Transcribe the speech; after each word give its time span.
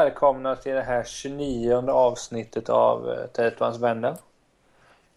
Välkomna 0.00 0.56
till 0.56 0.72
det 0.72 0.82
här 0.82 1.04
29 1.04 1.90
avsnittet 1.90 2.68
av 2.68 3.10
eh, 3.10 3.26
Tättvans 3.26 3.78
vänner. 3.78 4.16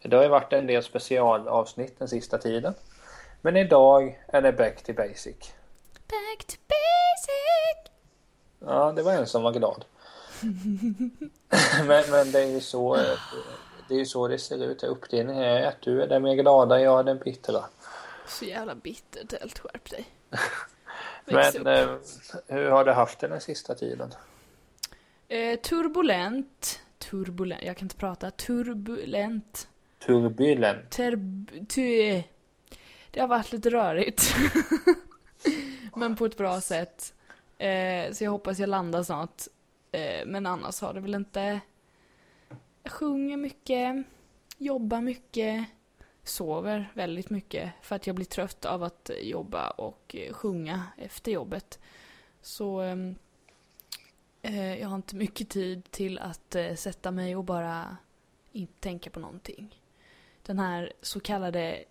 Det 0.01 0.15
har 0.15 0.23
ju 0.23 0.29
varit 0.29 0.53
en 0.53 0.67
del 0.67 0.83
specialavsnitt 0.83 1.99
den 1.99 2.07
sista 2.07 2.37
tiden. 2.37 2.73
Men 3.41 3.57
idag 3.57 4.19
är 4.27 4.41
det 4.41 4.53
back 4.53 4.83
to 4.83 4.93
basic. 4.93 5.53
Back 5.93 6.45
to 6.47 6.55
basic! 6.67 7.91
Ja, 8.59 8.91
det 8.95 9.03
var 9.03 9.13
en 9.13 9.27
som 9.27 9.43
var 9.43 9.51
glad. 9.51 9.85
men, 11.87 12.03
men 12.09 12.31
det 12.31 12.41
är 12.41 12.47
ju 12.47 12.61
så 12.61 12.95
eh, 12.95 13.19
det 13.87 13.93
är 13.93 13.99
ju 13.99 14.05
så 14.05 14.27
det 14.27 14.39
ser 14.39 14.63
ut. 14.63 14.83
Uppdelningen 14.83 15.43
är 15.43 15.67
att 15.67 15.81
du 15.81 16.03
är 16.03 16.07
den 16.07 16.23
mer 16.23 16.35
glada, 16.35 16.79
jag 16.79 16.99
är 16.99 17.03
den 17.03 17.17
bittra. 17.17 17.65
Så 18.27 18.45
jävla 18.45 18.75
bittert, 18.75 19.39
helt 19.41 19.59
skärp 19.59 19.89
dig. 19.89 20.05
Men 21.25 21.67
eh, 21.67 21.89
hur 22.47 22.69
har 22.69 22.85
du 22.85 22.91
haft 22.91 23.19
det 23.19 23.27
den 23.27 23.41
sista 23.41 23.75
tiden? 23.75 24.13
Eh, 25.33 25.59
turbulent. 25.59 26.81
Turbulent. 26.97 27.63
Jag 27.63 27.77
kan 27.77 27.85
inte 27.85 27.95
prata. 27.95 28.31
Turbulent. 28.31 29.67
Turbulent. 30.05 30.89
Terb... 30.89 31.49
Tu 31.69 32.23
det 33.11 33.19
har 33.19 33.27
varit 33.27 33.51
lite 33.51 33.69
rörigt. 33.69 34.35
men 35.95 36.15
på 36.15 36.25
ett 36.25 36.37
bra 36.37 36.61
sätt. 36.61 37.13
Eh, 37.57 38.11
så 38.11 38.23
jag 38.23 38.31
hoppas 38.31 38.59
jag 38.59 38.69
landar 38.69 39.03
snart. 39.03 39.41
Eh, 39.91 40.25
men 40.25 40.45
annars 40.45 40.81
har 40.81 40.93
det 40.93 40.99
väl 40.99 41.15
inte... 41.15 41.59
Jag 42.83 42.91
sjunger 42.91 43.37
mycket. 43.37 44.05
Jobbar 44.57 45.01
mycket 45.01 45.65
sover 46.23 46.91
väldigt 46.93 47.29
mycket 47.29 47.71
för 47.81 47.95
att 47.95 48.07
jag 48.07 48.15
blir 48.15 48.25
trött 48.25 48.65
av 48.65 48.83
att 48.83 49.11
jobba 49.21 49.69
och 49.69 50.15
eh, 50.19 50.33
sjunga 50.33 50.83
efter 50.97 51.31
jobbet. 51.31 51.79
Så 52.41 52.79
ehm, 52.79 53.09
eh, 53.09 53.15
jag 54.51 54.87
har 54.87 54.95
inte 54.95 55.15
mycket 55.15 55.49
tid 55.49 55.91
till 55.91 56.19
att 56.19 56.55
eh, 56.55 56.75
sätta 56.75 57.11
mig 57.11 57.35
och 57.35 57.43
bara 57.43 57.97
inte 58.51 58.73
tänka 58.79 59.09
på 59.09 59.19
någonting. 59.19 59.79
Den 60.43 60.59
här 60.59 60.93
så 61.01 61.19
kallade 61.19 61.83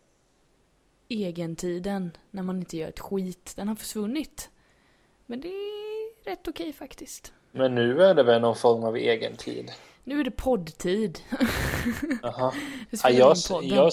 egentiden 1.09 2.17
när 2.31 2.43
man 2.43 2.59
inte 2.59 2.77
gör 2.77 2.89
ett 2.89 3.01
skit, 3.01 3.53
den 3.57 3.69
har 3.69 3.75
försvunnit. 3.75 4.51
Men 5.27 5.41
det 5.41 5.49
är 5.49 6.25
rätt 6.25 6.49
okej 6.49 6.65
okay, 6.65 6.73
faktiskt. 6.73 7.33
Men 7.53 7.75
nu 7.75 8.03
är 8.03 8.15
det 8.15 8.23
väl 8.23 8.41
någon 8.41 8.57
form 8.57 8.85
av 8.85 8.99
egentid? 8.99 9.73
Nu 10.05 10.21
är 10.21 10.25
det 10.25 10.31
poddtid. 10.31 11.19
Jaha. 12.23 12.53
Ja, 12.91 13.11
jag, 13.11 13.37
jag, 13.63 13.93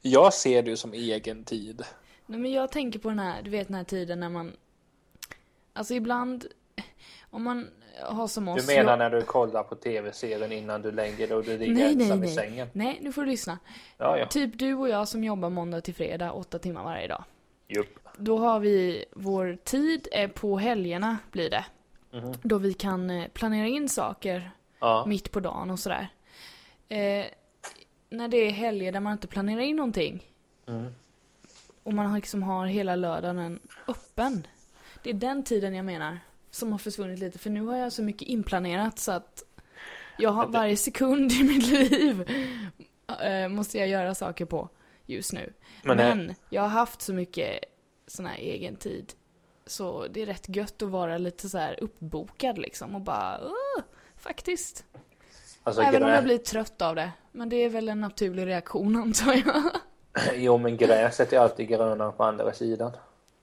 jag 0.00 0.34
ser 0.34 0.62
det 0.62 0.76
som 0.76 0.92
egen 0.92 1.44
tid. 1.44 1.82
Nej 2.26 2.38
men 2.40 2.52
jag 2.52 2.72
tänker 2.72 2.98
på 2.98 3.08
den 3.08 3.18
här, 3.18 3.42
du 3.42 3.50
vet 3.50 3.68
den 3.68 3.76
här 3.76 3.84
tiden 3.84 4.20
när 4.20 4.28
man 4.28 4.56
Alltså 5.72 5.94
ibland 5.94 6.46
Om 7.30 7.42
man 7.42 7.70
har 8.00 8.28
som 8.28 8.48
oss 8.48 8.66
Du 8.66 8.74
menar 8.74 8.96
när 8.96 9.10
du 9.10 9.22
kollar 9.22 9.62
på 9.62 9.74
tv-serien 9.74 10.52
innan 10.52 10.82
du 10.82 10.92
lägger 10.92 11.28
dig 11.28 11.36
och 11.36 11.44
du 11.44 11.58
ligger 11.58 11.74
nej, 11.74 11.92
ensam 11.92 12.20
nej, 12.20 12.30
i 12.30 12.34
sängen? 12.34 12.68
Nej, 12.72 12.98
nu 13.02 13.12
får 13.12 13.22
du 13.22 13.30
lyssna. 13.30 13.58
Ja, 13.98 14.18
ja. 14.18 14.26
Typ 14.26 14.58
du 14.58 14.74
och 14.74 14.88
jag 14.88 15.08
som 15.08 15.24
jobbar 15.24 15.50
måndag 15.50 15.80
till 15.80 15.94
fredag, 15.94 16.32
åtta 16.32 16.58
timmar 16.58 16.84
varje 16.84 17.08
dag. 17.08 17.24
Jupp. 17.68 17.98
Då 18.16 18.38
har 18.38 18.60
vi, 18.60 19.04
vår 19.12 19.58
tid 19.64 20.08
är 20.12 20.28
på 20.28 20.58
helgerna 20.58 21.18
blir 21.32 21.50
det. 21.50 21.64
Mm. 22.12 22.32
Då 22.42 22.58
vi 22.58 22.74
kan 22.74 23.10
eh, 23.10 23.28
planera 23.28 23.66
in 23.66 23.88
saker 23.88 24.50
ja. 24.80 25.04
mitt 25.06 25.32
på 25.32 25.40
dagen 25.40 25.70
och 25.70 25.78
sådär. 25.78 26.08
Eh, 26.88 27.24
när 28.10 28.28
det 28.28 28.36
är 28.36 28.50
helger 28.50 28.92
där 28.92 29.00
man 29.00 29.12
inte 29.12 29.26
planerar 29.26 29.60
in 29.60 29.76
någonting. 29.76 30.22
Mm. 30.66 30.94
Och 31.82 31.94
man 31.94 32.14
liksom 32.14 32.42
har 32.42 32.66
hela 32.66 32.96
lördagen 32.96 33.60
öppen. 33.88 34.46
Det 35.02 35.10
är 35.10 35.14
den 35.14 35.44
tiden 35.44 35.74
jag 35.74 35.84
menar. 35.84 36.18
Som 36.52 36.72
har 36.72 36.78
försvunnit 36.78 37.18
lite. 37.18 37.38
För 37.38 37.50
nu 37.50 37.66
har 37.66 37.76
jag 37.76 37.92
så 37.92 38.02
mycket 38.02 38.28
inplanerat 38.28 38.98
så 38.98 39.12
att 39.12 39.42
jag 40.18 40.30
har 40.30 40.46
varje 40.46 40.76
sekund 40.76 41.32
i 41.32 41.44
mitt 41.44 41.66
liv 41.66 42.30
äh, 43.20 43.48
måste 43.48 43.78
jag 43.78 43.88
göra 43.88 44.14
saker 44.14 44.44
på 44.44 44.68
just 45.06 45.32
nu. 45.32 45.52
Men, 45.84 45.96
Men 45.96 46.34
jag 46.50 46.62
har 46.62 46.68
haft 46.68 47.02
så 47.02 47.12
mycket 47.12 47.64
sån 48.06 48.26
här 48.26 48.36
egen 48.36 48.76
tid. 48.76 49.12
Så 49.66 50.06
det 50.10 50.22
är 50.22 50.26
rätt 50.26 50.56
gött 50.56 50.82
att 50.82 50.88
vara 50.88 51.18
lite 51.18 51.48
så 51.48 51.58
här 51.58 51.78
uppbokad 51.82 52.58
liksom 52.58 52.94
och 52.94 53.00
bara 53.00 53.38
uh, 53.38 53.82
faktiskt. 54.16 54.84
Alltså, 55.62 55.82
Även 55.82 56.02
om 56.02 56.08
jag 56.08 56.24
blir 56.24 56.38
trött 56.38 56.82
av 56.82 56.94
det. 56.94 57.12
Men 57.32 57.48
det 57.48 57.56
är 57.56 57.68
väl 57.68 57.88
en 57.88 58.00
naturlig 58.00 58.46
reaktion 58.46 58.96
antar 58.96 59.32
jag. 59.32 59.62
Jo 60.34 60.58
men 60.58 60.76
gräset 60.76 61.32
är 61.32 61.38
alltid 61.38 61.68
grönare 61.68 62.12
på 62.12 62.24
andra 62.24 62.52
sidan. 62.52 62.92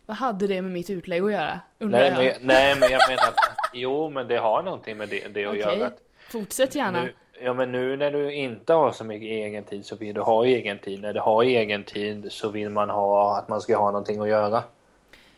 Vad 0.10 0.18
hade 0.18 0.48
det 0.48 0.62
med 0.62 0.72
mitt 0.72 0.90
utlägg 0.90 1.24
att 1.24 1.32
göra? 1.32 1.60
Nej 1.78 2.12
men, 2.12 2.48
nej 2.48 2.76
men 2.80 2.92
jag 2.92 3.02
menar 3.10 3.34
Jo 3.74 4.10
men 4.10 4.28
det 4.28 4.38
har 4.38 4.64
någonting 4.64 4.98
med 4.98 5.10
det, 5.10 5.28
det 5.34 5.46
att 5.46 5.56
okay. 5.56 5.78
göra. 5.78 5.92
Fortsätt 6.30 6.76
gärna. 6.76 7.04
Nu, 7.04 7.14
ja 7.42 7.54
men 7.54 7.72
nu 7.72 7.98
när 7.98 8.12
du 8.12 8.34
inte 8.34 8.74
har 8.74 8.92
så 8.92 9.04
mycket 9.04 9.28
egen 9.28 9.64
tid 9.64 9.86
så 9.86 9.96
vill 9.96 10.14
du 10.16 10.22
ha 10.22 10.46
egen 10.46 10.80
tid. 10.80 11.02
När 11.02 11.14
du 11.14 11.20
har 11.20 11.44
egen 11.44 11.84
tid 11.84 12.28
så 12.32 12.50
vill 12.50 12.70
man 12.70 12.90
ha 12.90 13.38
att 13.38 13.50
man 13.50 13.62
ska 13.62 13.78
ha 13.78 13.92
någonting 13.92 14.22
att 14.22 14.30
göra. 14.30 14.64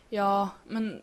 Ja 0.08 0.48
men 0.64 1.02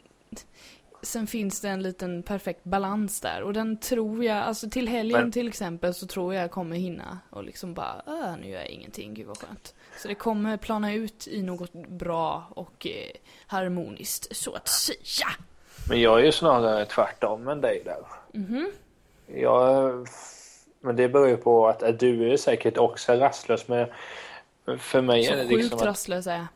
sen 1.01 1.27
finns 1.27 1.61
det 1.61 1.69
en 1.69 1.83
liten 1.83 2.23
perfekt 2.23 2.63
balans 2.63 3.21
där 3.21 3.43
och 3.43 3.53
den 3.53 3.77
tror 3.77 4.23
jag, 4.23 4.37
alltså 4.37 4.69
till 4.69 4.87
helgen 4.87 5.21
Men... 5.21 5.31
till 5.31 5.47
exempel 5.47 5.93
så 5.93 6.07
tror 6.07 6.33
jag 6.33 6.51
kommer 6.51 6.75
hinna 6.75 7.19
och 7.29 7.43
liksom 7.43 7.73
bara, 7.73 8.35
nu 8.41 8.49
gör 8.49 8.59
jag 8.59 8.69
ingenting, 8.69 9.13
gud 9.13 9.27
vad 9.27 9.37
skönt. 9.37 9.73
Så 9.99 10.07
det 10.07 10.15
kommer 10.15 10.57
plana 10.57 10.93
ut 10.93 11.27
i 11.27 11.41
något 11.41 11.73
bra 11.73 12.43
och 12.49 12.87
eh, 12.87 13.11
harmoniskt 13.47 14.35
så 14.35 14.53
att 14.53 14.67
säga. 14.67 15.27
Men 15.89 16.01
jag 16.01 16.19
är 16.19 16.23
ju 16.23 16.31
snarare 16.31 16.85
tvärtom 16.85 17.47
än 17.47 17.61
dig 17.61 17.81
där. 17.85 18.05
Mhm. 18.33 18.71
Jag, 19.27 20.07
men 20.79 20.95
det 20.95 21.09
beror 21.09 21.27
ju 21.27 21.37
på 21.37 21.67
att, 21.67 21.83
att 21.83 21.99
du 21.99 22.33
är 22.33 22.37
säkert 22.37 22.77
också 22.77 23.13
rastlös 23.13 23.67
men 23.67 23.87
för 24.79 25.01
mig 25.01 25.23
så 25.23 25.33
är 25.33 25.37
det 25.37 25.43
liksom 25.43 25.57
att... 25.59 25.69
Så 25.69 25.77
sjukt 25.77 25.85
rastlös 25.85 26.27
är 26.27 26.37
jag. 26.37 26.47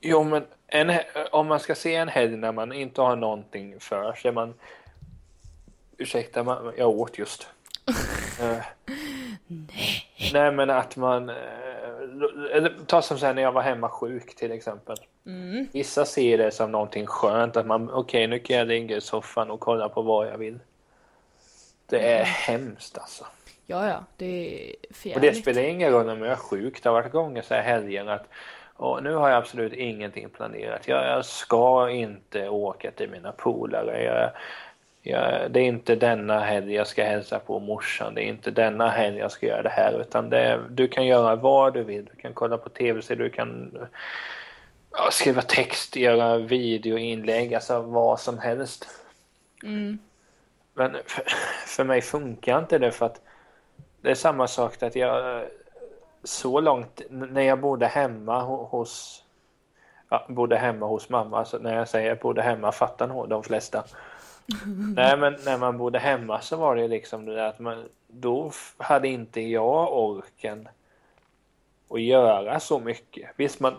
Jo 0.00 0.24
men 0.24 0.46
en, 0.66 1.00
om 1.30 1.46
man 1.46 1.60
ska 1.60 1.74
se 1.74 1.94
en 1.94 2.08
helg 2.08 2.36
när 2.36 2.52
man 2.52 2.72
inte 2.72 3.00
har 3.00 3.16
någonting 3.16 3.80
för 3.80 4.12
sig, 4.12 4.32
man... 4.32 4.54
Ursäkta, 5.96 6.44
man, 6.44 6.72
jag 6.76 6.88
åt 6.88 7.18
just. 7.18 7.48
uh, 8.42 8.46
Nej. 9.46 10.04
Nej 10.32 10.52
men 10.52 10.70
att 10.70 10.96
man... 10.96 11.30
Uh, 12.56 12.68
ta 12.86 13.02
som 13.02 13.18
sen 13.18 13.34
när 13.34 13.42
jag 13.42 13.52
var 13.52 13.62
hemma 13.62 13.88
sjuk 13.88 14.36
till 14.36 14.52
exempel. 14.52 14.96
Mm. 15.26 15.66
Vissa 15.72 16.04
ser 16.04 16.38
det 16.38 16.50
som 16.50 16.72
någonting 16.72 17.06
skönt 17.06 17.56
att 17.56 17.66
man, 17.66 17.90
okej 17.90 17.98
okay, 17.98 18.26
nu 18.26 18.38
kan 18.38 18.56
jag 18.56 18.68
ligga 18.68 18.96
i 18.96 19.00
soffan 19.00 19.50
och 19.50 19.60
kolla 19.60 19.88
på 19.88 20.02
vad 20.02 20.26
jag 20.26 20.38
vill. 20.38 20.58
Det 21.86 22.12
är 22.12 22.16
mm. 22.16 22.26
hemskt 22.26 22.98
alltså. 22.98 23.26
Ja, 23.66 23.88
ja, 23.88 24.04
det 24.16 24.26
är 24.26 24.74
fjärligt. 24.94 25.16
Och 25.16 25.22
det 25.22 25.34
spelar 25.34 25.62
ingen 25.62 25.92
roll 25.92 26.08
om 26.08 26.22
jag 26.22 26.32
är 26.32 26.36
sjuk. 26.36 26.82
Det 26.82 26.88
har 26.88 26.94
varit 26.94 27.12
gånger 27.12 27.42
så 27.42 27.54
här 27.54 27.62
helger 27.62 28.06
att 28.06 28.28
och 28.78 29.02
nu 29.02 29.14
har 29.14 29.28
jag 29.28 29.38
absolut 29.38 29.72
ingenting 29.72 30.28
planerat. 30.28 30.88
Jag, 30.88 31.06
jag 31.06 31.24
ska 31.24 31.90
inte 31.90 32.48
åka 32.48 32.90
till 32.90 33.10
mina 33.10 33.32
polare. 33.32 34.02
Jag, 34.04 34.30
jag, 35.10 35.50
det 35.50 35.60
är 35.60 35.64
inte 35.64 35.96
denna 35.96 36.40
helg 36.40 36.74
jag 36.74 36.86
ska 36.86 37.04
hälsa 37.04 37.38
på 37.38 37.58
morsan. 37.58 38.14
Det 38.14 38.22
är 38.22 38.28
inte 38.28 38.50
denna 38.50 38.88
helg 38.88 39.18
jag 39.18 39.32
ska 39.32 39.46
göra 39.46 39.62
det 39.62 39.68
här. 39.68 40.00
Utan 40.00 40.30
det, 40.30 40.60
du 40.70 40.88
kan 40.88 41.06
göra 41.06 41.36
vad 41.36 41.74
du 41.74 41.84
vill. 41.84 42.04
Du 42.04 42.20
kan 42.22 42.34
kolla 42.34 42.58
på 42.58 42.68
tv, 42.68 43.00
du 43.14 43.30
kan 43.30 43.78
ja, 44.92 45.08
skriva 45.10 45.42
text, 45.42 45.96
göra 45.96 46.38
videoinlägg, 46.38 47.54
alltså 47.54 47.80
vad 47.80 48.20
som 48.20 48.38
helst. 48.38 48.88
Mm. 49.64 49.98
Men 50.74 50.96
för, 51.06 51.24
för 51.66 51.84
mig 51.84 52.02
funkar 52.02 52.58
inte 52.58 52.78
det 52.78 52.92
för 52.92 53.06
att 53.06 53.20
det 54.00 54.10
är 54.10 54.14
samma 54.14 54.46
sak 54.46 54.82
att 54.82 54.96
jag 54.96 55.44
så 56.24 56.60
långt, 56.60 57.02
när 57.10 57.42
jag 57.42 57.60
bodde 57.60 57.86
hemma 57.86 58.42
hos 58.42 59.24
ja, 60.08 60.26
bodde 60.28 60.56
hemma 60.56 60.86
hos 60.86 61.08
mamma, 61.08 61.44
så 61.44 61.58
när 61.58 61.76
jag 61.76 61.88
säger 61.88 62.14
bodde 62.14 62.42
hemma 62.42 62.72
fattar 62.72 63.06
nog 63.06 63.28
de 63.28 63.42
flesta. 63.42 63.84
Nej 64.96 65.16
men 65.16 65.36
när 65.44 65.58
man 65.58 65.78
bodde 65.78 65.98
hemma 65.98 66.40
så 66.40 66.56
var 66.56 66.76
det 66.76 66.88
liksom 66.88 67.24
det 67.24 67.34
där 67.34 67.48
att 67.48 67.58
man, 67.58 67.88
då 68.06 68.52
hade 68.76 69.08
inte 69.08 69.40
jag 69.40 69.92
orken 69.92 70.68
att 71.90 72.02
göra 72.02 72.60
så 72.60 72.78
mycket. 72.78 73.30
Visst 73.36 73.60
man, 73.60 73.74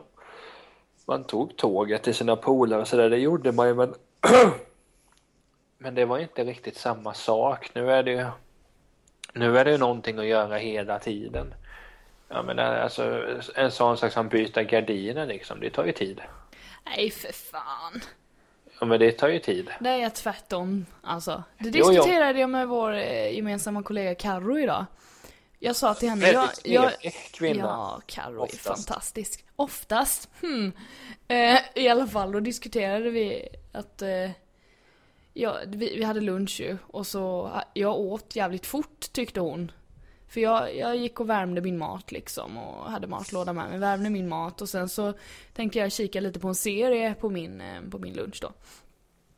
man 1.05 1.23
tog 1.23 1.57
tåget 1.57 2.03
till 2.03 2.15
sina 2.15 2.35
polare 2.35 2.81
och 2.81 2.87
sådär, 2.87 3.09
det 3.09 3.17
gjorde 3.17 3.51
man 3.51 3.67
ju 3.67 3.75
men 3.75 3.95
men 5.77 5.95
det 5.95 6.05
var 6.05 6.19
inte 6.19 6.43
riktigt 6.43 6.77
samma 6.77 7.13
sak. 7.13 7.75
Nu 7.75 7.91
är 7.91 8.03
det 8.03 8.11
ju 8.11 8.25
nu 9.33 9.57
är 9.57 9.65
det 9.65 9.71
ju 9.71 9.77
någonting 9.77 10.19
att 10.19 10.25
göra 10.25 10.57
hela 10.57 10.99
tiden. 10.99 11.53
Ja 12.27 12.43
men 12.43 12.59
alltså 12.59 13.23
en 13.55 13.71
sån 13.71 13.97
sak 13.97 14.11
som 14.11 14.29
byta 14.29 14.63
gardiner 14.63 15.25
liksom, 15.25 15.59
det 15.59 15.69
tar 15.69 15.85
ju 15.85 15.91
tid. 15.91 16.21
Nej 16.85 17.11
för 17.11 17.33
fan. 17.33 18.01
Ja 18.79 18.85
men 18.85 18.99
det 18.99 19.11
tar 19.11 19.27
ju 19.27 19.39
tid. 19.39 19.69
Det 19.79 19.89
är 19.89 20.09
tvärtom 20.09 20.85
alltså. 21.01 21.43
Det 21.57 21.69
diskuterade 21.69 22.31
jo, 22.31 22.39
jag 22.39 22.49
med 22.49 22.67
vår 22.67 22.93
eh, 22.93 23.35
gemensamma 23.35 23.83
kollega 23.83 24.15
Carro 24.15 24.59
idag. 24.59 24.85
Jag 25.59 25.75
sa 25.75 25.93
till 25.93 26.09
henne, 26.09 26.31
jag, 26.31 26.49
jag, 26.63 26.91
kvinna. 27.31 27.59
Ja, 27.59 28.01
Carro 28.05 28.43
är 28.43 28.57
fantastisk. 28.57 29.45
Oftast. 29.55 30.29
Hmm. 30.41 30.71
Eh, 31.27 31.59
I 31.75 31.89
alla 31.89 32.07
fall, 32.07 32.31
då 32.31 32.39
diskuterade 32.39 33.09
vi 33.09 33.47
att 33.71 34.01
eh, 34.01 34.31
ja, 35.33 35.57
vi, 35.65 35.95
vi 35.97 36.03
hade 36.03 36.21
lunch 36.21 36.59
ju 36.61 36.77
och 36.87 37.07
så, 37.07 37.51
jag 37.73 37.99
åt 37.99 38.35
jävligt 38.35 38.65
fort 38.65 39.11
tyckte 39.11 39.39
hon. 39.39 39.71
För 40.29 40.41
jag, 40.41 40.75
jag 40.77 40.97
gick 40.97 41.19
och 41.19 41.29
värmde 41.29 41.61
min 41.61 41.77
mat 41.77 42.11
liksom 42.11 42.57
och 42.57 42.91
hade 42.91 43.07
matlåda 43.07 43.53
med 43.53 43.69
mig, 43.69 43.79
värmde 43.79 44.09
min 44.09 44.29
mat 44.29 44.61
och 44.61 44.69
sen 44.69 44.89
så 44.89 45.13
tänkte 45.53 45.79
jag 45.79 45.91
kika 45.91 46.19
lite 46.21 46.39
på 46.39 46.47
en 46.47 46.55
serie 46.55 47.13
på 47.13 47.29
min, 47.29 47.61
eh, 47.61 47.81
på 47.91 47.99
min 47.99 48.13
lunch 48.13 48.39
då. 48.41 48.51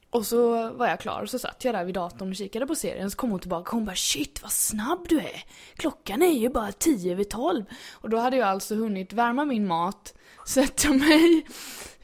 Och 0.10 0.26
så 0.26 0.72
var 0.74 0.88
jag 0.88 1.00
klar 1.00 1.22
och 1.22 1.30
så 1.30 1.40
satt 1.40 1.66
jag 1.66 1.76
där 1.76 1.84
vid 1.86 1.96
datorn 1.96 2.30
och 2.30 2.36
kikade 2.36 2.68
på 2.68 2.76
serien 2.76 3.12
så 3.12 3.18
kom 3.18 3.32
hon 3.32 3.40
tillbaka 3.40 3.70
och 3.70 3.76
hon 3.76 3.86
bara 3.86 3.96
shit 3.96 4.42
vad 4.42 4.52
snabb 4.52 5.06
du 5.10 5.20
är. 5.20 5.44
Klockan 5.76 6.22
är 6.22 6.34
ju 6.40 6.50
bara 6.50 6.72
tio 6.72 7.12
över 7.12 7.24
tolv. 7.24 7.64
Och 7.94 8.10
då 8.10 8.18
hade 8.18 8.38
jag 8.38 8.48
alltså 8.48 8.76
hunnit 8.76 9.14
värma 9.14 9.46
min 9.46 9.68
mat, 9.68 10.14
sätta 10.48 10.90
mig 10.94 11.46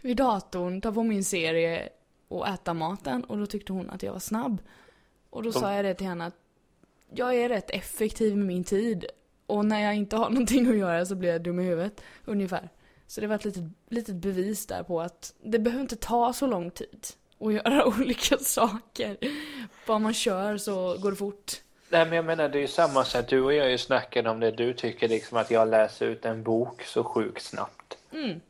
vid 0.01 0.17
datorn, 0.17 0.81
ta 0.81 0.91
på 0.91 1.03
min 1.03 1.23
serie 1.23 1.89
och 2.27 2.47
äta 2.47 2.73
maten 2.73 3.23
och 3.23 3.37
då 3.37 3.45
tyckte 3.45 3.73
hon 3.73 3.89
att 3.89 4.03
jag 4.03 4.11
var 4.13 4.19
snabb. 4.19 4.61
Och 5.29 5.43
då 5.43 5.51
De- 5.51 5.59
sa 5.59 5.73
jag 5.73 5.85
det 5.85 5.93
till 5.93 6.07
henne 6.07 6.25
att 6.25 6.35
jag 7.15 7.35
är 7.35 7.49
rätt 7.49 7.69
effektiv 7.69 8.37
med 8.37 8.45
min 8.45 8.63
tid 8.63 9.05
och 9.47 9.65
när 9.65 9.81
jag 9.81 9.95
inte 9.95 10.15
har 10.15 10.29
någonting 10.29 10.69
att 10.69 10.77
göra 10.77 11.05
så 11.05 11.15
blir 11.15 11.29
jag 11.29 11.41
dum 11.41 11.59
i 11.59 11.63
huvudet, 11.63 12.01
ungefär. 12.25 12.69
Så 13.07 13.21
det 13.21 13.27
var 13.27 13.35
ett 13.35 13.45
litet, 13.45 13.63
litet 13.89 14.15
bevis 14.15 14.67
där 14.67 14.83
på 14.83 15.01
att 15.01 15.33
det 15.43 15.59
behöver 15.59 15.81
inte 15.81 15.95
ta 15.95 16.33
så 16.33 16.47
lång 16.47 16.71
tid 16.71 17.07
att 17.39 17.53
göra 17.53 17.85
olika 17.99 18.37
saker. 18.37 19.17
Bara 19.87 19.99
man 19.99 20.13
kör 20.13 20.57
så 20.57 20.97
går 20.97 21.11
det 21.11 21.17
fort. 21.17 21.51
Nej 21.89 22.05
men 22.05 22.15
jag 22.15 22.25
menar 22.25 22.49
det 22.49 22.57
är 22.57 22.61
ju 22.61 22.67
samma 22.67 23.05
sätt. 23.05 23.27
Du 23.27 23.41
och 23.41 23.53
jag 23.53 23.71
ju 23.71 23.77
snackade 23.77 24.29
om 24.29 24.39
det. 24.39 24.51
Du 24.51 24.73
tycker 24.73 25.07
liksom 25.07 25.37
att 25.37 25.51
jag 25.51 25.67
läser 25.67 26.05
ut 26.05 26.25
en 26.25 26.43
bok 26.43 26.83
så 26.83 27.03
sjukt 27.03 27.43
snabbt. 27.43 27.97
Mm. 28.11 28.41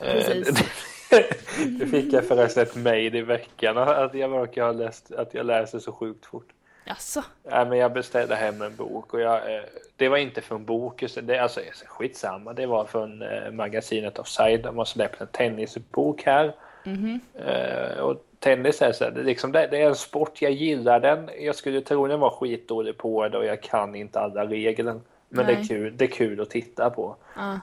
Eh, 0.00 0.12
Precis. 0.12 0.64
det 1.78 1.86
fick 1.86 2.12
jag 2.12 2.24
förresten 2.24 2.62
ett 2.62 2.74
mejl 2.74 3.16
i 3.16 3.22
veckan 3.22 3.78
att 3.78 4.14
jag 4.14 4.28
verkar 4.28 4.64
ha 4.64 4.72
läst 4.72 5.12
att 5.12 5.34
jag 5.34 5.46
läser 5.46 5.78
så 5.78 5.92
sjukt 5.92 6.26
fort. 6.26 6.48
Jaså? 6.84 7.22
Nej 7.42 7.66
men 7.66 7.78
jag 7.78 7.92
beställde 7.92 8.34
hem 8.34 8.62
en 8.62 8.76
bok 8.76 9.14
och 9.14 9.20
jag, 9.20 9.54
eh, 9.54 9.62
det 9.96 10.08
var 10.08 10.16
inte 10.16 10.40
från 10.40 10.64
Bokus, 10.64 11.18
det, 11.22 11.38
alltså 11.38 11.60
skitsamma, 11.86 12.52
det 12.52 12.66
var 12.66 12.84
från 12.84 13.22
eh, 13.22 13.50
magasinet 13.50 14.18
Offside. 14.18 14.62
De 14.62 14.78
har 14.78 14.84
släppt 14.84 15.20
en 15.20 15.26
tennisbok 15.26 16.22
här. 16.22 16.54
Mhm. 16.84 17.20
Eh, 17.34 17.98
och 17.98 18.24
tennis 18.38 18.82
är 18.82 18.92
så 18.92 19.04
här, 19.04 19.10
det, 19.10 19.20
är 19.20 19.24
liksom, 19.24 19.52
det, 19.52 19.68
det 19.70 19.82
är 19.82 19.88
en 19.88 19.94
sport, 19.94 20.42
jag 20.42 20.52
gillar 20.52 21.00
den. 21.00 21.30
Jag 21.40 21.54
skulle 21.54 21.80
tro 21.80 22.06
den 22.06 22.20
var 22.20 22.30
skitdålig 22.30 22.98
på 22.98 23.28
det 23.28 23.38
och 23.38 23.44
jag 23.44 23.62
kan 23.62 23.94
inte 23.94 24.20
alla 24.20 24.46
regler. 24.46 25.00
Men 25.28 25.46
det 25.46 25.52
är, 25.52 25.64
kul, 25.64 25.96
det 25.96 26.04
är 26.04 26.08
kul 26.08 26.40
att 26.40 26.50
titta 26.50 26.90
på. 26.90 27.16
Ja. 27.36 27.60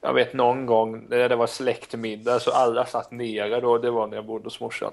Jag 0.00 0.14
vet 0.14 0.32
någon 0.32 0.66
gång 0.66 1.06
när 1.08 1.28
det 1.28 1.36
var 1.36 1.46
släktmiddag 1.46 2.40
så 2.40 2.50
alla 2.50 2.86
satt 2.86 3.10
nere 3.10 3.60
då, 3.60 3.78
det 3.78 3.90
var 3.90 4.06
när 4.06 4.16
jag 4.16 4.24
bodde 4.24 4.44
hos 4.44 4.60
morsan. 4.60 4.92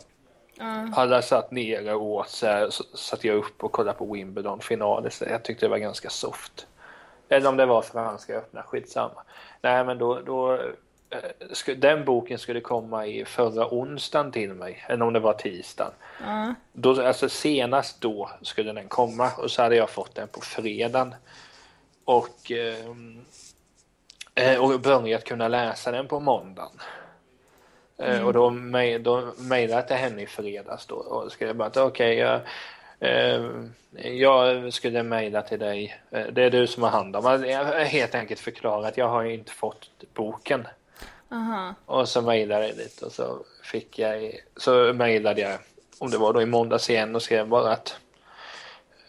Ja. 0.58 0.88
Alla 0.94 1.22
satt 1.22 1.52
nere 1.52 1.94
och 1.94 2.04
åt 2.04 2.30
så, 2.30 2.46
här, 2.48 2.70
så 2.70 2.84
satt 2.84 3.24
jag 3.24 3.36
upp 3.36 3.64
och 3.64 3.72
kollade 3.72 3.98
på 3.98 4.14
Wimbledon-finalen. 4.14 5.12
Så 5.12 5.26
jag 5.26 5.44
tyckte 5.44 5.66
det 5.66 5.70
var 5.70 5.78
ganska 5.78 6.10
soft. 6.10 6.68
Eller 7.30 7.50
om 7.50 7.58
det 7.58 7.66
var 7.66 7.82
franska 7.82 8.38
öppna, 8.38 8.64
skitsamma. 8.64 9.22
Nej 9.62 9.86
men 9.86 9.98
då, 9.98 10.20
då 10.20 10.54
eh, 11.10 11.76
den 11.78 12.06
boken 12.06 12.40
skulle 12.40 12.62
komma 12.62 13.06
i 13.06 13.26
förra 13.26 13.74
onsdagen 13.74 14.32
till 14.32 14.54
mig, 14.54 14.86
eller 14.88 15.06
om 15.06 15.14
det 15.14 15.20
var 15.20 15.34
tisdagen. 15.34 15.92
Ja. 16.26 16.54
Då, 16.74 17.06
alltså 17.06 17.30
senast 17.30 18.02
då 18.02 18.30
skulle 18.42 18.74
den 18.74 18.88
komma 18.88 19.32
och 19.38 19.52
så 19.52 19.62
hade 19.62 19.76
jag 19.76 19.90
fått 19.90 20.16
den 20.16 20.28
på 20.28 20.42
fredagen. 20.42 21.16
Och, 22.06 22.52
ehm, 22.52 23.26
eh, 24.36 24.64
och 24.64 24.80
börjat 24.80 25.24
kunna 25.24 25.48
läsa 25.48 25.92
den 25.92 26.08
på 26.08 26.20
måndagen. 26.20 26.80
Eh, 27.98 28.26
Och 28.26 28.34
då, 28.34 28.50
mej- 28.50 29.00
då 29.00 29.34
mejlade 29.38 29.80
jag 29.82 29.88
till 29.88 29.96
henne 29.98 30.22
i 30.22 30.28
fredags 30.28 30.86
då 30.86 30.96
och 30.96 31.32
skrev 31.32 31.56
bara 31.56 31.68
att 31.68 31.78
okej, 31.78 32.16
jag, 32.18 32.40
eh, 33.00 33.50
jag 34.04 34.74
skulle 34.74 35.04
mejla 35.04 35.42
till 35.42 35.60
dig. 35.60 36.02
Eh, 36.12 36.26
Det 36.32 36.44
är 36.44 36.50
du 36.50 36.68
som 36.68 36.84
har 36.84 36.90
hand 36.90 37.16
om. 37.16 37.26
Alltså, 37.26 37.48
Jag 37.48 37.66
helt 37.86 38.16
enkelt 38.16 38.40
förklarat 38.40 38.88
att 38.92 38.98
jag 38.98 39.08
har 39.10 39.22
ju 39.24 39.34
inte 39.34 39.52
fått 39.52 39.90
boken. 40.14 40.68
Aha. 41.32 41.74
Och 41.86 42.10
så 42.10 42.22
mejlade 42.22 42.68
jag 42.68 42.78
lite 42.78 43.06
och 43.06 43.12
så 43.12 43.38
fick 43.64 44.00
jag, 44.00 44.40
så 44.58 44.94
mejlade 44.94 45.42
jag, 45.42 45.60
om 46.00 46.12
det 46.12 46.18
var 46.18 46.34
då 46.34 46.42
i 46.42 46.46
måndags 46.46 46.90
igen 46.90 47.16
och 47.16 47.22
skrev 47.22 47.48
bara 47.48 47.72
att 47.72 47.98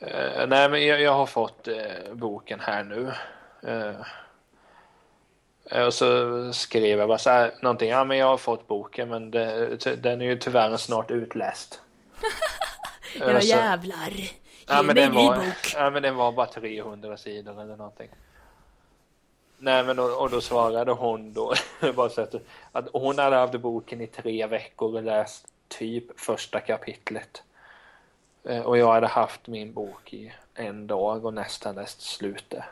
eh, 0.00 0.46
nej 0.48 0.68
men 0.68 0.86
jag, 0.86 1.00
jag 1.00 1.12
har 1.12 1.26
fått 1.26 1.68
eh, 1.68 2.12
boken 2.12 2.60
här 2.60 2.84
nu. 2.84 3.12
Eh, 5.70 5.86
och 5.86 5.94
så 5.94 6.52
skrev 6.52 6.98
jag 6.98 7.08
bara 7.08 7.18
så 7.18 7.30
här, 7.30 7.54
någonting, 7.62 7.90
ja 7.90 8.04
men 8.04 8.18
jag 8.18 8.26
har 8.26 8.36
fått 8.36 8.66
boken 8.66 9.08
men 9.08 9.30
det, 9.30 9.96
den 10.02 10.20
är 10.20 10.26
ju 10.26 10.36
tyvärr 10.38 10.76
snart 10.76 11.10
utläst. 11.10 11.80
Eh, 13.20 13.28
Era 13.28 13.40
så- 13.40 13.46
jävlar. 13.46 14.10
Ge 14.10 14.28
Ja 14.66 14.82
men, 14.82 14.86
mig 14.86 14.94
den 14.94 15.14
var, 15.14 15.36
bok. 15.36 15.44
ja 15.74 15.90
men 15.90 16.02
den 16.02 16.16
var 16.16 16.32
bara 16.32 16.46
300 16.46 17.16
sidor 17.16 17.62
eller 17.62 17.76
någonting. 17.76 18.08
Nej 19.58 19.84
men 19.84 19.98
och, 19.98 20.20
och 20.22 20.30
då 20.30 20.40
svarade 20.40 20.92
hon 20.92 21.32
då 21.32 21.54
bara 21.94 22.08
så 22.08 22.20
att, 22.20 22.34
att 22.72 22.88
hon 22.92 23.18
hade 23.18 23.36
haft 23.36 23.54
boken 23.60 24.00
i 24.00 24.06
tre 24.06 24.46
veckor 24.46 24.94
och 24.96 25.02
läst 25.02 25.46
typ 25.68 26.20
första 26.20 26.60
kapitlet. 26.60 27.42
Eh, 28.44 28.60
Och 28.62 28.78
jag 28.78 28.92
hade 28.92 29.06
haft 29.06 29.46
min 29.46 29.72
bok 29.72 30.12
i 30.14 30.32
en 30.54 30.86
dag 30.86 31.24
och 31.24 31.34
nästan 31.34 31.74
läst 31.74 32.00
slutet. 32.00 32.64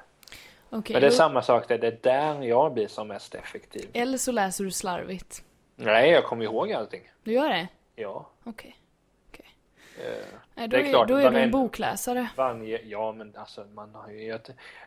Okej, 0.70 0.94
Men 0.94 1.00
det 1.02 1.06
är 1.06 1.11
då- 1.11 1.16
samma 1.16 1.43
sak 1.43 1.69
där, 1.69 1.78
det 1.78 1.87
är 1.87 1.99
där 2.02 2.43
jag 2.43 2.72
blir 2.75 2.88
som 2.88 3.08
mest 3.08 3.34
effektiv. 3.34 3.88
Eller 3.93 4.19
så 4.19 4.32
läser 4.32 4.64
du 4.64 4.70
slarvigt. 4.70 5.43
Nej, 5.76 6.11
jag 6.11 6.25
kommer 6.25 6.44
ihåg 6.44 6.72
allting. 6.72 7.11
Du 7.22 7.32
gör 7.32 7.49
det? 7.49 7.69
Ja. 7.96 8.28
Okej. 8.44 8.76
Eh, 9.99 10.05
Nej, 10.55 10.69
Då 10.69 10.76
Det 10.76 10.82
är 10.82 10.87
är, 10.87 10.90
klart, 10.90 11.08
då 11.08 11.16
är 11.16 11.31
du 11.31 11.38
en 11.38 11.50
bokläsare. 11.50 12.28
Varje, 12.37 12.81
ja 12.84 13.12
men 13.12 13.37
alltså 13.37 13.64
man 13.75 13.94
har 13.94 14.11
ju 14.11 14.38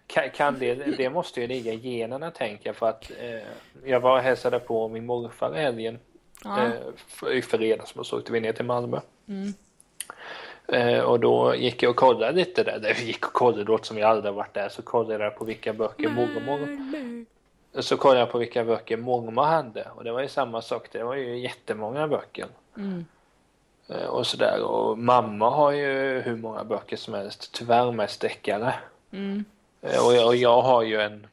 kan, 0.08 0.30
kan 0.30 0.60
det, 0.60 0.76
det 0.76 1.10
måste 1.10 1.42
ju 1.42 1.48
ligga 1.48 1.74
i 1.74 1.78
generna 1.98 2.32
tänker 2.32 2.70
jag 2.70 2.76
för 2.76 2.90
att 2.90 3.12
eh, 3.20 3.48
jag 3.90 4.00
var 4.00 4.18
och 4.18 4.24
hälsade 4.24 4.60
på 4.60 4.88
min 4.88 5.06
morfar 5.06 5.58
i 5.58 5.62
helgen 5.62 6.00
Ja. 6.44 6.68
f- 6.96 7.24
i 7.34 7.42
fredags 7.42 7.92
och 7.96 8.06
så 8.06 8.18
åkte 8.18 8.32
vi 8.32 8.40
ner 8.40 8.54
till 8.54 8.66
Malmö. 8.66 9.00
Mm. 9.28 9.54
Eh, 10.68 11.00
och 11.00 11.20
då 11.20 11.56
gick 11.56 11.84
jag 11.84 11.90
och 11.90 11.96
kollade 11.96 12.32
lite 12.32 12.64
där, 12.64 12.94
vi 13.00 13.06
gick 13.06 13.26
och 13.26 13.34
kollade 13.34 13.64
då 13.64 13.78
som 13.78 13.98
jag 13.98 14.10
aldrig 14.10 14.34
varit 14.34 14.54
där 14.54 14.70
så 14.70 14.82
kollade 14.82 15.24
jag 15.24 15.36
på 15.36 15.46
vilka 15.46 15.74
böcker 15.74 16.10
mormor 16.10 17.26
så 17.82 17.98
kollade 17.98 18.20
jag 18.20 18.32
på 18.32 18.38
vilka 18.38 18.64
böcker 18.64 18.98
mormor 18.98 19.44
hade 19.44 19.88
och 19.96 20.04
det 20.04 20.12
var 20.12 20.22
ju 20.22 20.28
samma 20.28 20.62
sak, 20.62 20.88
det 20.92 21.04
var 21.04 21.16
ju 21.16 21.38
jättemånga 21.40 22.08
böcker. 22.08 22.46
Mm. 22.78 23.06
Eh, 23.88 24.06
Och 24.06 24.28
sådär 24.28 24.62
och 24.64 24.98
mamma 24.98 25.50
har 25.50 25.72
ju 25.72 26.22
hur 26.22 26.36
många 26.36 26.64
böcker 26.64 26.98
som 26.98 27.14
helst, 27.14 27.52
tyvärr 27.54 27.92
mest 27.92 28.22
deckare. 28.22 28.74
Mm. 29.12 29.46
Eh, 29.82 30.06
Och 30.06 30.14
jag, 30.14 30.28
och 30.28 30.36
jag 30.36 30.62
har 30.62 30.84
ju 30.84 31.02
en 31.02 31.28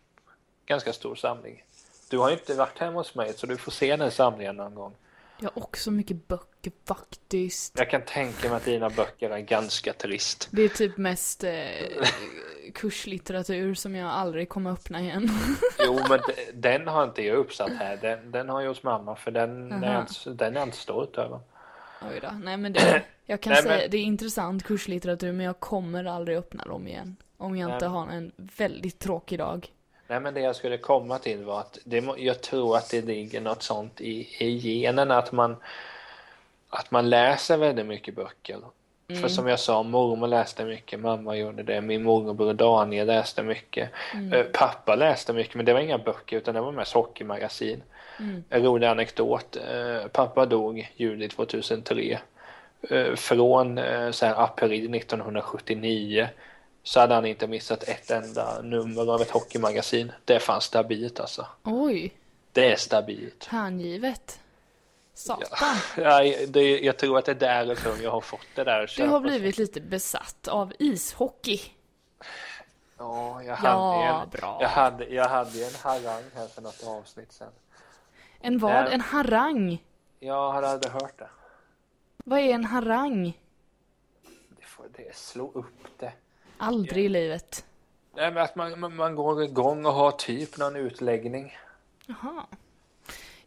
ganska 0.66 0.92
stor 0.92 1.14
samling. 1.14 1.62
Du 2.10 2.18
har 2.18 2.28
ju 2.28 2.34
inte 2.34 2.54
varit 2.54 2.78
hemma 2.78 3.00
hos 3.00 3.14
mig 3.14 3.32
så 3.32 3.46
du 3.46 3.56
får 3.56 3.72
se 3.72 3.96
den 3.96 4.10
samlingen 4.10 4.56
någon 4.56 4.74
gång. 4.74 4.92
Jag 5.40 5.50
har 5.54 5.62
också 5.62 5.90
mycket 5.90 6.28
böcker 6.28 6.72
faktiskt. 6.86 7.78
Jag 7.78 7.90
kan 7.90 8.02
tänka 8.02 8.48
mig 8.48 8.56
att 8.56 8.64
dina 8.64 8.90
böcker 8.90 9.30
är 9.30 9.38
ganska 9.38 9.92
trist. 9.92 10.48
Det 10.50 10.62
är 10.62 10.68
typ 10.68 10.96
mest 10.96 11.44
eh, 11.44 11.52
kurslitteratur 12.74 13.74
som 13.74 13.94
jag 13.94 14.10
aldrig 14.10 14.48
kommer 14.48 14.70
öppna 14.72 15.00
igen. 15.00 15.28
Jo 15.86 16.00
men 16.08 16.20
den 16.54 16.88
har 16.88 17.04
inte 17.04 17.22
jag 17.22 17.36
uppsatt 17.36 17.72
här. 17.72 17.96
Den, 17.96 18.30
den 18.30 18.48
har 18.48 18.60
jag 18.60 18.68
hos 18.68 18.82
mamma 18.82 19.16
för 19.16 19.30
den, 19.30 19.72
är 19.72 19.86
Aha. 19.86 19.92
jag 19.94 20.02
inte, 20.02 20.44
den 20.44 20.54
är 20.56 20.60
jag 20.60 20.68
inte 20.68 20.76
stolt 20.78 21.16
över. 21.18 21.40
Oj 22.02 22.18
då. 22.22 22.28
Nej 22.42 22.56
men 22.56 22.72
det, 22.72 23.02
jag 23.26 23.40
kan 23.40 23.52
Nej, 23.52 23.62
säga, 23.62 23.76
men- 23.76 23.90
det 23.90 23.96
är 23.96 24.02
intressant 24.02 24.64
kurslitteratur 24.64 25.32
men 25.32 25.46
jag 25.46 25.60
kommer 25.60 26.04
aldrig 26.04 26.36
öppna 26.36 26.64
dem 26.64 26.86
igen. 26.88 27.16
Om 27.36 27.56
jag 27.56 27.74
inte 27.74 27.88
Nej. 27.88 27.96
har 27.98 28.08
en 28.08 28.32
väldigt 28.36 28.98
tråkig 28.98 29.38
dag. 29.38 29.72
Nej 30.06 30.20
men 30.20 30.34
det 30.34 30.40
jag 30.40 30.56
skulle 30.56 30.78
komma 30.78 31.18
till 31.18 31.44
var 31.44 31.60
att 31.60 31.78
det, 31.84 32.04
jag 32.16 32.40
tror 32.40 32.76
att 32.76 32.90
det 32.90 33.02
ligger 33.02 33.40
något 33.40 33.62
sånt 33.62 34.00
i, 34.00 34.28
i 34.38 34.48
generna 34.80 35.18
att 35.18 35.32
man 35.32 35.56
att 36.68 36.90
man 36.90 37.10
läser 37.10 37.56
väldigt 37.56 37.86
mycket 37.86 38.14
böcker. 38.16 38.58
För 39.20 39.28
som 39.28 39.48
jag 39.48 39.60
sa, 39.60 39.82
mormor 39.82 40.26
läste 40.26 40.64
mycket, 40.64 41.00
mamma 41.00 41.36
gjorde 41.36 41.62
det, 41.62 41.80
min 41.80 42.02
morbror 42.02 42.52
Daniel 42.52 43.06
läste 43.06 43.42
mycket. 43.42 43.90
Eh, 44.32 44.42
Pappa 44.42 44.94
läste 44.94 45.32
mycket, 45.32 45.54
men 45.54 45.66
det 45.66 45.72
var 45.72 45.80
inga 45.80 45.98
böcker 45.98 46.36
utan 46.36 46.54
det 46.54 46.60
var 46.60 46.72
mest 46.72 46.92
hockeymagasin. 46.92 47.82
En 48.50 48.62
rolig 48.62 48.86
anekdot, 48.86 49.56
eh, 49.56 50.06
pappa 50.12 50.46
dog 50.46 50.92
juli 50.96 51.28
2003. 51.28 52.18
Eh, 52.90 53.14
Från 53.14 53.80
så 54.10 54.26
här, 54.26 54.42
april 54.44 54.94
1979 54.94 56.28
så 56.86 57.00
hade 57.00 57.14
han 57.14 57.26
inte 57.26 57.46
missat 57.46 57.82
ett 57.82 58.10
enda 58.10 58.62
nummer 58.62 59.12
av 59.14 59.20
ett 59.22 59.30
hockeymagasin. 59.30 60.12
Det 60.24 60.34
är 60.34 60.38
fan 60.38 60.60
stabilt 60.60 61.20
alltså. 61.20 61.46
Oj, 61.62 62.14
Det 62.52 62.72
är 62.72 62.76
stabilt. 62.76 63.44
hängivet. 63.44 64.40
Satan. 65.14 65.76
Nej, 65.96 66.46
det, 66.48 66.78
jag 66.80 66.96
tror 66.98 67.18
att 67.18 67.24
det 67.24 67.30
är 67.32 67.34
därifrån 67.64 68.02
jag 68.02 68.10
har 68.10 68.20
fått 68.20 68.46
det 68.54 68.64
där. 68.64 68.92
Du 68.96 69.06
har 69.06 69.20
blivit 69.20 69.58
lite 69.58 69.80
besatt 69.80 70.48
av 70.48 70.72
ishockey. 70.78 71.60
Ja, 72.98 73.42
jag 73.42 73.58
Ja, 73.62 74.02
hade, 74.02 74.22
en, 74.22 74.28
bra. 74.30 74.58
jag 74.60 74.68
hade, 74.68 75.04
jag 75.06 75.28
hade 75.28 75.64
en 75.66 75.74
harang 75.82 76.22
här 76.34 76.46
för 76.48 76.62
något 76.62 76.82
avsnitt 76.86 77.32
sen. 77.32 77.48
En 78.40 78.58
vad? 78.58 78.72
Nej. 78.84 78.94
En 78.94 79.00
harang? 79.00 79.82
Jag 80.20 80.52
hade 80.52 80.68
aldrig 80.68 80.92
hört 80.92 81.18
det. 81.18 81.28
Vad 82.24 82.38
är 82.38 82.48
en 82.54 82.64
harang? 82.64 83.38
Det 84.58 84.64
får 84.64 84.86
det, 84.96 85.16
slå 85.16 85.50
upp 85.54 85.98
det. 85.98 86.12
Aldrig 86.58 87.04
i 87.04 87.08
livet. 87.08 87.64
Nej, 88.16 88.32
men 88.32 88.42
att 88.42 88.56
man, 88.56 88.80
man, 88.80 88.96
man 88.96 89.14
går 89.14 89.42
igång 89.42 89.86
och 89.86 89.92
har 89.92 90.10
typ 90.10 90.58
någon 90.58 90.76
utläggning. 90.76 91.56
Jaha. 92.06 92.46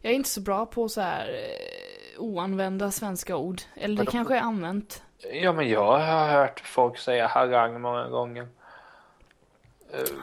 Jag 0.00 0.12
är 0.12 0.16
inte 0.16 0.28
så 0.28 0.40
bra 0.40 0.66
på 0.66 0.88
så 0.88 1.00
här 1.00 1.28
eh, 1.28 2.20
oanvända 2.22 2.90
svenska 2.90 3.36
ord. 3.36 3.60
Eller 3.74 3.96
det 3.96 4.00
Vadå? 4.00 4.10
kanske 4.10 4.36
är 4.36 4.40
använt. 4.40 5.02
Ja, 5.32 5.52
men 5.52 5.68
jag 5.68 5.98
har 5.98 6.28
hört 6.28 6.60
folk 6.60 6.98
säga 6.98 7.26
harang 7.26 7.80
många 7.80 8.08
gånger. 8.08 8.48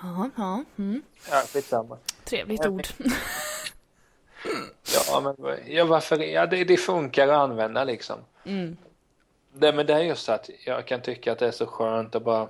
Ja, 0.04 0.30
ja. 0.36 0.64
Mm. 0.78 1.02
Ja, 1.32 1.44
skitsamma. 1.54 1.98
Trevligt 2.24 2.64
Ja, 2.64 2.70
ord. 2.70 2.88
Ja, 4.96 5.22
men 5.22 5.58
ja, 5.68 5.86
varför? 5.86 6.18
Ja, 6.18 6.46
det, 6.46 6.64
det 6.64 6.78
funkar 6.78 7.28
att 7.28 7.38
använda 7.38 7.84
liksom. 7.84 8.20
Mm. 8.44 8.78
Det, 9.54 9.74
men 9.74 9.86
det 9.86 9.94
är 9.94 10.00
just 10.00 10.30
att 10.30 10.50
jag 10.66 10.88
kan 10.88 11.02
tycka 11.02 11.32
att 11.32 11.40
det 11.40 11.48
är 11.48 11.52
så 11.52 11.66
skönt 11.66 12.16
att 12.16 12.24
bara... 12.24 12.48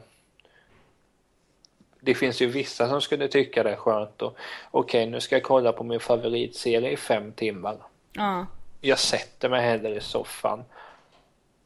Det 2.06 2.16
finns 2.16 2.42
ju 2.42 2.46
vissa 2.46 2.90
som 2.90 3.02
skulle 3.02 3.28
tycka 3.28 3.64
det 3.64 3.72
är 3.72 3.76
skönt 3.76 4.22
och 4.22 4.38
okej, 4.72 5.06
nu 5.06 5.20
ska 5.22 5.36
jag 5.36 5.44
kolla 5.44 5.72
på 5.72 5.84
min 5.84 6.00
favoritserie 6.00 6.92
i 6.92 6.98
fem 6.98 7.32
timmar. 7.32 7.78
Ja. 8.14 8.46
Jag 8.82 9.00
sätter 9.00 9.50
mig 9.50 9.62
hellre 9.62 9.96
i 9.96 10.02
soffan 10.02 10.64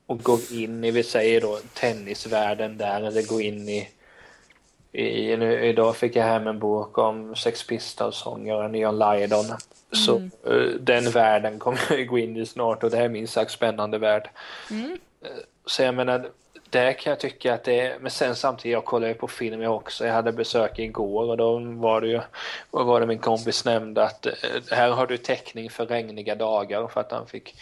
och 0.06 0.24
går 0.24 0.40
in 0.52 0.84
i, 0.84 0.92
vi 0.92 1.04
säger 1.04 1.42
då, 1.42 1.60
tennisvärlden 1.74 2.78
där 2.78 3.02
eller 3.02 3.22
går 3.30 3.42
in 3.42 3.70
i 3.70 3.90
i, 4.92 5.38
nu, 5.38 5.66
idag 5.66 5.96
fick 5.98 6.16
jag 6.16 6.24
hem 6.24 6.48
en 6.48 6.60
bok 6.60 6.98
om 6.98 7.36
Sex 7.36 7.68
Pistols-sångaren 7.68 8.76
Ian 8.76 9.00
Lydon. 9.00 9.46
Så 9.92 10.18
eh, 10.52 10.68
den 10.80 11.12
världen 11.12 11.60
kommer 11.60 11.80
jag 11.90 12.08
gå 12.08 12.18
in 12.18 12.38
i 12.38 12.46
snart 12.46 12.84
och 12.84 12.90
det 12.92 12.98
är 12.98 13.10
minst 13.10 13.34
sagt 13.34 13.52
spännande 13.52 13.98
värld. 13.98 14.30
Mm. 14.72 14.92
Eh, 15.22 15.30
Så 15.66 15.84
jag 15.84 15.96
menar, 15.96 16.30
där 16.70 16.94
kan 16.94 17.12
jag 17.12 17.20
tycka 17.20 17.54
att 17.54 17.64
det 17.64 17.80
är, 17.80 18.00
men 18.00 18.12
sen 18.12 18.36
samtidigt, 18.36 18.74
jag 18.74 18.86
kollar 18.86 19.08
ju 19.08 19.14
på 19.14 19.28
film 19.28 19.62
jag 19.62 19.76
också. 19.76 20.06
Jag 20.06 20.14
hade 20.14 20.32
besök 20.32 20.80
igår 20.80 21.30
och 21.30 21.38
då 21.38 21.60
var 21.60 22.02
det 22.02 22.08
ju, 22.08 22.22
vad 22.72 22.86
var 22.86 23.00
det 23.00 23.06
min 23.06 23.20
kompis 23.20 23.66
nämnde 23.66 24.04
att 24.04 24.26
eh, 24.26 24.34
här 24.72 24.90
har 24.90 25.08
du 25.08 25.18
täckning 25.18 25.70
för 25.70 25.86
regniga 25.86 26.36
dagar 26.36 26.88
för 26.88 27.02
att 27.02 27.12
han 27.12 27.28
fick 27.28 27.56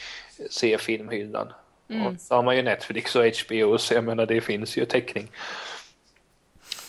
se 0.49 0.77
filmhyllan. 0.77 1.53
Och 1.87 2.21
så 2.21 2.35
har 2.35 2.43
man 2.43 2.55
ju 2.55 2.61
Netflix 2.61 3.15
och 3.15 3.23
HBO 3.25 3.77
så 3.77 3.93
jag 3.93 4.03
menar 4.03 4.25
det 4.25 4.41
finns 4.41 4.77
ju 4.77 4.85
täckning. 4.85 5.31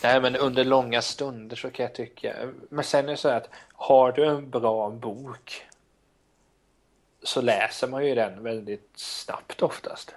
Nej 0.03 0.21
men 0.21 0.35
under 0.35 0.63
långa 0.63 1.01
stunder 1.01 1.55
så 1.55 1.69
kan 1.69 1.83
jag 1.83 1.95
tycka, 1.95 2.35
men 2.69 2.83
sen 2.83 3.05
är 3.05 3.11
det 3.11 3.17
så 3.17 3.29
här 3.29 3.37
att 3.37 3.49
har 3.73 4.11
du 4.11 4.25
en 4.25 4.49
bra 4.49 4.89
bok 4.89 5.65
så 7.23 7.41
läser 7.41 7.87
man 7.87 8.05
ju 8.05 8.15
den 8.15 8.43
väldigt 8.43 8.89
snabbt 8.95 9.61
oftast. 9.61 10.15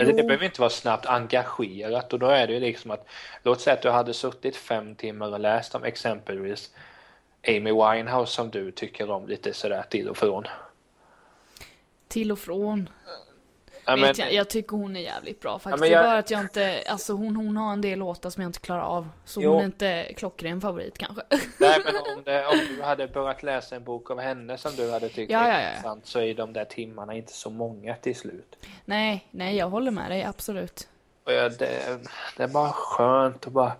Eller 0.00 0.12
det 0.12 0.22
behöver 0.22 0.44
inte 0.44 0.60
vara 0.60 0.70
snabbt 0.70 1.06
engagerat 1.06 2.12
och 2.12 2.18
då 2.18 2.26
är 2.26 2.46
det 2.46 2.52
ju 2.52 2.60
liksom 2.60 2.90
att 2.90 3.08
låt 3.42 3.60
säga 3.60 3.74
att 3.74 3.82
du 3.82 3.90
hade 3.90 4.14
suttit 4.14 4.56
fem 4.56 4.94
timmar 4.94 5.32
och 5.32 5.40
läst 5.40 5.74
om 5.74 5.84
exempelvis 5.84 6.70
Amy 7.48 7.72
Winehouse 7.72 8.32
som 8.32 8.50
du 8.50 8.70
tycker 8.70 9.10
om 9.10 9.28
lite 9.28 9.52
sådär 9.52 9.84
till 9.90 10.08
och 10.08 10.16
från. 10.16 10.44
Till 12.08 12.32
och 12.32 12.38
från. 12.38 12.88
Ja, 13.88 13.96
men, 13.96 14.14
jag, 14.16 14.32
jag 14.32 14.48
tycker 14.50 14.76
hon 14.76 14.96
är 14.96 15.00
jävligt 15.00 15.40
bra 15.40 15.58
faktiskt. 15.58 15.80
men 15.80 15.88
Det 15.90 15.94
är 15.94 15.98
jag- 15.98 16.04
bara 16.04 16.18
att 16.18 16.30
jag 16.30 16.40
inte, 16.40 16.82
alltså 16.86 17.12
hon, 17.12 17.36
hon 17.36 17.56
har 17.56 17.72
en 17.72 17.80
del 17.80 17.98
låtar 17.98 18.30
som 18.30 18.42
jag 18.42 18.48
inte 18.48 18.60
klarar 18.60 18.82
av. 18.82 19.08
Så 19.24 19.42
Jo. 19.42 19.52
hon 19.52 19.60
är 19.60 19.64
inte 19.64 20.12
klockren 20.16 20.60
favorit 20.60 20.98
kanske. 20.98 21.22
nej, 21.58 21.80
men 21.84 21.94
om, 22.16 22.22
det, 22.24 22.46
om 22.46 22.58
du 22.76 22.82
hade 22.82 23.08
börjat 23.08 23.42
läsa 23.42 23.76
en 23.76 23.84
bok 23.84 24.10
av 24.10 24.20
henne 24.20 24.58
som 24.58 24.72
du 24.76 24.90
hade 24.92 25.08
tyckt 25.08 25.32
Ja, 25.32 25.40
var 25.40 25.48
ja, 25.48 25.60
ja. 25.60 25.68
intressant 25.68 26.06
så 26.06 26.20
är 26.20 26.34
de 26.34 26.52
där 26.52 26.64
timmarna 26.64 27.14
inte 27.14 27.32
så 27.32 27.50
många 27.50 27.94
till 27.94 28.16
slut. 28.16 28.56
nej, 28.84 29.26
nej 29.30 29.56
jag 29.56 29.68
håller 29.70 29.90
med 29.90 30.10
dig, 30.10 30.24
absolut. 30.24 30.88
Och 31.24 31.32
ja, 31.32 31.48
det, 31.48 31.98
det 32.36 32.42
är 32.42 32.48
bara 32.48 32.72
skönt 32.72 33.46
att 33.46 33.52
bara 33.52 33.72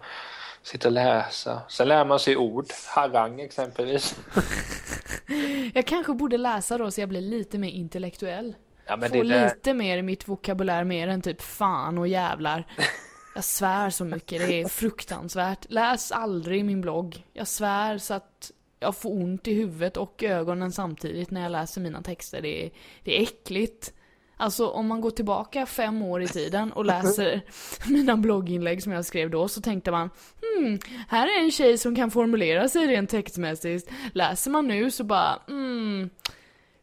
sitta 0.62 0.88
och 0.88 0.92
läsa. 0.92 1.60
Sen 1.68 1.88
lär 1.88 2.04
man 2.04 2.18
sig 2.18 2.36
ord, 2.36 2.66
harang 2.94 3.40
exempelvis. 3.40 4.16
Jag 5.74 5.86
kanske 5.86 6.12
borde 6.12 6.36
läsa 6.38 6.78
då 6.78 6.90
så 6.90 7.00
jag 7.00 7.08
blir 7.08 7.20
lite 7.20 7.58
mer 7.58 7.68
intellektuell. 7.70 8.54
Ja, 8.88 8.96
men 8.96 9.10
Få 9.10 9.22
det 9.22 9.44
lite 9.44 9.74
mer 9.74 9.98
i 9.98 10.02
mitt 10.02 10.28
vokabulär, 10.28 10.84
mer 10.84 11.08
än 11.08 11.22
typ 11.22 11.42
fan 11.42 11.98
och 11.98 12.08
jävlar. 12.08 12.66
Jag 13.34 13.44
svär 13.44 13.90
så 13.90 14.04
mycket, 14.04 14.48
det 14.48 14.60
är 14.60 14.68
fruktansvärt. 14.68 15.66
Läs 15.68 16.12
aldrig 16.12 16.64
min 16.64 16.80
blogg. 16.80 17.26
Jag 17.32 17.48
svär 17.48 17.98
så 17.98 18.14
att 18.14 18.50
jag 18.80 18.96
får 18.96 19.10
ont 19.10 19.48
i 19.48 19.54
huvudet 19.54 19.96
och 19.96 20.22
ögonen 20.22 20.72
samtidigt 20.72 21.30
när 21.30 21.42
jag 21.42 21.52
läser 21.52 21.80
mina 21.80 22.02
texter. 22.02 22.42
Det 22.42 22.66
är, 22.66 22.70
det 23.04 23.18
är 23.18 23.22
äckligt. 23.22 23.92
Alltså 24.36 24.68
om 24.68 24.86
man 24.86 25.00
går 25.00 25.10
tillbaka 25.10 25.66
fem 25.66 26.02
år 26.02 26.22
i 26.22 26.28
tiden 26.28 26.72
och 26.72 26.84
läser 26.84 27.42
mina 27.88 28.16
blogginlägg 28.16 28.82
som 28.82 28.92
jag 28.92 29.04
skrev 29.04 29.30
då 29.30 29.48
så 29.48 29.60
tänkte 29.60 29.90
man 29.90 30.10
hmm, 30.42 30.78
här 31.08 31.26
är 31.26 31.44
en 31.44 31.50
tjej 31.50 31.78
som 31.78 31.96
kan 31.96 32.10
formulera 32.10 32.68
sig 32.68 32.86
rent 32.86 33.10
textmässigt. 33.10 33.90
Läser 34.12 34.50
man 34.50 34.68
nu 34.68 34.90
så 34.90 35.04
bara 35.04 35.38
hmm, 35.46 36.10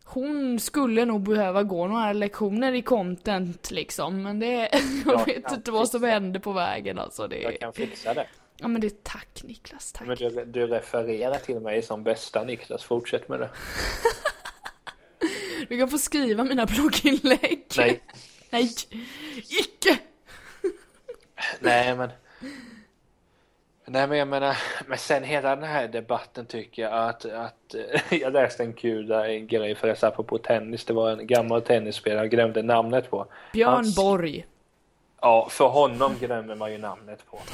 hon 0.08 0.60
skulle 0.60 1.06
nog 1.06 1.22
behöva 1.24 1.64
gå 1.64 1.88
några 1.88 2.14
lektioner 2.14 2.74
i 2.74 2.82
content 2.82 3.72
liksom, 3.72 4.22
men 4.24 4.40
det... 4.40 4.70
Jag 5.06 5.26
vet 5.26 5.52
inte 5.52 5.72
vad 5.72 5.88
som 5.90 6.00
fixa. 6.00 6.12
hände 6.14 6.40
på 6.40 6.52
vägen 6.54 7.00
alltså. 7.00 7.28
Det, 7.28 7.38
jag 7.40 7.60
kan 7.60 7.74
fixa 7.74 8.14
det. 8.14 8.28
Ja 8.58 8.68
men 8.68 8.82
det 8.82 8.88
är 8.88 8.94
tack 9.04 9.44
Niklas, 9.44 9.92
tack. 9.92 10.08
Men 10.08 10.16
du, 10.18 10.46
du 10.46 10.68
refererar 10.68 11.38
till 11.38 11.60
mig 11.60 11.82
som 11.82 12.04
bästa 12.04 12.44
Niklas, 12.44 12.84
fortsätt 12.84 13.30
med 13.30 13.40
det. 13.40 13.50
Du 15.70 15.78
kan 15.80 15.90
få 15.90 15.98
skriva 15.98 16.44
mina 16.44 16.66
blogginlägg. 16.66 17.66
Nej, 17.78 18.04
Nej! 18.50 18.72
Icke! 19.60 19.98
nej 21.60 21.96
men. 21.96 22.10
Nej 23.88 24.08
men 24.08 24.18
jag 24.18 24.28
menar, 24.28 24.58
men 24.88 24.98
sen 24.98 25.24
hela 25.24 25.56
den 25.56 25.70
här 25.70 25.88
debatten 25.88 26.46
tycker 26.46 26.82
jag 26.82 26.94
att, 26.94 27.26
att 27.26 27.76
jag 28.12 28.34
läste 28.34 28.64
en 28.64 28.74
kul 28.74 29.08
där, 29.08 29.26
en 29.26 29.48
grej 29.48 29.76
förresten 29.76 30.10
apropå 30.10 30.38
tennis, 30.38 30.86
det 30.86 30.94
var 30.94 31.12
en 31.12 31.28
gammal 31.28 31.62
tennisspelare, 31.62 32.20
jag 32.20 32.30
glömde 32.32 32.64
namnet 32.64 33.10
på. 33.10 33.26
Björn 33.54 33.74
Hans- 33.74 33.96
Borg. 33.96 34.46
Ja, 35.22 35.48
för 35.50 35.68
honom 35.68 36.16
glömmer 36.20 36.56
man 36.56 36.72
ju 36.72 36.78
namnet 36.78 37.26
på. 37.30 37.40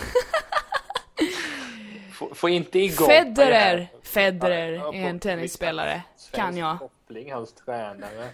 Få, 2.36 2.50
inte 2.50 2.80
igång 2.80 3.08
Federer! 3.08 3.88
Federer 4.04 4.72
Ja, 4.72 4.94
är 4.94 5.10
en 5.10 5.20
tennisspelare. 5.20 6.02
Kan 6.32 6.58
jag. 6.58 6.80
Koppling, 6.80 7.34
hans 7.34 7.54
tränare. 7.54 8.28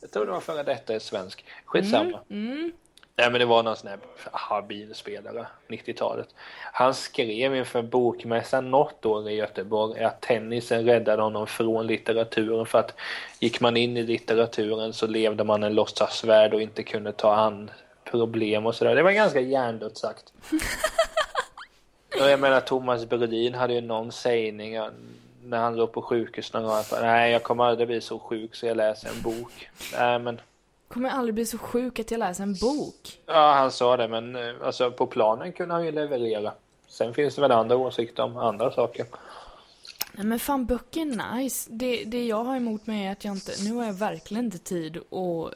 Jag 0.00 0.10
tror 0.10 0.26
det 0.26 0.32
var 0.32 0.40
före 0.40 0.62
detta 0.62 0.94
är 0.94 0.98
svensk. 0.98 1.44
Skitsamma. 1.64 2.20
Mm. 2.30 2.72
Nej 3.16 3.30
men 3.30 3.40
det 3.40 3.46
var 3.46 3.62
någon 3.62 3.76
sån 3.76 3.88
här 3.88 3.98
habil 4.32 4.94
spelare, 4.94 5.46
90-talet. 5.68 6.28
Han 6.72 6.94
skrev 6.94 7.56
inför 7.56 7.82
bokmässan 7.82 8.70
något 8.70 9.06
år 9.06 9.30
i 9.30 9.34
Göteborg 9.34 10.04
att 10.04 10.20
tennisen 10.20 10.84
räddade 10.84 11.22
honom 11.22 11.46
från 11.46 11.86
litteraturen 11.86 12.66
för 12.66 12.78
att 12.78 12.94
gick 13.40 13.60
man 13.60 13.76
in 13.76 13.96
i 13.96 14.02
litteraturen 14.02 14.92
så 14.92 15.06
levde 15.06 15.44
man 15.44 15.62
en 15.62 15.74
låtsasvärld 15.74 16.54
och 16.54 16.62
inte 16.62 16.82
kunde 16.82 17.12
ta 17.12 17.34
an 17.34 17.70
problem 18.04 18.66
och 18.66 18.74
sådär. 18.74 18.94
Det 18.94 19.02
var 19.02 19.12
ganska 19.12 19.40
hjärndött 19.40 19.98
sagt. 19.98 20.32
Och 22.20 22.28
jag 22.30 22.40
menar 22.40 22.60
Thomas 22.60 23.08
Brolin 23.08 23.54
hade 23.54 23.74
ju 23.74 23.80
någon 23.80 24.12
sägning 24.12 24.78
när 25.44 25.58
han 25.58 25.76
låg 25.76 25.92
på 25.92 26.02
sjukhus 26.02 26.52
någon 26.52 26.62
gång. 26.62 26.72
att, 26.72 26.94
Nej 27.00 27.32
jag 27.32 27.42
kommer 27.42 27.64
aldrig 27.64 27.88
bli 27.88 28.00
så 28.00 28.18
sjuk 28.18 28.54
så 28.54 28.66
jag 28.66 28.76
läser 28.76 29.08
en 29.08 29.22
bok. 29.22 29.68
Nej 29.92 30.18
men 30.18 30.40
Kommer 30.94 31.10
aldrig 31.10 31.34
bli 31.34 31.46
så 31.46 31.58
sjuk 31.58 31.98
att 31.98 32.10
jag 32.10 32.18
läser 32.18 32.42
en 32.42 32.54
bok. 32.54 33.18
Ja, 33.26 33.52
han 33.52 33.72
sa 33.72 33.96
det, 33.96 34.08
men 34.08 34.36
eh, 34.36 34.54
alltså, 34.62 34.90
på 34.90 35.06
planen 35.06 35.52
kunde 35.52 35.74
han 35.74 35.84
ju 35.84 35.92
leverera. 35.92 36.52
Sen 36.88 37.14
finns 37.14 37.34
det 37.34 37.40
väl 37.40 37.52
andra 37.52 37.76
åsikter 37.76 38.22
om 38.22 38.36
andra 38.36 38.70
saker. 38.72 39.06
Nej 40.12 40.26
men 40.26 40.38
fan 40.38 40.66
böcker 40.66 41.00
är 41.00 41.36
nice. 41.36 41.70
Det, 41.72 42.04
det 42.04 42.26
jag 42.26 42.44
har 42.44 42.56
emot 42.56 42.86
mig 42.86 43.06
är 43.06 43.12
att 43.12 43.24
jag 43.24 43.34
inte, 43.34 43.52
nu 43.64 43.74
har 43.74 43.84
jag 43.84 43.92
verkligen 43.92 44.44
inte 44.44 44.58
tid 44.58 44.96
och 45.08 45.50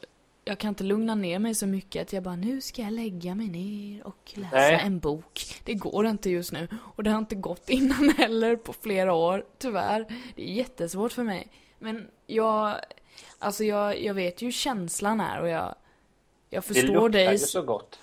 jag 0.45 0.59
kan 0.59 0.69
inte 0.69 0.85
lugna 0.85 1.14
ner 1.14 1.38
mig 1.38 1.55
så 1.55 1.67
mycket 1.67 2.03
att 2.03 2.12
jag 2.12 2.23
bara 2.23 2.37
nu 2.37 2.61
ska 2.61 2.83
jag 2.83 2.93
lägga 2.93 3.35
mig 3.35 3.49
ner 3.49 4.07
och 4.07 4.33
läsa 4.35 4.57
Nej. 4.57 4.81
en 4.85 4.99
bok. 4.99 5.61
Det 5.64 5.75
går 5.75 6.07
inte 6.07 6.31
just 6.31 6.53
nu. 6.53 6.69
Och 6.97 7.03
det 7.03 7.11
har 7.11 7.19
inte 7.19 7.35
gått 7.35 7.69
innan 7.69 8.11
heller 8.19 8.57
på 8.57 8.73
flera 8.73 9.12
år, 9.12 9.45
tyvärr. 9.59 10.07
Det 10.35 10.50
är 10.50 10.55
jättesvårt 10.55 11.12
för 11.12 11.23
mig. 11.23 11.49
Men 11.79 12.09
jag, 12.26 12.76
alltså 13.45 13.65
jag, 13.65 14.03
jag 14.03 14.15
vet 14.15 14.43
ju 14.43 14.47
hur 14.47 14.53
känslan 14.53 15.21
är 15.21 15.41
och 15.41 15.49
jag, 15.49 15.75
jag 16.51 16.63
Det 16.63 16.67
förstår 16.67 16.89
luktar 16.95 17.09
dig. 17.09 17.33
ju 17.33 17.39
så 17.39 17.63
gott. 17.63 17.99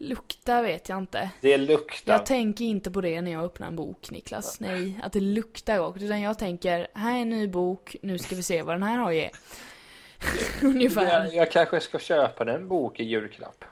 Lukta 0.00 0.62
vet 0.62 0.88
jag 0.88 0.98
inte. 0.98 1.30
Det 1.40 1.56
luktar. 1.56 2.12
Jag 2.12 2.26
tänker 2.26 2.64
inte 2.64 2.90
på 2.90 3.00
det 3.00 3.20
när 3.20 3.30
jag 3.32 3.44
öppnar 3.44 3.66
en 3.66 3.76
bok, 3.76 4.10
Niklas. 4.10 4.60
Nej, 4.60 5.00
att 5.02 5.12
det 5.12 5.20
luktar 5.20 5.78
gott. 5.78 6.02
Utan 6.02 6.20
jag 6.20 6.38
tänker, 6.38 6.88
här 6.94 7.16
är 7.16 7.22
en 7.22 7.28
ny 7.30 7.48
bok, 7.48 7.96
nu 8.02 8.18
ska 8.18 8.36
vi 8.36 8.42
se 8.42 8.62
vad 8.62 8.74
den 8.74 8.82
här 8.82 8.98
har 8.98 9.08
att 9.10 9.14
ge. 9.16 9.30
Ungefär. 10.62 11.24
jag, 11.24 11.34
jag 11.34 11.52
kanske 11.52 11.80
ska 11.80 11.98
köpa 11.98 12.44
den 12.44 12.68
bok 12.68 13.00
i 13.00 13.04
julklapp. 13.04 13.64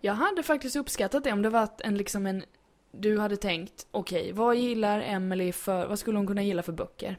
Jag 0.00 0.14
hade 0.14 0.42
faktiskt 0.42 0.76
uppskattat 0.76 1.24
det 1.24 1.32
om 1.32 1.42
det 1.42 1.50
var 1.50 1.68
en 1.78 1.96
liksom 1.98 2.26
en... 2.26 2.44
Du 2.92 3.18
hade 3.18 3.36
tänkt, 3.36 3.86
okej, 3.90 4.32
vad 4.32 4.56
gillar 4.56 5.00
Emily 5.00 5.52
för... 5.52 5.86
Vad 5.86 5.98
skulle 5.98 6.18
hon 6.18 6.26
kunna 6.26 6.42
gilla 6.42 6.62
för 6.62 6.72
böcker? 6.72 7.16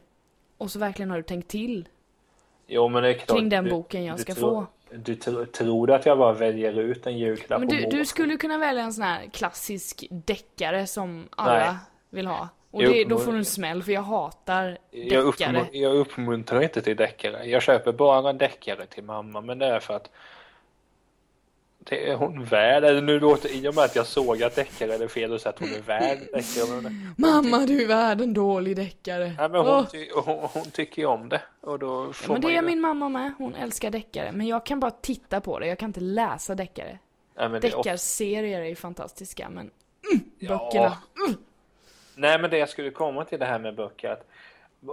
Och 0.57 0.71
så 0.71 0.79
verkligen 0.79 1.09
har 1.09 1.17
du 1.17 1.23
tänkt 1.23 1.47
till 1.47 1.87
Jo, 2.67 2.87
men 2.89 3.03
det 3.03 3.09
är 3.09 3.13
klart. 3.13 3.37
kring 3.37 3.49
den 3.49 3.63
du- 3.63 3.69
boken 3.71 4.05
jag 4.05 4.17
du 4.17 4.21
ska 4.21 4.33
tror- 4.33 4.49
få. 4.61 4.67
Du 4.97 5.13
tr- 5.15 5.45
tror 5.45 5.91
att 5.91 6.05
jag 6.05 6.17
bara 6.17 6.33
väljer 6.33 6.79
ut 6.79 7.07
en 7.07 7.17
julklapp 7.17 7.59
Men 7.59 7.67
du, 7.69 7.81
du 7.81 8.05
skulle 8.05 8.37
kunna 8.37 8.57
välja 8.57 8.83
en 8.83 8.93
sån 8.93 9.03
här 9.03 9.25
klassisk 9.33 10.05
deckare 10.09 10.87
som 10.87 11.27
alla 11.35 11.59
Nej. 11.59 11.75
vill 12.09 12.27
ha. 12.27 12.49
Och 12.71 12.83
Jag 12.83 12.91
det, 12.93 13.03
då 13.03 13.17
får 13.17 13.31
du 13.31 13.37
en 13.37 13.45
smäll 13.45 13.83
för 13.83 13.91
jag 13.91 14.01
hatar 14.01 14.77
Jag, 14.91 15.25
deckare. 15.25 15.57
uppmun- 15.57 15.67
jag 15.71 15.95
uppmuntrar 15.95 16.61
inte 16.63 16.81
till 16.81 16.95
deckare. 16.95 17.45
Jag 17.45 17.61
köper 17.61 17.91
bara 17.91 18.33
deckare 18.33 18.85
till 18.85 19.03
mamma, 19.03 19.41
men 19.41 19.59
det 19.59 19.65
är 19.65 19.79
för 19.79 19.93
att 19.95 20.09
det 21.89 22.09
är 22.09 22.15
hon 22.15 22.43
värd. 22.45 22.83
Eller 22.83 23.01
nu 23.01 23.19
låter 23.19 23.49
i 23.55 23.67
och 23.69 23.75
med 23.75 23.83
att 23.83 23.95
jag 23.95 24.05
såg 24.07 24.43
att 24.43 24.55
deckare 24.55 24.93
är 24.93 25.07
fel 25.07 25.33
att 25.33 25.41
säga 25.41 25.49
att 25.53 25.59
hon 25.59 25.69
är 25.69 25.81
värd 25.81 26.19
deckare. 26.33 26.91
Mamma 27.17 27.57
du 27.65 27.83
är 27.83 27.87
värd 27.87 28.21
en 28.21 28.33
dålig 28.33 28.75
deckare. 28.75 29.33
nej, 29.37 29.49
men 29.49 29.65
hon, 29.65 29.85
ty- 29.85 30.09
hon, 30.25 30.49
hon 30.53 30.63
tycker 30.71 31.01
ju 31.01 31.07
om 31.07 31.29
det. 31.29 31.41
Och 31.61 31.79
då 31.79 32.05
Ja, 32.07 32.13
får 32.13 32.33
men 32.33 32.41
det 32.41 32.47
är 32.47 32.51
ju... 32.51 32.61
min 32.61 32.81
mamma 32.81 33.09
med. 33.09 33.33
Hon 33.37 33.55
älskar 33.55 33.89
deckare. 33.91 34.31
Men 34.31 34.47
jag 34.47 34.65
kan 34.65 34.79
bara 34.79 34.91
titta 34.91 35.41
på 35.41 35.59
det. 35.59 35.67
Jag 35.67 35.77
kan 35.79 35.89
inte 35.89 35.99
läsa 35.99 36.55
deckare. 36.55 36.99
Deckarserier 37.61 38.61
är 38.61 38.65
ju 38.65 38.75
fantastiska 38.75 39.49
men 39.49 39.71
Ja. 40.39 40.49
böckerna. 40.49 40.97
Nej, 42.15 42.39
men 42.41 42.49
det 42.49 42.57
jag 42.57 42.69
skulle 42.69 42.89
komma 42.91 43.25
till 43.25 43.39
det 43.39 43.45
här 43.45 43.59
med 43.59 43.75
böcker. 43.75 44.09
Att 44.09 44.27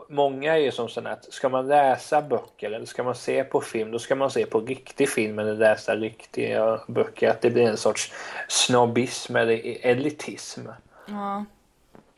många 0.09 0.55
är 0.55 0.59
ju 0.59 0.73
som 0.73 0.89
sån 0.89 1.07
att 1.07 1.33
ska 1.33 1.49
man 1.49 1.69
läsa 1.69 2.23
böcker 2.23 2.71
eller 2.71 2.87
ska 2.87 3.03
man 3.03 3.15
se 3.15 3.45
på 3.45 3.61
film, 3.61 3.91
då 3.91 3.99
ska 3.99 4.15
man 4.15 4.31
se 4.31 4.47
på 4.47 4.61
riktig 4.61 5.09
film 5.09 5.39
eller 5.39 5.55
läsa 5.55 5.97
riktiga 5.97 6.81
böcker. 6.87 7.31
Att 7.31 7.41
det 7.41 7.51
blir 7.51 7.67
en 7.69 7.77
sorts 7.77 8.13
snobbism 8.49 9.37
eller 9.37 9.87
elitism. 9.87 10.61
Ja. 11.07 11.45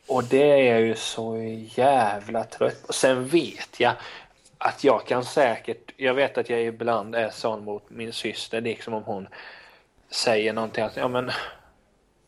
Och 0.07 0.23
det 0.23 0.51
är 0.51 0.73
jag 0.73 0.81
ju 0.81 0.95
så 0.95 1.37
jävla 1.75 2.43
trött 2.43 2.87
på. 2.87 2.93
Sen 2.93 3.27
vet 3.27 3.79
jag 3.79 3.93
att 4.57 4.83
jag 4.83 5.05
kan 5.05 5.25
säkert, 5.25 5.91
jag 5.97 6.13
vet 6.13 6.37
att 6.37 6.49
jag 6.49 6.61
ibland 6.63 7.15
är 7.15 7.29
sån 7.29 7.63
mot 7.63 7.89
min 7.89 8.13
syster, 8.13 8.61
liksom 8.61 8.93
om 8.93 9.03
hon 9.03 9.27
säger 10.09 10.53
någonting 10.53 10.83
att, 10.83 10.97
ja 10.97 11.07
men 11.07 11.31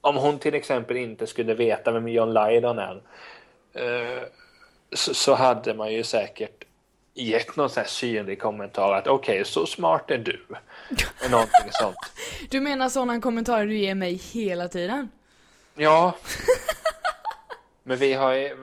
om 0.02 0.16
hon 0.16 0.40
till 0.40 0.56
exempel 0.56 0.98
inte 0.98 1.28
skulle 1.28 1.54
veta 1.54 1.92
vem 1.92 2.08
John 2.08 2.34
Lydon 2.34 2.80
är 2.80 3.02
eh, 3.74 4.24
så, 4.96 5.14
så 5.14 5.36
hade 5.36 5.74
man 5.74 5.94
ju 5.94 6.04
säkert 6.04 6.64
gett 7.14 7.56
någon 7.56 7.70
sån 7.70 7.82
här 7.82 7.90
synlig 7.90 8.42
kommentar 8.42 8.94
att 8.94 9.08
okej, 9.08 9.46
så 9.46 9.66
smart 9.66 10.12
är 10.12 10.18
du. 10.18 10.46
Någonting 11.30 11.72
sånt. 11.72 11.96
Du 12.50 12.62
menar 12.62 12.90
sådana 12.90 13.22
kommentarer 13.22 13.66
du 13.66 13.78
ger 13.78 13.96
mig 13.96 14.14
hela 14.14 14.68
tiden? 14.68 15.10
Ja. 15.76 16.16
Men 17.84 17.98
vi 17.98 18.14
har 18.14 18.34
ju, 18.34 18.58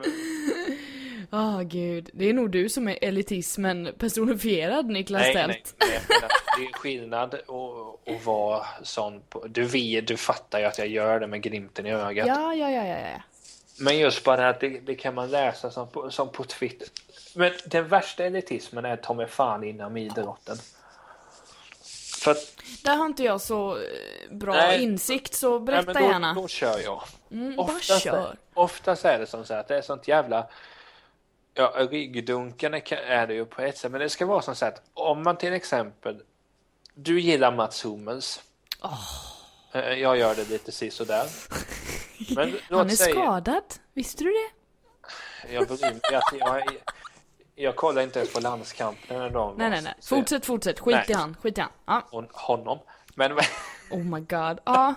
Åh 1.31 1.61
gud, 1.63 2.09
det 2.13 2.29
är 2.29 2.33
nog 2.33 2.51
du 2.51 2.69
som 2.69 2.87
är 2.87 2.97
elitismen 3.01 3.89
personifierad 3.97 4.85
Niklas 4.85 5.21
Nej, 5.21 5.33
nej, 5.33 5.47
Tält. 5.47 5.75
nej. 5.79 5.97
att 5.97 6.31
Det 6.57 6.65
är 6.65 6.73
skillnad 6.73 7.33
att, 7.33 8.25
vara 8.25 8.65
sån. 8.83 9.21
På, 9.29 9.47
du, 9.47 9.63
vet, 9.63 10.07
du 10.07 10.17
fattar 10.17 10.59
ju 10.59 10.65
att 10.65 10.77
jag 10.77 10.87
gör 10.87 11.19
det 11.19 11.27
med 11.27 11.41
glimten 11.41 11.85
i 11.85 11.91
ögat. 11.91 12.27
Ja, 12.27 12.53
ja, 12.53 12.71
ja, 12.71 12.85
ja, 12.87 12.97
ja. 12.97 13.21
Men 13.79 13.97
just 13.97 14.23
bara 14.23 14.49
att 14.49 14.59
det, 14.59 14.69
det 14.69 14.95
kan 14.95 15.13
man 15.15 15.31
läsa 15.31 15.71
som 15.71 15.87
på, 15.87 16.11
som 16.11 16.29
på 16.31 16.43
Twitter. 16.43 16.87
Men 17.35 17.51
den 17.65 17.87
värsta 17.87 18.23
elitismen 18.25 18.85
är 18.85 18.95
ta 18.97 19.13
mig 19.13 19.27
fan 19.27 19.63
inom 19.63 19.97
idrotten. 19.97 20.57
För 22.19 22.31
att, 22.31 22.37
Där 22.83 22.95
har 22.95 23.05
inte 23.05 23.23
jag 23.23 23.41
så 23.41 23.77
eh, 23.77 23.83
bra 24.31 24.53
Nej. 24.53 24.83
insikt 24.83 25.33
så 25.35 25.59
nej, 25.59 25.65
berätta 25.65 25.93
men 25.93 26.03
då, 26.03 26.09
gärna. 26.09 26.33
Då 26.33 26.47
kör 26.47 26.79
jag. 26.79 27.03
Mm, 27.31 27.55
bara 27.55 27.63
Oftast, 27.65 28.03
kör. 28.03 28.37
oftast 28.53 29.05
är 29.05 29.19
det 29.19 29.25
som 29.27 29.45
så 29.45 29.53
att 29.53 29.67
det 29.67 29.77
är 29.77 29.81
sånt 29.81 30.07
jävla 30.07 30.47
Ja, 31.57 31.73
ryggdunkande 31.91 32.79
kan- 32.79 32.97
är 32.97 33.27
det 33.27 33.33
ju 33.33 33.45
på 33.45 33.61
ett 33.61 33.77
sätt, 33.77 33.91
men 33.91 34.01
det 34.01 34.09
ska 34.09 34.25
vara 34.25 34.41
som 34.41 34.55
så 34.55 34.65
att 34.65 34.81
om 34.93 35.23
man 35.23 35.37
till 35.37 35.53
exempel 35.53 36.21
Du 36.93 37.19
gillar 37.19 37.51
Mats 37.51 37.85
Hummels 37.85 38.41
Eh, 39.73 39.93
Jag 39.93 40.17
gör 40.17 40.35
det 40.35 40.49
lite 40.49 40.71
sisådär. 40.71 41.25
Men 42.35 42.53
Han 42.69 42.85
är 42.85 42.89
säga, 42.89 43.11
skadad, 43.15 43.63
visste 43.93 44.23
du 44.23 44.31
det? 44.31 44.49
jag 45.53 45.67
bryr 45.67 45.81
mig 45.81 46.15
att 46.15 46.39
jag, 46.39 46.77
jag 47.55 47.75
kollar 47.75 48.01
inte 48.01 48.19
ens 48.19 48.33
på 48.33 48.39
landskampen 48.39 49.19
när 49.19 49.29
de 49.29 49.55
Nej, 49.57 49.69
nej, 49.69 49.81
nej. 49.81 49.93
Fortsätt, 50.01 50.45
fortsätt. 50.45 50.79
Skit 50.79 50.95
Nej. 50.95 51.05
i 51.09 51.13
han, 51.13 51.35
skit 51.41 51.57
i 51.57 51.61
han. 51.61 51.71
Ja. 51.85 52.01
hon- 52.11 52.27
honom. 52.31 52.79
Men 53.15 53.31
Oh 53.91 54.03
my 54.03 54.19
god. 54.19 54.59
Ja. 54.65 54.95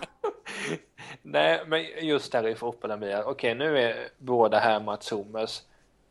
Nej, 1.21 1.63
men 1.67 1.83
just 2.01 2.31
där 2.31 2.47
i 2.47 2.55
fotbollen 2.55 2.99
blir 2.99 3.23
okej 3.23 3.55
nu 3.55 3.79
är 3.79 4.09
båda 4.17 4.59
här 4.59 4.79
Mats 4.79 5.11
Hummels 5.11 5.63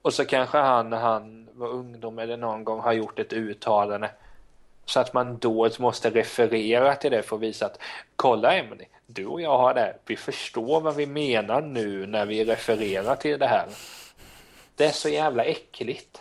och 0.02 0.14
så 0.14 0.24
kanske 0.24 0.58
han 0.58 0.90
när 0.90 0.96
han 0.98 1.48
var 1.52 1.68
ungdom 1.68 2.18
eller 2.18 2.36
någon 2.36 2.64
gång 2.64 2.80
har 2.80 2.92
gjort 2.92 3.18
ett 3.18 3.32
uttalande 3.32 4.10
så 4.88 5.00
att 5.00 5.12
man 5.12 5.38
då 5.38 5.70
måste 5.78 6.10
referera 6.10 6.94
till 6.94 7.10
det 7.10 7.22
för 7.22 7.36
att 7.36 7.42
visa 7.42 7.66
att 7.66 7.78
kolla 8.16 8.54
Emily, 8.54 8.84
du 9.06 9.26
och 9.26 9.40
jag 9.40 9.58
har 9.58 9.74
det 9.74 9.80
här. 9.80 9.96
Vi 10.06 10.16
förstår 10.16 10.80
vad 10.80 10.96
vi 10.96 11.06
menar 11.06 11.60
nu 11.60 12.06
när 12.06 12.26
vi 12.26 12.44
refererar 12.44 13.16
till 13.16 13.38
det 13.38 13.46
här. 13.46 13.68
Det 14.74 14.84
är 14.84 14.90
så 14.90 15.08
jävla 15.08 15.44
äckligt. 15.44 16.20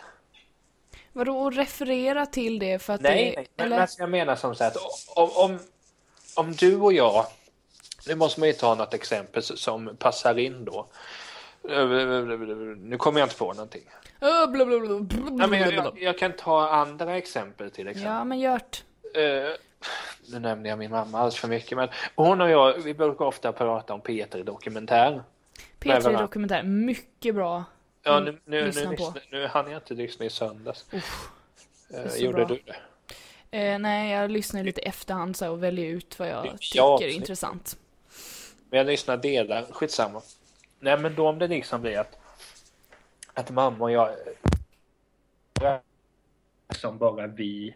Vadå, 1.12 1.38
och 1.38 1.52
referera 1.52 2.26
till 2.26 2.58
det 2.58 2.78
för 2.78 2.92
att 2.92 3.00
Nej, 3.00 3.24
det... 3.24 3.36
nej 3.36 3.48
eller? 3.56 3.78
alltså 3.78 4.00
jag 4.00 4.10
menar 4.10 4.36
som 4.36 4.54
så 4.54 4.64
att 4.64 4.76
om, 5.14 5.30
om, 5.34 5.58
om 6.36 6.52
du 6.52 6.76
och 6.76 6.92
jag, 6.92 7.26
nu 8.06 8.14
måste 8.14 8.40
man 8.40 8.48
ju 8.48 8.52
ta 8.52 8.74
något 8.74 8.94
exempel 8.94 9.42
som 9.42 9.96
passar 9.98 10.38
in 10.38 10.64
då. 10.64 10.86
Nu 11.68 12.96
kommer 12.96 13.20
jag 13.20 13.26
inte 13.26 13.36
på 13.36 13.52
någonting. 13.52 13.82
Nej, 14.20 15.48
men 15.48 15.92
jag, 15.96 16.18
kan 16.18 16.32
ta 16.32 16.68
andra 16.68 17.16
exempel 17.16 17.70
till 17.70 17.88
exempel. 17.88 18.12
Ja, 18.12 18.24
men 18.24 18.40
Gört. 18.40 18.84
Eh, 19.14 19.22
nu 20.32 20.38
nämnde 20.38 20.68
jag 20.68 20.78
min 20.78 20.90
mamma 20.90 21.18
alldeles 21.18 21.36
för 21.38 21.48
mycket 21.48 21.76
men 21.78 21.88
hon 22.14 22.40
och 22.40 22.50
jag, 22.50 22.72
vi 22.78 22.94
brukar 22.94 23.24
ofta 23.24 23.52
prata 23.52 23.94
om 23.94 24.00
Peter 24.00 24.42
Dokumentär. 24.44 25.10
Nej, 25.84 25.96
P3 26.00 26.00
vad- 26.12 26.20
Dokumentär, 26.22 26.62
mycket 26.62 27.34
bra. 27.34 27.64
Ja, 28.02 28.18
Mm, 28.18 28.24
nu, 28.24 28.40
nu, 28.44 28.60
nu, 28.60 28.66
lyssna 28.66 28.82
på. 28.84 28.90
lyssna, 28.90 29.20
nu 29.30 29.46
hann 29.46 29.70
jag 29.70 29.78
inte 29.78 29.94
lyssna 29.94 30.24
i 30.26 30.30
söndags. 30.30 30.84
Eh, 30.92 31.00
är 32.00 32.08
så 32.08 32.24
gjorde 32.24 32.36
bra. 32.36 32.46
du 32.46 32.60
det? 33.50 33.58
Eh, 33.58 33.78
nej, 33.78 34.12
jag 34.12 34.30
lyssnar 34.30 34.64
lite 34.64 34.80
efterhand 34.80 35.36
så 35.36 35.50
och 35.50 35.62
väljer 35.62 35.86
ut 35.86 36.18
vad 36.18 36.28
jag 36.28 36.46
Ja, 36.74 36.98
tycker 36.98 37.12
är 37.12 37.16
intressant. 37.16 37.76
Men 38.70 38.78
jag 38.78 38.86
lyssnar 38.86 39.16
delar, 39.16 39.66
skitsamma. 39.70 40.20
Nej 40.80 40.98
men 40.98 41.14
då 41.14 41.28
om 41.28 41.38
det 41.38 41.48
liksom 41.48 41.80
blir 41.80 41.98
att, 41.98 42.18
att 43.34 43.50
mamma 43.50 43.84
och 43.84 43.90
jag 43.90 44.10
som 46.70 46.98
bara 46.98 47.26
vi 47.26 47.74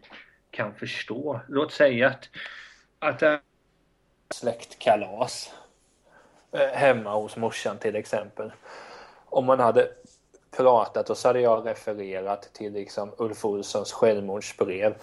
kan 0.51 0.73
förstå. 0.73 1.39
Låt 1.47 1.71
säga 1.71 2.07
att, 2.07 2.29
att 2.99 3.19
det 3.19 3.27
är 3.27 3.41
släktkalas 4.33 5.53
eh, 6.51 6.67
hemma 6.67 7.13
hos 7.15 7.37
morsan 7.37 7.77
till 7.77 7.95
exempel. 7.95 8.51
Om 9.25 9.45
man 9.45 9.59
hade 9.59 9.89
pratat 10.57 11.09
och 11.09 11.17
så 11.17 11.29
hade 11.29 11.41
jag 11.41 11.67
refererat 11.67 12.53
till 12.53 12.73
liksom 12.73 13.11
Ulf 13.17 13.45
Olssons 13.45 13.91
självmordsbrev. 13.91 14.95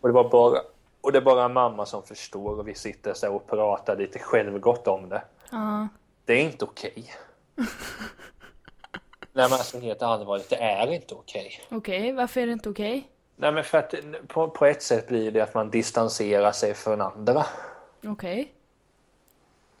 Och 0.00 0.08
det 0.08 0.14
var 0.14 0.28
bara 0.28 0.60
och 1.00 1.12
det 1.12 1.18
är 1.18 1.22
bara 1.22 1.48
mamma 1.48 1.86
som 1.86 2.02
förstår 2.02 2.58
och 2.58 2.68
vi 2.68 2.74
sitter 2.74 3.14
så 3.14 3.34
och 3.34 3.46
pratar 3.46 3.96
lite 3.96 4.18
självgott 4.18 4.88
om 4.88 5.08
det. 5.08 5.22
Ja. 5.50 5.88
Det 6.24 6.32
är 6.32 6.40
inte 6.40 6.64
okej. 6.64 7.10
Nej 9.34 9.48
men 9.48 9.52
alltså 9.52 9.80
helt 9.80 10.02
allvarligt, 10.02 10.48
det 10.48 10.56
är 10.56 10.92
inte 10.92 11.14
okej. 11.14 11.60
Okej, 11.68 12.12
varför 12.12 12.40
är 12.40 12.46
det 12.46 12.52
inte 12.52 12.68
okej? 12.68 13.08
Nej 13.36 13.52
men 13.52 13.64
för 13.64 13.78
att 13.78 13.94
på, 14.28 14.50
på 14.50 14.66
ett 14.66 14.82
sätt 14.82 15.08
blir 15.08 15.30
det 15.30 15.40
att 15.40 15.54
man 15.54 15.70
distanserar 15.70 16.52
sig 16.52 16.74
från 16.74 17.00
andra. 17.00 17.46
Okej. 18.04 18.52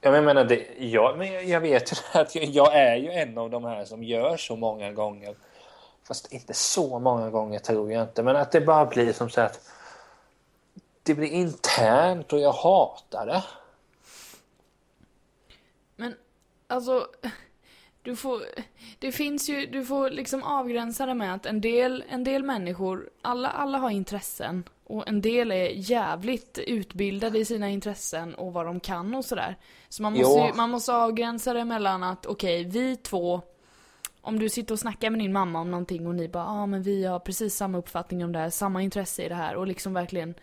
Jag 0.00 0.24
menar, 0.24 0.44
det, 0.44 0.66
jag, 0.78 1.18
men 1.18 1.48
jag 1.48 1.60
vet 1.60 1.92
ju 1.92 1.96
att 2.20 2.34
jag, 2.34 2.44
jag 2.44 2.76
är 2.76 2.96
ju 2.96 3.10
en 3.10 3.38
av 3.38 3.50
de 3.50 3.64
här 3.64 3.84
som 3.84 4.04
gör 4.04 4.36
så 4.36 4.56
många 4.56 4.92
gånger. 4.92 5.36
Fast 6.04 6.32
inte 6.32 6.54
så 6.54 6.98
många 6.98 7.30
gånger 7.30 7.58
tror 7.58 7.92
jag 7.92 8.02
inte. 8.02 8.22
Men 8.22 8.36
att 8.36 8.52
det 8.52 8.60
bara 8.60 8.86
blir 8.86 9.12
som 9.12 9.30
så 9.30 9.40
att 9.40 9.70
det 11.02 11.14
blir 11.14 11.28
internt 11.28 12.32
och 12.32 12.40
jag 12.40 12.52
hatar 12.52 13.26
det. 13.26 13.44
Men 15.96 16.14
alltså, 16.66 17.06
du 18.02 18.16
får, 18.16 18.42
det 18.98 19.12
finns 19.12 19.48
ju, 19.48 19.66
du 19.66 19.84
får 19.84 20.10
liksom 20.10 20.42
avgränsa 20.42 21.06
det 21.06 21.14
med 21.14 21.34
att 21.34 21.46
en 21.46 21.60
del, 21.60 22.04
en 22.08 22.24
del 22.24 22.42
människor, 22.42 23.10
alla, 23.22 23.48
alla 23.48 23.78
har 23.78 23.90
intressen. 23.90 24.64
Och 24.84 25.08
en 25.08 25.20
del 25.20 25.52
är 25.52 25.68
jävligt 25.74 26.58
utbildade 26.58 27.38
i 27.38 27.44
sina 27.44 27.70
intressen 27.70 28.34
och 28.34 28.52
vad 28.52 28.66
de 28.66 28.80
kan 28.80 29.14
och 29.14 29.24
sådär. 29.24 29.56
Så 29.88 30.02
man 30.02 30.12
måste, 30.12 30.40
ju, 30.40 30.54
man 30.54 30.70
måste 30.70 30.94
avgränsa 30.94 31.52
det 31.52 31.64
mellan 31.64 32.02
att, 32.02 32.26
okej, 32.26 32.64
vi 32.64 32.96
två 32.96 33.42
om 34.20 34.38
du 34.38 34.48
sitter 34.48 34.74
och 34.74 34.78
snackar 34.78 35.10
med 35.10 35.20
din 35.20 35.32
mamma 35.32 35.60
om 35.60 35.70
någonting 35.70 36.06
och 36.06 36.14
ni 36.14 36.28
bara, 36.28 36.44
ja 36.44 36.50
ah, 36.50 36.66
men 36.66 36.82
vi 36.82 37.04
har 37.04 37.18
precis 37.18 37.56
samma 37.56 37.78
uppfattning 37.78 38.24
om 38.24 38.32
det 38.32 38.38
här, 38.38 38.50
samma 38.50 38.82
intresse 38.82 39.22
i 39.22 39.28
det 39.28 39.34
här 39.34 39.56
och 39.56 39.66
liksom 39.66 39.94
verkligen 39.94 40.34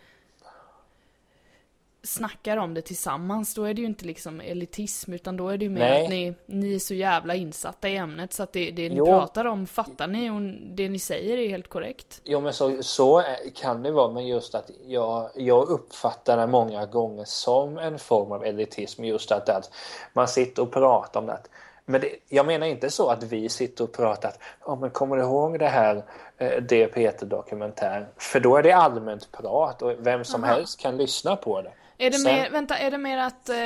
snackar 2.02 2.56
om 2.56 2.74
det 2.74 2.82
tillsammans, 2.82 3.54
då 3.54 3.64
är 3.64 3.74
det 3.74 3.80
ju 3.80 3.86
inte 3.86 4.04
liksom 4.04 4.40
elitism, 4.40 5.12
utan 5.12 5.36
då 5.36 5.48
är 5.48 5.58
det 5.58 5.64
ju 5.64 5.70
mer 5.70 5.80
Nej. 5.80 6.02
att 6.04 6.10
ni, 6.10 6.34
ni 6.46 6.74
är 6.74 6.78
så 6.78 6.94
jävla 6.94 7.34
insatta 7.34 7.88
i 7.88 7.96
ämnet 7.96 8.32
så 8.32 8.42
att 8.42 8.52
det, 8.52 8.70
det 8.70 8.88
ni 8.88 8.94
Jo. 8.96 9.06
pratar 9.06 9.44
om 9.44 9.66
fattar 9.66 10.06
ni 10.06 10.30
och 10.30 10.40
det 10.76 10.88
ni 10.88 10.98
säger 10.98 11.36
är 11.38 11.48
helt 11.48 11.68
korrekt. 11.68 12.20
Jo 12.24 12.40
men 12.40 12.52
så, 12.52 12.82
så 12.82 13.18
är- 13.18 13.50
kan 13.54 13.82
det 13.82 13.90
vara 13.90 14.12
men 14.12 14.26
just 14.26 14.54
att 14.54 14.70
jag, 14.86 15.30
jag 15.34 15.68
uppfattar 15.68 16.36
det 16.36 16.46
många 16.46 16.86
gånger 16.86 17.24
som 17.24 17.78
en 17.78 17.98
form 17.98 18.32
av 18.32 18.44
elitism 18.44 19.04
just 19.04 19.32
att, 19.32 19.48
att 19.48 19.70
man 20.12 20.28
sitter 20.28 20.62
och 20.62 20.72
pratar 20.72 21.20
om 21.20 21.26
det. 21.26 21.38
Men 21.84 22.00
det, 22.00 22.08
jag 22.28 22.46
menar 22.46 22.66
inte 22.66 22.90
så 22.90 23.08
att 23.08 23.22
vi 23.22 23.48
sitter 23.48 23.84
och 23.84 23.92
pratar 23.92 24.28
att 24.28 24.38
ja 24.66 24.74
men 24.74 24.90
kommer 24.90 25.16
du 25.16 25.22
ihåg 25.22 25.58
det 25.58 25.68
här 25.68 26.02
eh, 26.38 26.62
det 26.62 26.86
Peter 26.86 27.26
dokumentär? 27.26 28.08
För 28.16 28.40
då 28.40 28.56
är 28.56 28.62
det 28.62 28.72
allmänt 28.72 29.32
prat 29.32 29.82
och 29.82 29.92
vem 29.98 30.24
som 30.24 30.44
Aha. 30.44 30.52
helst 30.54 30.80
kan 30.80 30.96
lyssna 30.96 31.36
på 31.36 31.62
det. 31.62 31.72
Är 32.00 32.10
det 32.10 32.18
Sen- 32.18 32.34
mer, 32.34 32.50
vänta, 32.50 32.78
är 32.78 32.90
det 32.90 32.98
mer 32.98 33.18
att... 33.18 33.48
Eh, 33.48 33.56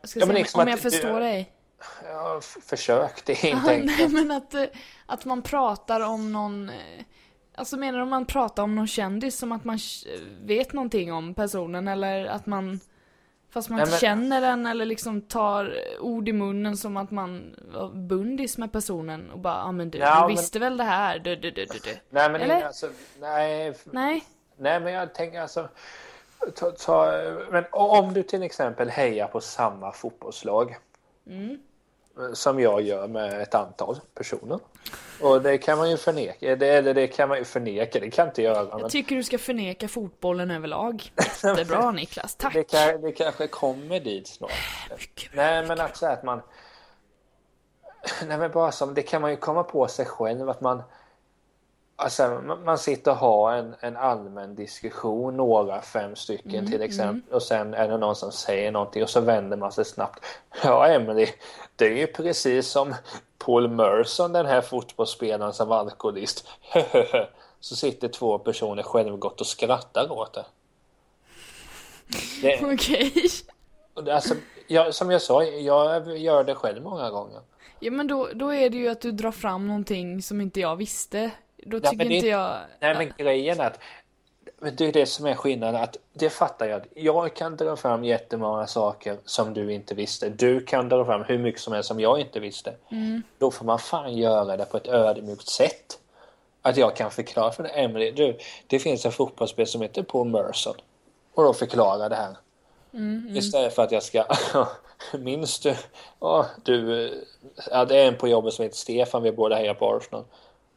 jag 0.00 0.10
ska 0.10 0.20
Ja, 0.20 0.26
se 0.26 0.32
liksom 0.32 0.60
om 0.60 0.68
jag 0.68 0.78
du- 0.78 0.82
förstår 0.90 1.20
dig. 1.20 1.50
Ja, 2.04 2.40
försök, 2.62 3.24
det 3.24 3.32
är 3.32 3.46
inte 3.46 3.56
Aha, 3.56 3.66
nej 3.70 3.80
enkelt. 3.80 4.12
men 4.12 4.30
att, 4.30 4.54
eh, 4.54 4.64
att 5.06 5.24
man 5.24 5.42
pratar 5.42 6.00
om 6.00 6.32
någon... 6.32 6.68
eh, 6.68 6.74
Alltså 7.56 7.76
menar 7.76 7.98
du 7.98 8.02
om 8.02 8.10
man 8.10 8.26
pratar 8.26 8.62
om 8.62 8.74
någon 8.74 8.86
kändis 8.86 9.38
som 9.38 9.52
att 9.52 9.64
man 9.64 9.78
vet 10.42 10.72
någonting 10.72 11.12
om 11.12 11.34
personen 11.34 11.88
eller 11.88 12.24
att 12.26 12.46
man... 12.46 12.80
Fast 13.50 13.68
man 13.70 13.78
Nej, 13.78 13.86
men- 13.90 13.98
känner 13.98 14.40
den 14.40 14.66
eller 14.66 14.84
liksom 14.84 15.20
tar 15.20 15.74
ord 16.00 16.28
i 16.28 16.32
munnen 16.32 16.76
som 16.76 16.96
att 16.96 17.10
man 17.10 17.54
var 17.74 17.88
bundis 18.08 18.58
med 18.58 18.72
personen 18.72 19.30
och 19.30 19.38
bara 19.38 19.54
ja 19.54 19.62
ah, 19.64 19.72
men 19.72 19.90
du, 19.90 19.98
Ja, 19.98 20.14
du 20.14 20.20
men- 20.20 20.28
visste 20.28 20.58
väl 20.58 20.76
det 20.76 20.84
här, 20.84 21.18
du, 21.18 21.36
du, 21.36 21.50
du, 21.50 21.64
du, 21.64 21.78
du. 21.84 21.96
Nej 22.10 22.30
men 22.30 22.40
Eller? 22.40 22.62
alltså, 22.62 22.88
nej, 23.20 23.74
Nej? 23.84 24.24
nej 24.58 24.80
men 24.80 24.92
jag 24.92 25.14
tänker 25.14 25.40
alltså 25.40 25.68
ta, 26.54 26.70
ta, 26.70 27.12
men 27.50 27.64
om 27.70 28.14
du 28.14 28.22
till 28.22 28.42
exempel 28.42 28.88
hejar 28.90 29.26
på 29.28 29.40
samma 29.40 29.92
fotbollslag 29.92 30.76
Mm. 31.26 31.58
som 32.34 32.60
jag 32.60 32.82
gör 32.82 33.08
med 33.08 33.40
ett 33.42 33.54
antal 33.54 34.00
personer. 34.14 34.58
Och 35.20 35.42
det 35.42 35.58
kan 35.58 35.78
man 35.78 35.90
ju 35.90 35.96
förneka, 35.96 36.56
det, 36.56 36.66
eller 36.68 36.94
det 36.94 37.06
kan 37.06 37.28
man 37.28 37.38
ju 37.38 37.44
förneka, 37.44 38.00
det 38.00 38.10
kan 38.10 38.28
inte 38.28 38.42
göra. 38.42 38.64
Men 38.64 38.78
Jag 38.78 38.90
tycker 38.90 39.16
du 39.16 39.22
ska 39.22 39.38
förneka 39.38 39.88
fotbollen 39.88 40.50
överlag. 40.50 41.12
Jättebra 41.44 41.90
Niklas, 41.90 42.34
tack. 42.36 42.54
det, 42.54 42.64
kan, 42.64 43.00
det 43.00 43.12
kanske 43.12 43.46
kommer 43.46 44.00
dit 44.00 44.26
snart. 44.26 44.50
Mycket. 44.90 45.34
Nej 45.34 45.66
men 45.66 45.80
att 45.80 45.96
säga 45.96 46.12
att 46.12 46.22
man 46.22 46.42
Nej 48.26 48.38
men 48.38 48.50
bara 48.50 48.72
som, 48.72 48.94
det 48.94 49.02
kan 49.02 49.22
man 49.22 49.30
ju 49.30 49.36
komma 49.36 49.62
på 49.62 49.88
sig 49.88 50.06
själv 50.06 50.50
att 50.50 50.60
man 50.60 50.82
Alltså 51.96 52.42
man, 52.64 52.78
sitter 52.78 53.10
och 53.10 53.16
har 53.16 53.52
en, 53.52 53.74
en 53.80 53.96
allmän 53.96 54.54
diskussion, 54.54 55.36
några, 55.36 55.82
fem 55.82 56.16
stycken 56.16 56.70
till 56.70 56.82
exempel 56.82 57.34
och 57.34 57.42
sen 57.42 57.74
är 57.74 57.88
det 57.88 57.98
någon 57.98 58.16
som 58.16 58.32
säger 58.32 58.72
någonting 58.72 59.02
och 59.02 59.10
så 59.10 59.20
vänder 59.20 59.56
man 59.56 59.72
sig 59.72 59.84
snabbt. 59.84 60.24
Ja 60.62 60.86
Emily, 60.88 61.26
det 61.76 61.84
är 61.86 61.96
ju 61.96 62.06
precis 62.06 62.68
som 62.68 62.94
Paul 63.38 63.68
Merson 63.68 64.32
den 64.32 64.46
här 64.46 64.60
fotbollsspelaren 64.60 65.52
som 65.52 65.68
var 65.68 65.78
alkoholist. 65.78 66.48
så 67.60 67.76
sitter 67.76 68.08
två 68.08 68.38
personer 68.38 68.82
självgott 68.82 69.40
och 69.40 69.46
skrattar 69.46 70.12
åt 70.12 70.32
det. 70.34 70.44
det 72.42 72.62
Okej. 72.74 73.12
det- 74.04 74.14
alltså, 74.14 74.34
jag, 74.66 74.94
som 74.94 75.10
jag 75.10 75.22
sa, 75.22 75.44
jag 75.44 76.18
gör 76.18 76.44
det 76.44 76.54
själv 76.54 76.82
många 76.82 77.10
gånger. 77.10 77.40
Ja 77.80 77.90
men 77.90 78.06
då, 78.06 78.28
då 78.34 78.54
är 78.54 78.70
det 78.70 78.76
ju 78.76 78.88
att 78.88 79.00
du 79.00 79.12
drar 79.12 79.32
fram 79.32 79.66
någonting 79.66 80.22
som 80.22 80.40
inte 80.40 80.60
jag 80.60 80.76
visste. 80.76 81.30
Då 81.64 81.76
Ja, 81.76 81.80
tycker 81.90 81.96
men 81.96 82.08
det- 82.08 82.14
inte 82.14 82.28
jag... 82.28 82.58
Nej 82.80 82.94
men 82.94 83.12
grejen 83.18 83.60
är 83.60 83.66
att 83.66 83.78
det 84.78 84.84
är 84.86 84.92
det 84.92 85.06
som 85.06 85.26
är 85.26 85.34
skillnaden. 85.34 85.82
Att 85.82 85.96
det 86.12 86.30
fattar 86.30 86.66
jag. 86.66 86.82
Jag 86.94 87.34
kan 87.36 87.56
dra 87.56 87.76
fram 87.76 88.04
jättemånga 88.04 88.66
saker 88.66 89.16
som 89.24 89.54
du 89.54 89.72
inte 89.72 89.94
visste. 89.94 90.28
Du 90.28 90.60
kan 90.60 90.88
dra 90.88 91.04
fram 91.04 91.24
hur 91.24 91.38
mycket 91.38 91.60
som 91.60 91.72
helst 91.72 91.88
som 91.88 92.00
jag 92.00 92.20
inte 92.20 92.40
visste. 92.40 92.74
Då 93.38 93.50
får 93.50 93.64
man 93.64 93.78
fan 93.78 94.16
göra 94.16 94.56
det 94.56 94.64
på 94.64 94.76
ett 94.76 94.86
ödmjukt 94.88 95.48
sätt. 95.48 95.98
Att 96.62 96.76
jag 96.76 96.96
kan 96.96 97.10
förklara 97.10 97.52
för 97.52 97.62
dig, 97.62 97.72
Emily, 97.74 98.10
du, 98.10 98.38
det 98.66 98.78
finns 98.78 99.04
en 99.06 99.12
fotbollsspelare 99.12 99.66
som 99.70 99.80
heter 99.82 100.02
Paul 100.02 100.28
Merson. 100.28 100.74
Och 101.34 101.44
då 101.44 101.52
förklara 101.54 102.08
det 102.08 102.16
här. 102.16 102.36
Istället 103.36 103.74
för 103.74 103.82
att 103.82 103.92
jag 103.92 104.02
ska, 104.02 104.24
minns 105.18 105.58
du? 105.60 105.74
Ja, 106.20 106.46
du, 106.64 107.10
ja, 107.70 107.84
det 107.84 107.98
är 107.98 108.08
en 108.08 108.16
på 108.16 108.28
jobbet 108.28 108.54
som 108.54 108.62
heter 108.62 108.76
Stefan, 108.76 109.22
vi 109.22 109.32
båda 109.32 109.56
hejar 109.56 109.74
på 109.74 109.94
Arsenal. 109.96 110.24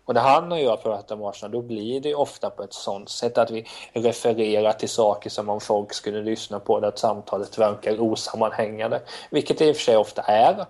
Och 0.08 0.14
när 0.14 0.22
han 0.22 0.52
och 0.52 0.60
jag 0.60 0.84
pratar 0.84 1.16
om 1.16 1.24
Arsenal, 1.24 1.52
då 1.52 1.62
blir 1.62 2.02
det 2.02 2.16
ofta 2.16 2.50
på 2.50 2.64
ett 2.64 2.74
sånt 2.74 3.10
sätt 3.10 3.38
att 3.38 3.52
vi 3.52 3.68
refererar 3.94 4.74
till 4.74 4.90
saker 4.90 5.30
som 5.30 5.50
om 5.50 5.62
folk 5.62 5.94
skulle 5.94 6.22
lyssna 6.22 6.60
på 6.60 6.80
det, 6.80 6.88
att 6.88 7.00
samtalet 7.00 7.58
verkar 7.58 8.02
osammanhängande. 8.02 9.02
Vilket 9.30 9.58
det 9.58 9.66
i 9.66 9.72
och 9.72 9.76
för 9.76 9.84
sig 9.84 9.98
ofta 9.98 10.22
är. 10.22 10.66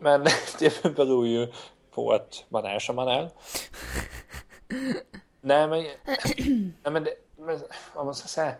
Men 0.00 0.26
det 0.58 0.96
beror 0.96 1.26
ju 1.26 1.52
på 1.94 2.12
att 2.12 2.44
man 2.48 2.64
är 2.64 2.78
som 2.78 2.96
man 2.96 3.08
är. 3.08 3.30
Nej 5.40 5.68
men, 5.68 5.78
nej, 6.82 6.92
men, 6.92 7.04
det, 7.04 7.14
men 7.38 7.60
vad 7.94 8.04
man 8.04 8.14
ska 8.14 8.28
säga. 8.28 8.52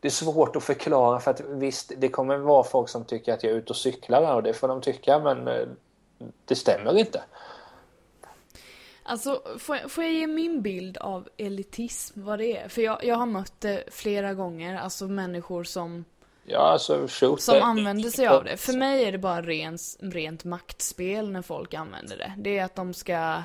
Det 0.00 0.08
är 0.08 0.12
svårt 0.12 0.56
att 0.56 0.64
förklara 0.64 1.20
för 1.20 1.30
att 1.30 1.40
visst, 1.40 1.92
det 1.96 2.08
kommer 2.08 2.36
vara 2.36 2.64
folk 2.64 2.88
som 2.88 3.04
tycker 3.04 3.34
att 3.34 3.42
jag 3.42 3.52
är 3.52 3.56
ute 3.56 3.70
och 3.70 3.76
cyklar 3.76 4.34
och 4.34 4.42
det 4.42 4.54
får 4.54 4.68
de 4.68 4.80
tycka 4.80 5.18
men 5.18 5.48
eh, 5.48 5.66
det 6.44 6.54
stämmer 6.54 6.98
inte. 6.98 7.22
Alltså, 9.08 9.42
får 9.58 9.76
jag, 9.76 9.90
får 9.90 10.04
jag 10.04 10.12
ge 10.12 10.26
min 10.26 10.62
bild 10.62 10.96
av 10.96 11.28
elitism, 11.36 12.24
vad 12.24 12.38
det 12.38 12.56
är? 12.56 12.68
För 12.68 12.82
jag, 12.82 13.04
jag 13.04 13.16
har 13.16 13.26
mött 13.26 13.60
det 13.60 13.84
flera 13.90 14.34
gånger, 14.34 14.76
alltså 14.76 15.08
människor 15.08 15.64
som, 15.64 16.04
Ja, 16.48 16.58
alltså 16.58 17.06
shoot 17.08 17.40
som 17.40 17.62
använder 17.62 18.10
sig 18.10 18.26
av 18.26 18.44
det. 18.44 18.56
För 18.56 18.72
mig 18.72 19.04
är 19.04 19.12
det 19.12 19.18
bara 19.18 19.42
rent, 19.42 19.96
rent 20.00 20.44
maktspel 20.44 21.30
när 21.30 21.42
folk 21.42 21.74
använder 21.74 22.16
det. 22.16 22.32
Det 22.38 22.58
är 22.58 22.64
att 22.64 22.74
de 22.74 22.94
ska, 22.94 23.42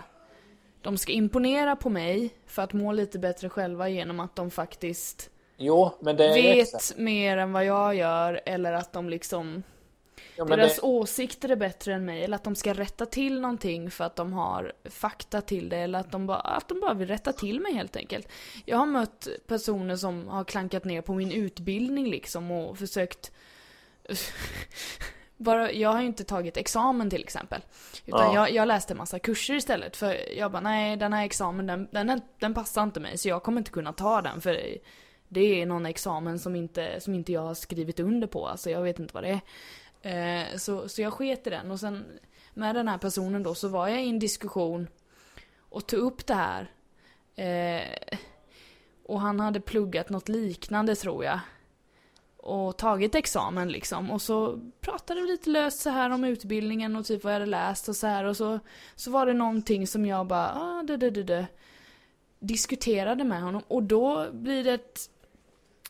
de 0.81 0.97
ska 0.97 1.11
imponera 1.11 1.75
på 1.75 1.89
mig 1.89 2.33
för 2.45 2.61
att 2.61 2.73
må 2.73 2.91
lite 2.91 3.19
bättre 3.19 3.49
själva 3.49 3.89
genom 3.89 4.19
att 4.19 4.35
de 4.35 4.51
faktiskt 4.51 5.29
Jo, 5.57 5.91
men 5.99 6.17
det 6.17 6.25
är 6.25 6.33
vet 6.33 6.97
mer 6.97 7.37
än 7.37 7.53
vad 7.53 7.65
jag 7.65 7.95
gör 7.95 8.41
eller 8.45 8.73
att 8.73 8.93
de 8.93 9.09
liksom 9.09 9.63
Ja, 10.49 10.55
deras 10.55 10.75
det, 10.75 10.81
åsikter 10.81 11.49
är 11.49 11.55
bättre 11.55 11.93
än 11.93 12.05
mig 12.05 12.23
eller 12.23 12.35
att 12.35 12.43
de 12.43 12.55
ska 12.55 12.73
rätta 12.73 13.05
till 13.05 13.41
någonting 13.41 13.91
för 13.91 14.03
att 14.03 14.15
de 14.15 14.33
har 14.33 14.73
fakta 14.89 15.41
till 15.41 15.69
det 15.69 15.77
eller 15.77 15.99
att 15.99 16.11
de 16.11 16.27
bara, 16.27 16.39
att 16.39 16.67
de 16.67 16.79
bara 16.79 16.93
vill 16.93 17.07
rätta 17.07 17.33
till 17.33 17.59
mig 17.59 17.73
helt 17.73 17.95
enkelt. 17.95 18.27
Jag 18.65 18.77
har 18.77 18.85
mött 18.85 19.27
personer 19.47 19.95
som 19.95 20.27
har 20.27 20.43
klankat 20.43 20.85
ner 20.85 21.01
på 21.01 21.13
min 21.13 21.31
utbildning 21.31 22.09
liksom 22.09 22.51
och 22.51 22.77
försökt 22.77 23.31
bara, 25.37 25.71
jag 25.71 25.89
har 25.89 26.01
ju 26.01 26.07
inte 26.07 26.23
tagit 26.23 26.57
examen 26.57 27.09
till 27.09 27.23
exempel. 27.23 27.61
Utan 28.05 28.19
Ja. 28.19 28.35
jag, 28.35 28.51
jag 28.51 28.67
läste 28.67 28.95
massa 28.95 29.19
kurser 29.19 29.53
istället 29.53 29.97
för 29.97 30.37
jag 30.37 30.51
bara 30.51 30.61
nej 30.61 30.97
den 30.97 31.13
här 31.13 31.25
examen 31.25 31.67
den, 31.67 31.87
den, 31.91 32.21
den 32.39 32.53
passar 32.53 32.83
inte 32.83 32.99
mig 32.99 33.17
så 33.17 33.29
jag 33.29 33.43
kommer 33.43 33.57
inte 33.57 33.71
kunna 33.71 33.93
ta 33.93 34.21
den 34.21 34.41
för 34.41 34.59
det 35.33 35.61
är 35.61 35.65
någon 35.65 35.85
examen 35.85 36.39
som 36.39 36.55
inte, 36.55 36.99
som 36.99 37.13
inte 37.13 37.31
jag 37.31 37.41
har 37.41 37.53
skrivit 37.53 37.99
under 37.99 38.27
på, 38.27 38.47
alltså 38.47 38.69
jag 38.69 38.81
vet 38.81 38.99
inte 38.99 39.13
vad 39.13 39.23
det 39.23 39.29
är. 39.29 39.41
Eh, 40.01 40.57
så, 40.57 40.89
så 40.89 41.01
jag 41.01 41.13
sket 41.13 41.47
i 41.47 41.49
den 41.49 41.71
och 41.71 41.79
sen 41.79 42.05
med 42.53 42.75
den 42.75 42.87
här 42.87 42.97
personen 42.97 43.43
då 43.43 43.55
så 43.55 43.67
var 43.67 43.87
jag 43.87 44.05
i 44.05 44.09
en 44.09 44.19
diskussion 44.19 44.87
och 45.59 45.87
tog 45.87 45.99
upp 45.99 46.27
det 46.27 46.33
här. 46.33 46.71
Eh, 47.35 48.17
och 49.05 49.21
han 49.21 49.39
hade 49.39 49.59
pluggat 49.59 50.09
något 50.09 50.29
liknande 50.29 50.95
tror 50.95 51.25
jag. 51.25 51.39
Och 52.37 52.77
tagit 52.77 53.15
examen 53.15 53.69
liksom. 53.69 54.11
Och 54.11 54.21
så 54.21 54.59
pratade 54.81 55.21
vi 55.21 55.27
lite 55.27 55.49
löst 55.49 55.79
så 55.79 55.89
här 55.89 56.09
om 56.09 56.23
utbildningen 56.23 56.95
och 56.95 57.05
typ 57.05 57.23
vad 57.23 57.33
jag 57.33 57.39
hade 57.39 57.51
läst 57.51 57.89
och 57.89 57.95
så 57.95 58.07
här. 58.07 58.23
Och 58.23 58.37
så, 58.37 58.59
så 58.95 59.11
var 59.11 59.25
det 59.25 59.33
någonting 59.33 59.87
som 59.87 60.05
jag 60.05 60.27
bara, 60.27 60.53
ah, 60.55 60.83
det, 60.83 60.97
det, 60.97 61.09
det, 61.09 61.23
det. 61.23 61.47
Diskuterade 62.39 63.23
med 63.23 63.41
honom. 63.41 63.61
Och 63.67 63.83
då 63.83 64.31
blir 64.31 64.63
det 64.63 64.73
ett 64.73 65.09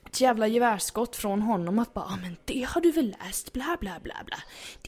ett 0.05 0.21
jävla 0.21 0.47
gevärsskott 0.47 1.15
från 1.15 1.41
honom 1.41 1.79
att 1.79 1.93
bara, 1.93 2.05
ah, 2.05 2.17
men 2.21 2.37
det 2.45 2.61
har 2.69 2.81
du 2.81 2.91
väl 2.91 3.15
läst, 3.25 3.53
bla 3.53 3.77
bla 3.79 3.99
bla 4.03 4.15
bla. 4.25 4.37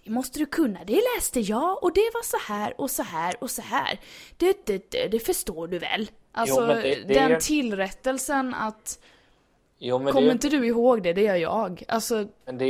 Det 0.03 0.09
måste 0.11 0.39
du 0.39 0.45
kunna, 0.45 0.79
det 0.83 1.01
läste 1.15 1.39
jag 1.39 1.83
och 1.83 1.93
det 1.93 2.09
var 2.13 2.23
så 2.23 2.37
här 2.53 2.81
och 2.81 2.91
så 2.91 3.03
här 3.03 3.35
och 3.43 3.51
så 3.51 3.61
här. 3.61 3.99
Det, 4.37 4.65
det, 4.65 4.91
det, 4.91 5.07
det 5.07 5.19
förstår 5.19 5.67
du 5.67 5.79
väl? 5.79 6.11
Alltså 6.31 6.61
men 6.61 6.75
det- 6.75 6.95
det 7.07 7.13
den 7.13 7.39
tillrättelsen 7.39 8.53
att, 8.53 8.99
jo, 9.79 9.97
kommer 9.99 10.21
det, 10.21 10.31
inte 10.31 10.49
du 10.49 10.67
ihåg 10.67 11.03
det, 11.03 11.13
det 11.13 11.21
gör 11.21 11.35
jag. 11.35 11.83
Alltså 11.87 12.27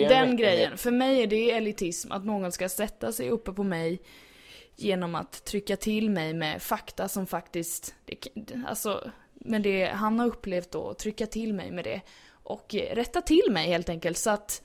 den 0.09 0.37
grejen, 0.37 0.69
mer- 0.71 0.77
för 0.77 0.91
mig 0.91 1.23
är 1.23 1.27
det 1.27 1.51
elitism 1.51 2.11
att 2.11 2.25
någon 2.25 2.51
ska 2.51 2.69
sätta 2.69 3.11
sig 3.11 3.29
uppe 3.29 3.51
på 3.53 3.63
mig 3.63 4.01
genom 4.75 5.15
att 5.15 5.45
trycka 5.45 5.75
till 5.75 6.09
mig 6.09 6.33
med 6.33 6.61
fakta 6.61 7.07
som 7.07 7.27
faktiskt, 7.27 7.95
det, 8.05 8.17
alltså, 8.67 9.11
men 9.33 9.61
det 9.61 9.85
han 9.85 10.19
har 10.19 10.27
upplevt 10.27 10.71
då, 10.71 10.93
trycka 10.93 11.25
till 11.27 11.53
mig 11.53 11.71
med 11.71 11.83
det 11.83 12.01
och 12.43 12.75
rätta 12.91 13.21
till 13.21 13.47
mig 13.49 13.67
helt 13.67 13.89
enkelt 13.89 14.17
så 14.17 14.29
att 14.29 14.61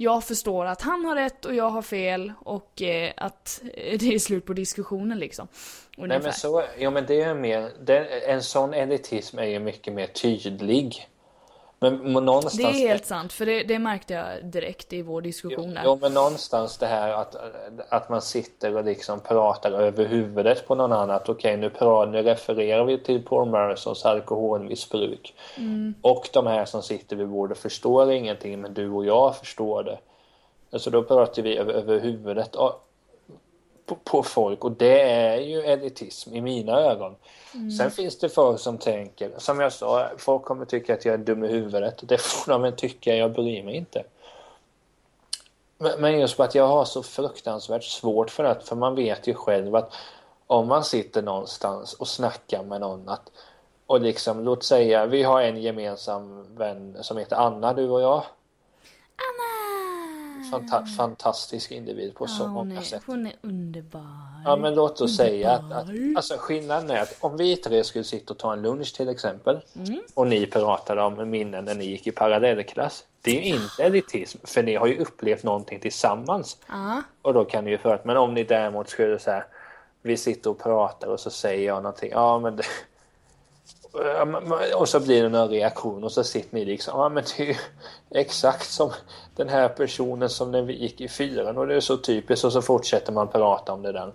jag 0.00 0.24
förstår 0.24 0.66
att 0.66 0.82
han 0.82 1.04
har 1.04 1.14
rätt 1.14 1.44
och 1.44 1.54
jag 1.54 1.70
har 1.70 1.82
fel 1.82 2.32
och 2.44 2.82
eh, 2.82 3.12
att 3.16 3.62
eh, 3.74 3.98
det 3.98 4.14
är 4.14 4.18
slut 4.18 4.46
på 4.46 4.52
diskussionen 4.52 5.18
liksom. 5.18 5.48
Nej 5.96 6.04
Ungefär. 6.04 6.22
men 6.22 6.32
så, 6.32 6.64
jo 6.78 6.90
men 6.90 7.06
det 7.06 7.22
är 7.22 7.34
mer, 7.34 7.70
det, 7.80 7.98
en 8.30 8.42
sån 8.42 8.74
elitism 8.74 9.38
är 9.38 9.44
ju 9.44 9.58
mycket 9.58 9.92
mer 9.92 10.06
tydlig. 10.06 11.08
Men, 11.80 12.12
men 12.12 12.24
någonstans... 12.24 12.56
Det 12.56 12.62
är 12.62 12.88
helt 12.88 13.06
sant, 13.06 13.32
för 13.32 13.46
det, 13.46 13.62
det 13.62 13.78
märkte 13.78 14.14
jag 14.14 14.44
direkt 14.44 14.92
i 14.92 15.02
vår 15.02 15.20
diskussion 15.20 15.74
där. 15.74 15.82
Jo, 15.84 15.98
men 16.00 16.14
någonstans 16.14 16.78
det 16.78 16.86
här 16.86 17.12
att, 17.12 17.36
att 17.88 18.08
man 18.08 18.22
sitter 18.22 18.76
och 18.76 18.84
liksom 18.84 19.20
pratar 19.20 19.72
över 19.72 20.04
huvudet 20.04 20.66
på 20.66 20.74
någon 20.74 20.92
annan. 20.92 21.20
Okej, 21.26 21.32
okay, 21.32 21.56
nu, 21.56 21.70
nu 22.06 22.22
refererar 22.22 22.84
vi 22.84 22.98
till 22.98 23.22
Paul 23.22 23.48
Mersons 23.48 24.04
alkoholmissbruk. 24.04 25.34
Mm. 25.56 25.94
Och 26.02 26.28
de 26.32 26.46
här 26.46 26.64
som 26.64 26.82
sitter 26.82 27.16
vid 27.16 27.28
bordet 27.28 27.58
förstår 27.58 28.12
ingenting, 28.12 28.60
men 28.60 28.74
du 28.74 28.90
och 28.90 29.04
jag 29.04 29.36
förstår 29.36 29.82
det. 29.82 29.98
Alltså 30.70 30.90
då 30.90 31.02
pratar 31.02 31.42
vi 31.42 31.56
över, 31.56 31.72
över 31.72 32.00
huvudet 32.00 32.56
på, 33.88 33.94
på, 33.94 34.22
folk 34.22 34.64
och 34.64 34.72
det 34.72 35.00
är 35.00 35.40
ju 35.40 35.60
elitism 35.62 36.34
i 36.34 36.40
mina 36.40 36.72
ögon. 36.72 37.16
Mm. 37.54 37.70
Sen 37.70 37.90
finns 37.90 38.18
det 38.18 38.28
folk 38.28 38.60
som 38.60 38.78
tänker, 38.78 39.30
som 39.38 39.60
jag 39.60 39.72
sa, 39.72 40.08
folk 40.18 40.44
kommer 40.44 40.64
tycka 40.64 40.94
att 40.94 41.04
jag 41.04 41.14
är 41.14 41.18
dum 41.18 41.44
i 41.44 41.48
huvudet. 41.48 42.00
Det 42.02 42.18
får 42.20 42.52
de 42.52 42.62
väl 42.62 42.72
tycka, 42.72 43.14
jag 43.14 43.32
bryr 43.32 43.62
mig 43.62 43.76
inte. 43.76 44.04
Men, 45.78 46.00
men 46.00 46.20
just 46.20 46.36
på 46.36 46.42
att 46.42 46.54
jag 46.54 46.66
har 46.66 46.84
så 46.84 47.02
fruktansvärt 47.02 47.84
svårt 47.84 48.30
för 48.30 48.44
det, 48.44 48.60
för 48.64 48.76
man 48.76 48.94
vet 48.94 49.26
ju 49.26 49.34
själv 49.34 49.74
att 49.76 49.92
om 50.46 50.68
man 50.68 50.84
sitter 50.84 51.22
någonstans 51.22 51.94
och 51.94 52.08
snackar 52.08 52.62
med 52.62 52.80
någon 52.80 53.08
att, 53.08 53.30
och 53.86 54.00
liksom, 54.00 54.44
låt 54.44 54.64
säga, 54.64 55.06
vi 55.06 55.22
har 55.22 55.42
en 55.42 55.62
gemensam 55.62 56.56
vän 56.56 56.96
som 57.00 57.16
heter 57.16 57.36
Anna, 57.36 57.72
du 57.72 57.88
och 57.88 58.02
jag. 58.02 58.22
Fanta 60.50 60.86
fantastisk 60.86 61.70
individ 61.70 62.14
på 62.14 62.26
så 62.26 62.42
ja, 62.42 62.48
många 62.48 62.82
sätt. 62.82 63.02
Hon 63.06 63.26
är 63.26 63.32
underbar. 63.40 64.06
Ja 64.44 64.56
men 64.56 64.74
låt 64.74 65.00
oss 65.00 65.20
underbar. 65.20 65.30
säga 65.30 65.52
att, 65.52 65.72
att 65.72 65.88
alltså 66.16 66.34
skillnaden 66.38 66.90
är 66.90 67.02
att 67.02 67.16
om 67.20 67.36
vi 67.36 67.56
tre 67.56 67.84
skulle 67.84 68.04
sitta 68.04 68.32
och 68.32 68.38
ta 68.38 68.52
en 68.52 68.62
lunch 68.62 68.94
till 68.94 69.08
exempel 69.08 69.60
mm. 69.76 70.00
och 70.14 70.26
ni 70.26 70.46
pratade 70.46 71.02
om 71.02 71.30
minnen 71.30 71.64
när 71.64 71.74
ni 71.74 71.84
gick 71.84 72.06
i 72.06 72.10
parallellklass. 72.10 73.04
Det 73.22 73.38
är 73.38 73.42
ju 73.42 73.54
inte 73.54 73.84
elitism 73.84 74.38
för 74.44 74.62
ni 74.62 74.74
har 74.74 74.86
ju 74.86 74.98
upplevt 74.98 75.42
någonting 75.42 75.80
tillsammans. 75.80 76.58
Ja. 76.68 77.02
Och 77.22 77.34
då 77.34 77.44
kan 77.44 77.64
ni 77.64 77.70
ju 77.70 77.78
föra 77.78 77.98
Men 78.04 78.16
om 78.16 78.34
ni 78.34 78.44
däremot 78.44 78.88
skulle 78.88 79.18
säga 79.18 79.44
vi 80.02 80.16
sitter 80.16 80.50
och 80.50 80.62
pratar 80.62 81.08
och 81.08 81.20
så 81.20 81.30
säger 81.30 81.66
jag 81.66 81.82
någonting. 81.82 82.10
Ja 82.12 82.38
men 82.38 82.56
det, 82.56 82.62
och 84.74 84.88
så 84.88 85.00
blir 85.00 85.22
det 85.22 85.28
någon 85.28 85.48
reaktion 85.48 86.04
och 86.04 86.12
så 86.12 86.24
sitter 86.24 86.54
ni 86.54 86.64
liksom, 86.64 87.00
ja 87.00 87.08
men 87.08 87.24
det 87.24 87.42
är 87.42 87.46
ju 87.46 87.56
exakt 88.10 88.70
som 88.70 88.92
den 89.36 89.48
här 89.48 89.68
personen 89.68 90.30
som 90.30 90.50
när 90.50 90.62
vi 90.62 90.74
gick 90.74 91.00
i 91.00 91.08
fyran 91.08 91.58
och 91.58 91.66
det 91.66 91.74
är 91.74 91.80
så 91.80 91.96
typiskt 91.96 92.44
och 92.44 92.52
så 92.52 92.62
fortsätter 92.62 93.12
man 93.12 93.28
prata 93.28 93.72
om 93.72 93.82
det 93.82 93.92
den. 93.92 94.12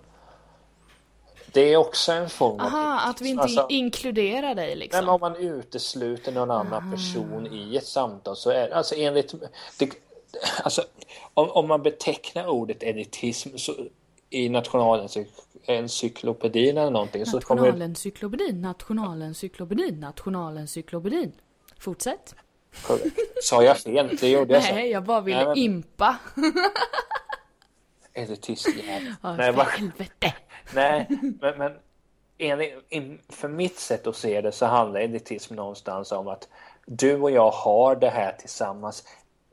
Det 1.52 1.72
är 1.72 1.76
också 1.76 2.12
en 2.12 2.30
form 2.30 2.60
av... 2.60 2.66
Aha, 2.66 3.00
att 3.10 3.20
vi 3.20 3.28
inte 3.28 3.42
alltså, 3.42 3.66
inkluderar 3.68 4.54
dig 4.54 4.76
liksom. 4.76 5.04
Men 5.04 5.14
om 5.14 5.20
man 5.20 5.36
utesluter 5.36 6.32
någon 6.32 6.50
annan 6.50 6.82
Aha. 6.82 6.90
person 6.90 7.48
i 7.52 7.76
ett 7.76 7.86
samtal 7.86 8.36
så 8.36 8.50
är 8.50 8.68
det, 8.68 8.74
alltså 8.74 8.94
enligt... 8.94 9.34
Det, 9.78 9.90
alltså, 10.62 10.82
om, 11.34 11.50
om 11.50 11.68
man 11.68 11.82
betecknar 11.82 12.46
ordet 12.46 12.82
elitism 12.82 13.56
så, 13.56 13.74
i 14.30 14.48
nationalencyklopedin 14.48 15.53
eller 15.66 16.90
någonting 16.90 17.26
så 17.26 17.40
kommer... 17.40 17.62
Nationalencyklopedin, 17.62 18.62
nationalencyklopedin, 18.62 20.00
nationalencyklopedin. 20.00 21.32
Fortsätt. 21.78 22.34
Sa 23.42 23.62
jag 23.62 23.78
fel? 23.78 24.16
Det 24.20 24.28
gjorde 24.28 24.54
jag 24.54 24.62
Nej, 24.62 24.90
jag 24.90 25.04
bara 25.04 25.20
ville 25.20 25.36
Nej, 25.36 25.46
men... 25.46 25.56
impa. 25.56 26.18
Är 28.12 28.26
det 28.26 28.36
tyst 28.36 28.68
igen? 28.68 29.14
Ja, 29.22 29.36
Nej, 29.36 29.52
bara... 29.52 29.64
helvete. 29.64 30.34
Nej, 30.74 31.06
men, 31.40 31.58
men 31.58 31.72
enligt, 32.38 32.72
för 33.28 33.48
mitt 33.48 33.78
sätt 33.78 34.06
att 34.06 34.16
se 34.16 34.40
det 34.40 34.52
så 34.52 34.66
handlar 34.66 35.00
elitism 35.00 35.54
någonstans 35.54 36.12
om 36.12 36.28
att 36.28 36.48
du 36.86 37.20
och 37.20 37.30
jag 37.30 37.50
har 37.50 37.96
det 37.96 38.10
här 38.10 38.32
tillsammans. 38.32 39.04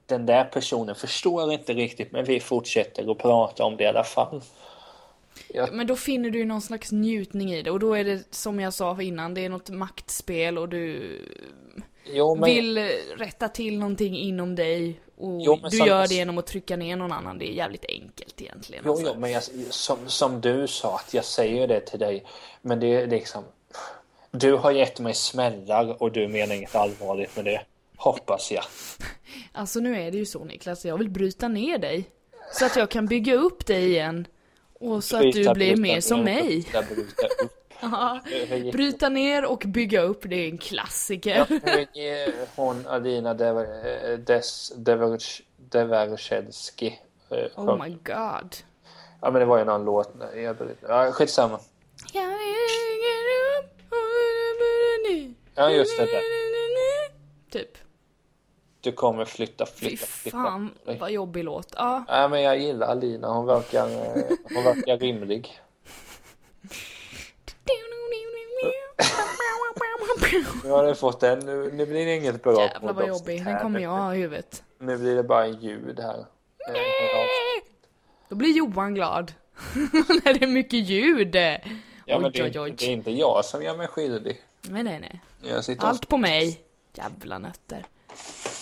Den 0.05 0.25
där 0.25 0.43
personen 0.43 0.95
förstår 0.95 1.51
inte 1.51 1.73
riktigt 1.73 2.11
men 2.11 2.25
vi 2.25 2.39
fortsätter 2.39 3.11
att 3.11 3.17
prata 3.17 3.63
om 3.63 3.77
det 3.77 3.83
i 3.83 3.87
alla 3.87 4.03
fall. 4.03 4.41
Ja. 5.53 5.67
Men 5.71 5.87
då 5.87 5.95
finner 5.95 6.29
du 6.29 6.39
ju 6.39 6.45
någon 6.45 6.61
slags 6.61 6.91
njutning 6.91 7.53
i 7.53 7.61
det 7.61 7.71
och 7.71 7.79
då 7.79 7.93
är 7.93 8.03
det 8.03 8.35
som 8.35 8.59
jag 8.59 8.73
sa 8.73 9.01
innan, 9.01 9.33
det 9.33 9.45
är 9.45 9.49
något 9.49 9.69
maktspel 9.69 10.57
och 10.57 10.69
du 10.69 11.19
jo, 12.05 12.35
men... 12.35 12.49
vill 12.49 12.77
rätta 13.17 13.47
till 13.47 13.79
någonting 13.79 14.17
inom 14.17 14.55
dig 14.55 15.01
och 15.17 15.41
jo, 15.41 15.59
du 15.71 15.77
gör 15.77 16.07
det 16.07 16.15
genom 16.15 16.37
att 16.37 16.47
trycka 16.47 16.77
ner 16.77 16.95
någon 16.95 17.11
annan. 17.11 17.37
Det 17.37 17.51
är 17.51 17.53
jävligt 17.53 17.85
enkelt 17.89 18.41
egentligen. 18.41 18.83
Jo, 18.85 18.91
alltså. 18.91 19.11
jo 19.13 19.19
men 19.19 19.31
jag, 19.31 19.43
som, 19.69 19.97
som 20.07 20.41
du 20.41 20.67
sa, 20.67 20.95
att 20.95 21.13
jag 21.13 21.25
säger 21.25 21.67
det 21.67 21.79
till 21.79 21.99
dig, 21.99 22.25
men 22.61 22.79
det 22.79 22.87
är 22.87 23.07
liksom 23.07 23.43
du 24.31 24.53
har 24.53 24.71
gett 24.71 24.99
mig 24.99 25.13
smällar 25.13 26.01
och 26.03 26.11
du 26.11 26.27
menar 26.27 26.55
inget 26.55 26.75
allvarligt 26.75 27.35
med 27.35 27.45
det. 27.45 27.61
Hoppas 27.97 28.51
jag. 28.51 28.63
Alltså 29.51 29.79
nu 29.79 30.01
är 30.01 30.11
det 30.11 30.17
ju 30.17 30.25
så 30.25 30.43
Niklas, 30.43 30.85
jag 30.85 30.97
vill 30.97 31.09
bryta 31.09 31.47
ner 31.47 31.77
dig. 31.77 32.05
Så 32.53 32.65
att 32.65 32.75
jag 32.75 32.89
kan 32.89 33.05
bygga 33.05 33.35
upp 33.35 33.65
dig 33.65 33.89
igen. 33.89 34.27
Och 34.81 35.03
så 35.03 35.17
att 35.17 35.31
du 35.31 35.53
blir 35.53 35.77
mer 35.77 36.01
som 36.01 36.23
mig. 36.23 36.67
Ja, 37.83 38.19
bryta 38.71 39.09
ner 39.09 39.45
och 39.45 39.63
bygga 39.67 40.01
upp, 40.01 40.21
det 40.23 40.35
är 40.35 40.49
en 40.49 40.57
klassiker. 40.57 41.45
Ja, 41.93 42.27
hon 42.55 42.87
Alina 42.87 43.33
Deverchelski. 45.57 46.99
Eh, 47.29 47.37
oh 47.55 47.83
my 47.83 47.89
god. 47.89 48.55
Ja 49.21 49.31
men 49.31 49.33
det 49.33 49.45
var 49.45 49.57
ju 49.57 49.65
någon 49.65 49.85
låt. 49.85 50.13
Ja, 50.81 51.11
skitsamma. 51.11 51.59
Ja 55.55 55.71
just 55.71 55.97
det 55.97 56.05
där. 56.05 56.21
Typ. 57.51 57.77
Du 58.81 58.91
kommer 58.91 59.25
flytta, 59.25 59.65
flytta, 59.65 60.05
flytta. 60.05 60.07
Fy 60.07 60.29
fan 60.29 60.71
vad 60.99 61.11
jobbig 61.11 61.43
låt. 61.43 61.73
Ja. 61.75 62.03
Nej 62.07 62.29
men 62.29 62.41
jag 62.41 62.59
gillar 62.59 62.87
Alina, 62.87 63.27
hon 63.27 63.45
verkar, 63.45 63.83
hon 64.55 64.63
verkar 64.63 64.97
rimlig. 64.97 65.61
Nu 70.63 70.69
har 70.69 70.85
du 70.85 70.95
fått 70.95 71.19
den, 71.19 71.39
nu, 71.39 71.71
nu 71.73 71.85
blir 71.85 72.05
det 72.05 72.15
inget 72.15 72.43
bra 72.43 72.61
Jävlar 72.61 72.93
vad 72.93 73.07
jobbig, 73.07 73.45
den 73.45 73.59
kommer 73.59 73.79
jag 73.79 73.89
ha 73.89 74.15
i 74.15 74.17
huvudet. 74.17 74.63
Nu 74.79 74.97
blir 74.97 75.15
det 75.15 75.23
bara 75.23 75.47
ljud 75.47 75.99
här. 75.99 76.25
Då 78.29 78.35
blir 78.35 78.57
Johan 78.57 78.93
glad. 78.93 79.33
När 80.23 80.33
det 80.33 80.43
är 80.43 80.47
mycket 80.47 80.79
ljud. 80.79 81.35
Ja, 81.35 81.57
oj, 82.07 82.21
men 82.21 82.31
det, 82.31 82.43
oj, 82.43 82.59
oj. 82.59 82.75
det 82.77 82.85
är 82.85 82.91
inte 82.91 83.11
jag 83.11 83.45
som 83.45 83.63
gör 83.63 83.77
mig 83.77 83.87
skyldig. 83.87 84.41
Nej, 84.61 84.83
nej, 84.83 85.21
nej. 85.41 85.77
Allt 85.79 86.07
på 86.07 86.17
mig. 86.17 86.61
Jävla 86.93 87.37
nötter. 87.37 87.85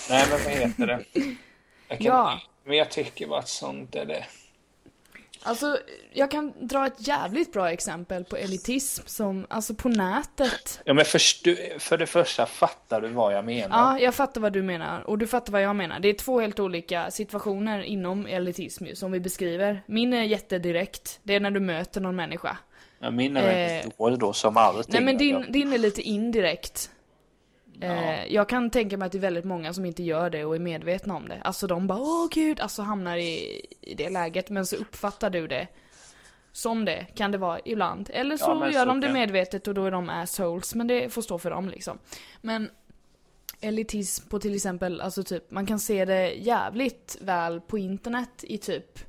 Nej, 0.09 0.25
men 0.29 0.43
vad 0.43 0.53
heter 0.53 0.87
det? 0.87 1.03
Jag 1.87 1.97
kan, 1.97 2.07
ja. 2.07 2.39
Men 2.63 2.77
jag 2.77 2.91
tycker 2.91 3.27
bara 3.27 3.39
att 3.39 3.49
sånt 3.49 3.95
är 3.95 4.05
det. 4.05 4.25
Alltså, 5.43 5.77
jag 6.13 6.31
kan 6.31 6.53
dra 6.59 6.87
ett 6.87 7.07
jävligt 7.07 7.53
bra 7.53 7.71
exempel 7.71 8.23
på 8.23 8.37
elitism 8.37 9.03
som, 9.05 9.47
alltså 9.49 9.73
på 9.73 9.89
nätet. 9.89 10.81
Ja 10.83 10.93
men 10.93 11.05
först, 11.05 11.47
för 11.77 11.97
det 11.97 12.05
första 12.05 12.45
fattar 12.45 13.01
du 13.01 13.07
vad 13.07 13.33
jag 13.33 13.45
menar. 13.45 13.77
Ja, 13.77 13.99
jag 13.99 14.15
fattar 14.15 14.41
vad 14.41 14.53
du 14.53 14.61
menar. 14.61 15.01
Och 15.01 15.17
du 15.17 15.27
fattar 15.27 15.51
vad 15.51 15.61
jag 15.61 15.75
menar. 15.75 15.99
Det 15.99 16.09
är 16.09 16.13
två 16.13 16.39
helt 16.39 16.59
olika 16.59 17.11
situationer 17.11 17.81
inom 17.81 18.25
elitism 18.25 18.85
ju, 18.85 18.95
som 18.95 19.11
vi 19.11 19.19
beskriver. 19.19 19.83
Min 19.85 20.13
är 20.13 20.23
jättedirekt. 20.23 21.19
Det 21.23 21.35
är 21.35 21.39
när 21.39 21.51
du 21.51 21.59
möter 21.59 22.01
någon 22.01 22.15
människa. 22.15 22.57
Ja, 22.99 23.11
min 23.11 23.37
är 23.37 23.79
eh, 23.79 23.91
dålig 23.97 24.19
då, 24.19 24.33
som 24.33 24.57
allting. 24.57 24.93
Nej 24.93 25.03
men 25.03 25.17
din, 25.17 25.45
din 25.49 25.73
är 25.73 25.77
lite 25.77 26.01
indirekt. 26.01 26.91
Ja. 27.81 27.87
Eh, 27.87 28.33
jag 28.33 28.49
kan 28.49 28.69
tänka 28.69 28.97
mig 28.97 29.05
att 29.05 29.11
det 29.11 29.17
är 29.17 29.19
väldigt 29.19 29.45
många 29.45 29.73
som 29.73 29.85
inte 29.85 30.03
gör 30.03 30.29
det 30.29 30.45
och 30.45 30.55
är 30.55 30.59
medvetna 30.59 31.15
om 31.15 31.27
det. 31.27 31.41
Alltså 31.41 31.67
de 31.67 31.87
bara 31.87 31.99
åh 31.99 32.27
gud, 32.31 32.59
alltså 32.59 32.81
hamnar 32.81 33.17
i, 33.17 33.61
i 33.81 33.93
det 33.93 34.09
läget 34.09 34.49
men 34.49 34.65
så 34.65 34.75
uppfattar 34.75 35.29
du 35.29 35.47
det 35.47 35.67
som 36.51 36.85
det, 36.85 37.05
kan 37.15 37.31
det 37.31 37.37
vara 37.37 37.59
ibland. 37.65 38.09
Eller 38.13 38.37
så 38.37 38.45
ja, 38.45 38.71
gör 38.71 38.79
så 38.79 38.85
de 38.85 39.01
det 39.01 39.13
medvetet 39.13 39.67
och 39.67 39.73
då 39.73 39.85
är 39.85 39.91
de 39.91 40.09
assholes, 40.09 40.75
men 40.75 40.87
det 40.87 41.09
får 41.09 41.21
stå 41.21 41.39
för 41.39 41.49
dem 41.49 41.69
liksom. 41.69 41.99
Men 42.41 42.69
elitism 43.61 44.29
på 44.29 44.39
till 44.39 44.55
exempel, 44.55 45.01
alltså 45.01 45.23
typ, 45.23 45.51
man 45.51 45.65
kan 45.65 45.79
se 45.79 46.05
det 46.05 46.31
jävligt 46.31 47.17
väl 47.21 47.61
på 47.61 47.77
internet 47.77 48.43
i 48.43 48.57
typ 48.57 48.99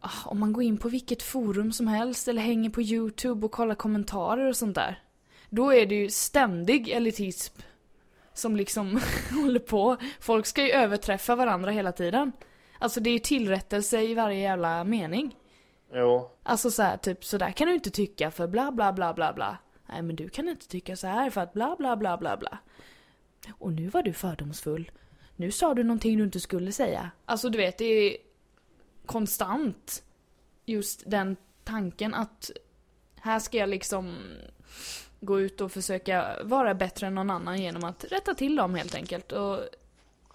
ah, 0.00 0.24
om 0.24 0.40
man 0.40 0.52
går 0.52 0.62
in 0.62 0.78
på 0.78 0.88
vilket 0.88 1.22
forum 1.22 1.72
som 1.72 1.88
helst 1.88 2.28
eller 2.28 2.42
hänger 2.42 2.70
på 2.70 2.82
youtube 2.82 3.46
och 3.46 3.52
kollar 3.52 3.74
kommentarer 3.74 4.48
och 4.48 4.56
sånt 4.56 4.74
där. 4.74 5.02
Då 5.50 5.74
är 5.74 5.86
det 5.86 5.94
ju 5.94 6.10
ständig 6.10 6.88
elitism 6.88 7.60
som 8.32 8.56
liksom 8.56 9.00
håller 9.42 9.60
på. 9.60 9.96
Folk 10.20 10.46
ska 10.46 10.62
ju 10.62 10.70
överträffa 10.70 11.36
varandra 11.36 11.70
hela 11.70 11.92
tiden. 11.92 12.32
Alltså 12.78 13.00
det 13.00 13.10
är 13.10 13.12
ju 13.12 13.18
tillrättelse 13.18 14.02
i 14.02 14.14
varje 14.14 14.38
jävla 14.38 14.84
mening. 14.84 15.36
Jo. 15.92 16.30
Alltså 16.42 16.70
så 16.70 16.82
här, 16.82 16.96
typ 16.96 17.24
så 17.24 17.38
där 17.38 17.50
kan 17.50 17.68
du 17.68 17.74
inte 17.74 17.90
tycka 17.90 18.30
för 18.30 18.46
bla 18.46 18.72
bla 18.72 18.92
bla 18.92 19.14
bla 19.14 19.32
bla. 19.32 19.58
Nej 19.86 20.02
men 20.02 20.16
du 20.16 20.28
kan 20.28 20.48
inte 20.48 20.68
tycka 20.68 20.96
så 20.96 21.06
här 21.06 21.30
för 21.30 21.40
att 21.40 21.52
bla 21.52 21.76
bla 21.78 21.96
bla 21.96 22.18
bla 22.18 22.36
bla. 22.36 22.58
Och 23.58 23.72
nu 23.72 23.88
var 23.88 24.02
du 24.02 24.12
fördomsfull. 24.12 24.90
Nu 25.36 25.50
sa 25.50 25.74
du 25.74 25.84
någonting 25.84 26.18
du 26.18 26.24
inte 26.24 26.40
skulle 26.40 26.72
säga. 26.72 27.10
Alltså 27.24 27.48
du 27.48 27.58
vet, 27.58 27.78
det 27.78 27.84
är 27.84 28.16
konstant 29.06 30.02
just 30.66 31.02
den 31.10 31.36
tanken 31.64 32.14
att 32.14 32.50
här 33.16 33.38
ska 33.38 33.58
jag 33.58 33.68
liksom 33.68 34.16
gå 35.20 35.40
ut 35.40 35.60
och 35.60 35.72
försöka 35.72 36.36
vara 36.42 36.74
bättre 36.74 37.06
än 37.06 37.14
någon 37.14 37.30
annan 37.30 37.62
genom 37.62 37.84
att 37.84 38.04
rätta 38.04 38.34
till 38.34 38.56
dem 38.56 38.74
helt 38.74 38.94
enkelt. 38.94 39.32
Och 39.32 39.60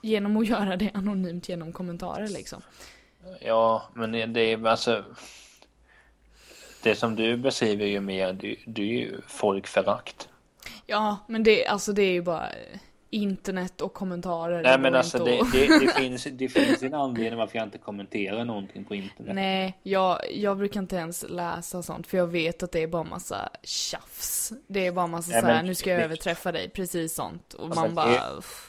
genom 0.02 0.38
att 0.38 0.48
göra 0.50 0.78
det 0.78 0.92
anonymt 0.94 1.50
genom 1.50 1.74
kommentarer 1.74 2.28
liksom. 2.28 2.62
Ja, 3.40 3.90
men 3.94 4.34
det 4.34 4.42
är 4.42 4.68
alltså... 4.68 5.04
Det 6.84 6.96
som 6.96 7.16
du 7.16 7.38
beskriver 7.38 7.86
ju 7.86 8.00
mer, 8.00 8.34
det, 8.34 8.56
det 8.66 8.82
är 8.82 8.86
ju 8.86 9.22
folkförakt. 9.28 10.30
Ja, 10.86 11.18
men 11.28 11.44
det, 11.44 11.68
alltså 11.68 11.94
det 11.94 12.02
är 12.02 12.12
ju 12.12 12.22
bara 12.22 12.50
internet 13.14 13.82
och 13.82 13.94
kommentarer. 13.94 14.62
Nej 14.64 14.72
Det 14.72 14.78
men 14.78 14.96
alltså 14.96 15.18
det, 15.24 15.40
det, 15.52 15.80
det, 15.80 15.88
finns, 15.98 16.24
det 16.32 16.48
finns 16.50 16.84
en 16.84 16.94
anledning 16.94 17.38
varför 17.40 17.58
jag 17.58 17.66
inte 17.68 17.78
kommenterar 17.78 18.46
någonting 18.46 18.86
på 18.86 18.96
internet. 18.96 19.36
Nej, 19.36 19.78
jag, 19.84 20.20
jag 20.34 20.58
brukar 20.58 20.80
inte 20.80 20.96
ens 20.96 21.26
läsa 21.30 21.84
sånt 21.84 22.08
för 22.08 22.18
jag 22.18 22.28
vet 22.28 22.64
att 22.64 22.72
det 22.72 22.84
är 22.84 22.88
bara 22.88 23.04
massa 23.04 23.50
tjafs. 23.64 24.52
Det 24.68 24.88
är 24.88 24.92
bara 24.92 25.08
massa 25.08 25.32
Nej, 25.32 25.42
så 25.42 25.48
här, 25.48 25.54
men- 25.56 25.66
nu 25.66 25.76
ska 25.76 25.90
jag 25.92 26.02
överträffa 26.02 26.52
dig, 26.52 26.70
precis 26.70 27.14
sånt. 27.16 27.54
Och 27.54 27.66
Alltså, 27.66 27.80
man 27.82 27.96
bara... 27.96 28.08
det-. 28.08 28.20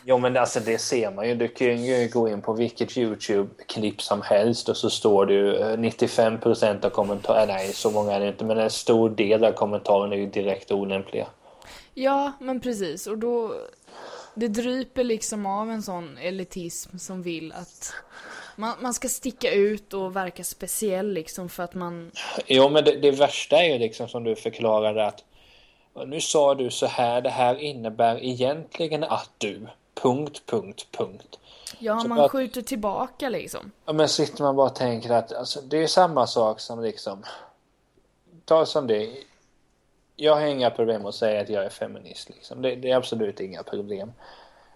Jo 0.04 0.18
men 0.18 0.36
alltså 0.36 0.60
det 0.60 0.78
ser 0.78 1.10
man 1.10 1.28
ju. 1.28 1.34
Du 1.34 1.48
kan 1.48 1.84
ju 1.84 2.08
gå 2.08 2.28
in 2.28 2.42
på 2.42 2.52
vilket 2.52 2.96
YouTube-klipp 2.96 4.00
som 4.02 4.22
helst 4.22 4.68
och 4.68 4.76
så 4.76 4.90
står 4.90 5.26
det 5.26 5.34
ju 5.34 5.56
eh, 5.56 5.66
95% 5.76 6.84
av 6.86 6.90
kommentarer, 6.90 7.46
nej 7.46 7.72
så 7.72 7.90
många 7.90 8.12
är 8.12 8.20
det 8.20 8.28
inte, 8.28 8.44
men 8.44 8.58
en 8.58 8.70
stor 8.70 9.10
del 9.10 9.44
av 9.44 9.52
kommentarerna 9.52 10.14
är 10.14 10.18
ju 10.18 10.26
direkt 10.26 10.72
olämpliga. 10.72 11.26
Ja, 11.94 12.32
men 12.40 12.60
precis. 12.60 13.06
Och 13.06 13.18
då... 13.18 13.54
Det 14.34 14.48
dryper 14.48 15.04
liksom 15.04 15.46
av 15.46 15.70
en 15.70 15.82
sån 15.82 16.18
elitism 16.18 16.98
som 16.98 17.22
vill 17.22 17.52
att 17.52 17.92
man, 18.56 18.72
man 18.80 18.94
ska 18.94 19.08
sticka 19.08 19.52
ut 19.52 19.94
och 19.94 20.16
verka 20.16 20.44
speciell 20.44 21.12
liksom 21.12 21.48
för 21.48 21.62
att 21.62 21.74
man... 21.74 22.10
Jo 22.46 22.68
men 22.68 22.84
det, 22.84 22.96
det 22.96 23.10
värsta 23.10 23.56
är 23.56 23.72
ju 23.72 23.78
liksom 23.78 24.08
som 24.08 24.24
du 24.24 24.36
förklarade 24.36 25.06
att 25.06 25.24
nu 26.06 26.20
sa 26.20 26.54
du 26.54 26.70
så 26.70 26.86
här, 26.86 27.20
det 27.20 27.30
här 27.30 27.54
innebär 27.54 28.24
egentligen 28.24 29.04
att 29.04 29.30
du, 29.38 29.66
punkt, 29.94 30.42
punkt, 30.46 30.86
punkt. 30.90 31.38
Ja, 31.78 32.00
Så 32.00 32.08
man 32.08 32.20
att- 32.20 32.30
skjuter 32.30 32.62
tillbaka 32.62 33.28
liksom. 33.28 33.70
Ja, 33.84 33.92
men 33.92 34.08
sitter 34.08 34.42
man 34.42 34.56
bara 34.56 34.66
och 34.70 34.74
tänker 34.74 35.10
att 35.10 35.32
alltså, 35.32 35.60
det 35.60 35.82
är 35.82 35.86
samma 35.86 36.26
sak 36.26 36.60
som 36.60 36.82
liksom 36.82 37.24
ta 38.44 38.66
som 38.66 38.86
det 38.86 39.10
jag 40.16 40.34
har 40.34 40.46
inga 40.46 40.70
problem 40.70 41.06
att 41.06 41.14
säga 41.14 41.40
att 41.40 41.48
jag 41.48 41.64
är 41.64 41.70
feminist 41.70 42.28
liksom. 42.28 42.62
det, 42.62 42.74
det 42.74 42.90
är 42.90 42.96
absolut 42.96 43.40
inga 43.40 43.62
problem 43.62 44.12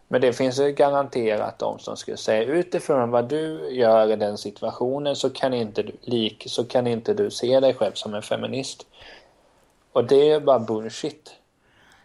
men 0.09 0.20
det 0.20 0.33
finns 0.33 0.61
ju 0.61 0.72
garanterat 0.72 1.59
de 1.59 1.79
som 1.79 1.96
skulle 1.96 2.16
säga 2.16 2.42
utifrån 2.42 3.11
vad 3.11 3.29
du 3.29 3.68
gör 3.70 4.12
i 4.12 4.16
den 4.16 4.38
situationen 4.38 5.16
så 5.16 5.31
kan 5.31 5.55
inte 5.55 5.83
du 5.83 5.92
lik 6.03 6.44
så 6.46 6.64
kan 6.64 6.87
inte 6.87 7.14
du 7.14 7.31
se 7.31 7.61
dig 7.61 7.74
själv 7.74 7.92
som 7.92 8.14
en 8.14 8.22
feminist 8.22 8.87
och 9.92 10.05
det 10.05 10.31
är 10.31 10.40
bara 10.40 10.59
bullshit 10.59 11.35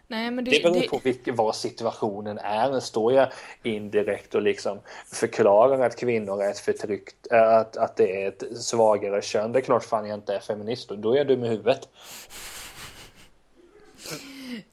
Nej, 0.06 0.30
det... 0.30 0.42
det 0.42 0.62
beror 0.62 0.74
det- 0.74 0.88
på 0.88 1.00
vilken, 1.04 1.36
vad 1.36 1.56
situationen 1.56 2.38
är. 2.38 2.80
Står 2.80 3.12
jag 3.12 3.28
indirekt 3.62 4.34
och 4.34 4.42
liksom 4.42 4.78
förklarar 5.06 5.80
att 5.80 5.96
kvinnor 5.96 6.42
är 6.42 6.50
ett 6.50 6.58
förtryckt, 6.58 7.32
att, 7.32 7.76
att 7.76 7.96
det 7.96 8.22
är 8.24 8.28
ett 8.28 8.58
svagare 8.58 9.22
kön. 9.22 9.52
Det 9.52 9.58
är 9.58 9.60
klart 9.60 9.84
fan 9.84 10.08
jag 10.08 10.16
inte 10.18 10.34
är 10.34 10.40
feminist 10.40 10.90
och 10.90 10.98
då 10.98 11.12
är 11.12 11.16
jag 11.16 11.26
dum 11.26 11.44
i 11.44 11.48
huvudet. 11.48 11.88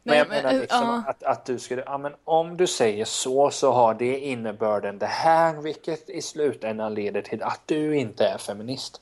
Men 0.03 0.17
jag 0.17 0.27
men, 0.27 0.37
menar 0.37 0.53
eh, 0.53 0.59
liksom 0.59 0.79
ja. 0.79 1.03
att, 1.07 1.23
att 1.23 1.45
du 1.45 1.59
skulle, 1.59 1.83
ja 1.85 1.97
men 1.97 2.13
om 2.23 2.57
du 2.57 2.67
säger 2.67 3.05
så 3.05 3.51
så 3.51 3.71
har 3.71 3.93
det 3.93 4.19
innebörden 4.19 4.99
det 4.99 5.05
här 5.05 5.61
vilket 5.61 6.09
i 6.09 6.21
slutändan 6.21 6.93
leder 6.93 7.21
till 7.21 7.43
att 7.43 7.61
du 7.65 7.95
inte 7.97 8.27
är 8.27 8.37
feminist. 8.37 9.01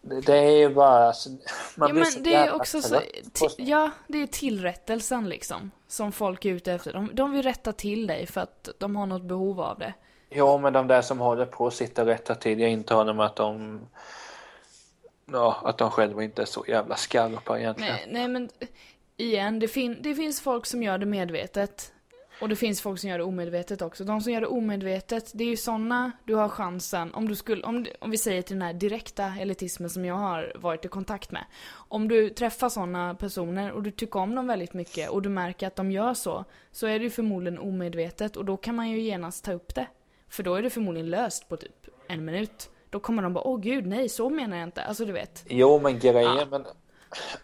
Det, 0.00 0.20
det 0.20 0.36
är 0.36 0.58
ju 0.58 0.68
bara, 0.68 1.06
alltså, 1.06 1.28
man 1.30 1.88
Ja 1.88 1.92
blir 1.92 1.94
men 1.94 2.12
så 2.12 2.18
det 2.18 2.34
är 2.34 2.54
också 2.54 2.82
så, 2.82 3.00
ja 3.56 3.90
det 4.08 4.22
är 4.22 4.26
tillrättelsen 4.26 5.28
liksom. 5.28 5.70
Som 5.88 6.12
folk 6.12 6.44
är 6.44 6.50
ute 6.50 6.72
efter. 6.72 6.92
De, 6.92 7.10
de 7.12 7.32
vill 7.32 7.42
rätta 7.42 7.72
till 7.72 8.06
dig 8.06 8.26
för 8.26 8.40
att 8.40 8.68
de 8.78 8.96
har 8.96 9.06
något 9.06 9.22
behov 9.22 9.60
av 9.60 9.78
det. 9.78 9.94
Ja, 10.28 10.58
men 10.58 10.72
de 10.72 10.86
där 10.86 11.02
som 11.02 11.18
håller 11.18 11.46
på 11.46 11.66
att 11.66 11.74
sitta 11.74 12.02
och 12.02 12.08
rätta 12.08 12.34
till, 12.34 12.60
jag 12.60 12.70
intalar 12.70 13.12
mig 13.12 13.26
att 13.26 13.36
de 13.36 13.80
Ja, 15.26 15.60
att 15.64 15.78
de 15.78 15.90
själva 15.90 16.22
inte 16.22 16.42
är 16.42 16.46
så 16.46 16.64
jävla 16.68 16.96
skarpa 16.96 17.58
egentligen. 17.58 17.94
Nej, 17.94 18.08
nej 18.08 18.28
men 18.28 18.50
igen, 19.16 19.58
det, 19.58 19.68
fin- 19.68 19.98
det 20.00 20.14
finns 20.14 20.40
folk 20.40 20.66
som 20.66 20.82
gör 20.82 20.98
det 20.98 21.06
medvetet. 21.06 21.90
Och 22.40 22.48
det 22.48 22.56
finns 22.56 22.80
folk 22.82 23.00
som 23.00 23.10
gör 23.10 23.18
det 23.18 23.24
omedvetet 23.24 23.82
också. 23.82 24.04
De 24.04 24.20
som 24.20 24.32
gör 24.32 24.40
det 24.40 24.46
omedvetet, 24.46 25.30
det 25.34 25.44
är 25.44 25.48
ju 25.48 25.56
såna 25.56 26.12
du 26.24 26.34
har 26.34 26.48
chansen, 26.48 27.14
om 27.14 27.28
du 27.28 27.34
skulle, 27.34 27.62
om, 27.62 27.86
om 27.98 28.10
vi 28.10 28.18
säger 28.18 28.42
till 28.42 28.54
den 28.56 28.62
här 28.62 28.72
direkta 28.72 29.32
elitismen 29.40 29.90
som 29.90 30.04
jag 30.04 30.14
har 30.14 30.52
varit 30.54 30.84
i 30.84 30.88
kontakt 30.88 31.30
med. 31.30 31.44
Om 31.72 32.08
du 32.08 32.30
träffar 32.30 32.68
såna 32.68 33.14
personer 33.14 33.72
och 33.72 33.82
du 33.82 33.90
tycker 33.90 34.18
om 34.20 34.34
dem 34.34 34.46
väldigt 34.46 34.74
mycket 34.74 35.10
och 35.10 35.22
du 35.22 35.28
märker 35.28 35.66
att 35.66 35.76
de 35.76 35.90
gör 35.90 36.14
så, 36.14 36.44
så 36.72 36.86
är 36.86 36.98
det 36.98 37.04
ju 37.04 37.10
förmodligen 37.10 37.58
omedvetet 37.58 38.36
och 38.36 38.44
då 38.44 38.56
kan 38.56 38.74
man 38.74 38.90
ju 38.90 39.00
genast 39.00 39.44
ta 39.44 39.52
upp 39.52 39.74
det. 39.74 39.86
För 40.28 40.42
då 40.42 40.54
är 40.54 40.62
det 40.62 40.70
förmodligen 40.70 41.10
löst 41.10 41.48
på 41.48 41.56
typ 41.56 41.86
en 42.08 42.24
minut. 42.24 42.70
Då 42.90 43.00
kommer 43.00 43.22
de 43.22 43.32
bara, 43.32 43.44
åh 43.44 43.60
gud, 43.60 43.86
nej, 43.86 44.08
så 44.08 44.30
menar 44.30 44.56
jag 44.56 44.66
inte. 44.66 44.84
Alltså 44.84 45.04
du 45.04 45.12
vet. 45.12 45.44
Jo, 45.48 45.80
men 45.80 45.98
grejen, 45.98 46.48
men, 46.50 46.64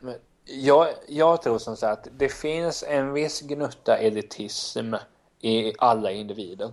men 0.00 0.14
jag, 0.50 0.88
jag 1.08 1.42
tror 1.42 1.58
som 1.58 1.76
sagt 1.76 2.06
att 2.06 2.18
det 2.18 2.28
finns 2.28 2.84
en 2.88 3.12
viss 3.12 3.40
gnutta 3.40 3.96
elitism 3.96 4.94
i 5.40 5.72
alla 5.78 6.10
individer. 6.10 6.72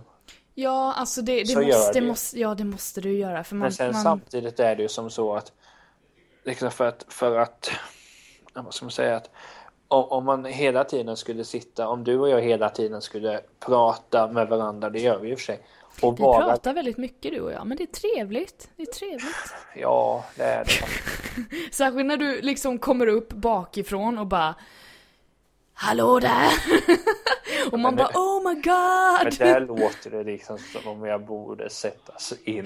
Ja, 0.54 0.92
alltså 0.92 1.22
det, 1.22 1.42
det 1.42 1.66
måste, 1.66 2.00
det 2.00 2.06
måste, 2.06 2.40
ja 2.40 2.54
det 2.54 2.64
måste 2.64 3.00
du 3.00 3.18
göra 3.18 3.44
för 3.44 3.54
man, 3.54 3.64
Men 3.64 3.72
sen 3.72 3.92
man 3.92 4.02
samtidigt 4.02 4.60
är 4.60 4.76
det 4.76 4.82
ju 4.82 4.88
som 4.88 5.10
så 5.10 5.34
att 5.34 5.52
liksom 6.44 6.70
för 6.70 6.84
att, 6.84 7.04
för 7.08 7.38
att 7.38 7.70
vad 8.54 8.74
ska 8.74 8.84
man 8.84 8.90
säga 8.90 9.16
att 9.16 9.30
om, 9.88 10.04
om 10.04 10.24
man 10.24 10.44
hela 10.44 10.84
tiden 10.84 11.16
skulle 11.16 11.44
sitta, 11.44 11.88
om 11.88 12.04
du 12.04 12.18
och 12.18 12.28
jag 12.28 12.40
hela 12.40 12.68
tiden 12.68 13.02
skulle 13.02 13.40
prata 13.60 14.28
med 14.32 14.48
varandra, 14.48 14.90
det 14.90 15.00
gör 15.00 15.18
vi 15.18 15.30
i 15.30 15.34
och 15.34 15.38
för 15.38 15.44
sig. 15.44 15.60
Och 16.02 16.18
vi 16.18 16.22
vara, 16.22 16.44
pratar 16.44 16.74
väldigt 16.74 16.98
mycket 16.98 17.32
du 17.32 17.40
och 17.40 17.52
jag, 17.52 17.66
men 17.66 17.76
det 17.76 17.82
är 17.82 17.86
trevligt. 18.14 18.70
Det 18.76 18.82
är 18.82 18.86
trevligt. 18.86 19.54
ja 19.76 20.24
det 20.36 20.42
är 20.44 20.64
det. 20.64 21.72
Särskilt 21.74 22.06
när 22.06 22.16
du 22.16 22.40
liksom 22.40 22.78
kommer 22.78 23.06
upp 23.06 23.28
bakifrån 23.32 24.18
och 24.18 24.26
bara 24.26 24.54
Hallå 25.80 26.18
där! 26.20 26.48
och 27.72 27.78
man 27.78 27.94
Men 27.94 27.96
bara 27.96 28.08
det- 28.08 28.18
oh 28.18 28.42
my 28.48 28.54
Men 28.54 28.62
god! 28.62 29.38
där 29.38 29.60
låter 29.60 30.10
det 30.10 30.24
liksom 30.24 30.58
som 30.58 30.92
om 30.92 31.04
jag 31.06 31.26
borde 31.26 31.70
sättas 31.70 32.32
in. 32.44 32.64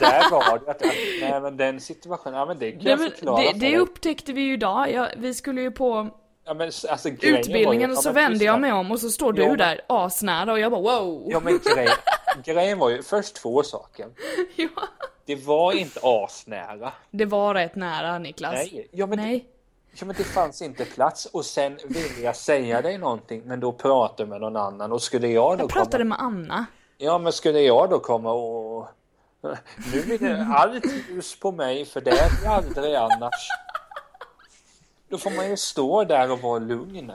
Där 0.00 0.30
var 0.30 0.58
det 0.64 0.70
att, 0.70 0.80
nej 1.20 1.40
men 1.40 1.56
den 1.56 1.80
situationen, 1.80 2.38
ja 2.38 2.46
men 2.46 2.58
det 2.58 2.70
kan 2.72 2.80
Nej, 2.82 2.90
jag 2.90 3.00
men 3.00 3.10
förklara 3.10 3.42
det, 3.52 3.58
det 3.58 3.78
upptäckte 3.78 4.32
vi 4.32 4.40
ju 4.40 4.52
idag. 4.54 4.92
Ja, 4.92 5.08
vi 5.16 5.34
skulle 5.34 5.60
ju 5.60 5.70
på 5.70 6.08
Ja, 6.44 6.54
men, 6.54 6.66
alltså, 6.66 7.08
var 7.08 7.16
ju- 7.20 7.38
utbildningen 7.38 7.90
och 7.90 7.96
så 7.96 8.12
vände 8.12 8.44
jag 8.44 8.60
mig 8.60 8.72
om 8.72 8.92
och 8.92 9.00
så 9.00 9.10
står 9.10 9.32
du 9.32 9.42
Ja, 9.42 9.56
där 9.56 9.80
asnära 9.86 10.52
och 10.52 10.60
jag 10.60 10.72
bara 10.72 10.80
wow! 11.00 11.26
Ja 11.30 11.40
men 11.40 11.60
grejen, 11.74 11.96
grejen 12.44 12.78
var 12.78 12.90
ju 12.90 13.02
först 13.02 13.34
två 13.34 13.62
saker. 13.62 14.06
Ja. 14.56 14.68
Det 15.26 15.36
var 15.46 15.72
inte 15.72 16.00
asnära. 16.02 16.92
Det 17.10 17.24
var 17.24 17.54
rätt 17.54 17.76
nära 17.76 18.18
Niklas. 18.18 18.52
Nej, 18.54 18.88
ja, 18.90 19.06
men 19.06 19.18
Nej. 19.18 19.44
Ja, 20.00 20.06
men 20.06 20.16
det 20.18 20.24
fanns 20.24 20.62
inte 20.62 20.84
plats 20.84 21.26
och 21.26 21.44
sen 21.44 21.78
ville 21.84 22.20
jag 22.22 22.36
säga 22.36 22.82
dig 22.82 22.98
någonting 22.98 23.42
men 23.44 23.60
då 23.60 23.72
pratade 23.72 24.22
jag 24.22 24.28
med 24.28 24.40
någon 24.40 24.56
annan 24.56 24.92
och 24.92 25.02
skulle 25.02 25.28
jag 25.28 25.58
då 25.58 25.64
Jag 25.64 25.70
pratade 25.70 26.04
komma... 26.04 26.04
med 26.04 26.18
Anna. 26.20 26.66
Ja 26.98 27.18
men 27.18 27.32
skulle 27.32 27.60
jag 27.60 27.90
då 27.90 27.98
komma 27.98 28.32
och... 28.32 28.88
Nu 29.92 30.02
blir 30.02 30.18
det 30.18 30.46
allt 30.54 30.84
ljus 31.08 31.40
på 31.40 31.52
mig 31.52 31.84
för 31.84 32.00
det 32.00 32.10
är 32.10 32.42
det 32.42 32.48
aldrig 32.48 32.94
annars. 32.94 33.48
Då 35.14 35.18
får 35.18 35.30
man 35.30 35.50
ju 35.50 35.56
stå 35.56 36.04
där 36.04 36.32
och 36.32 36.40
vara 36.40 36.58
lugn. 36.58 37.12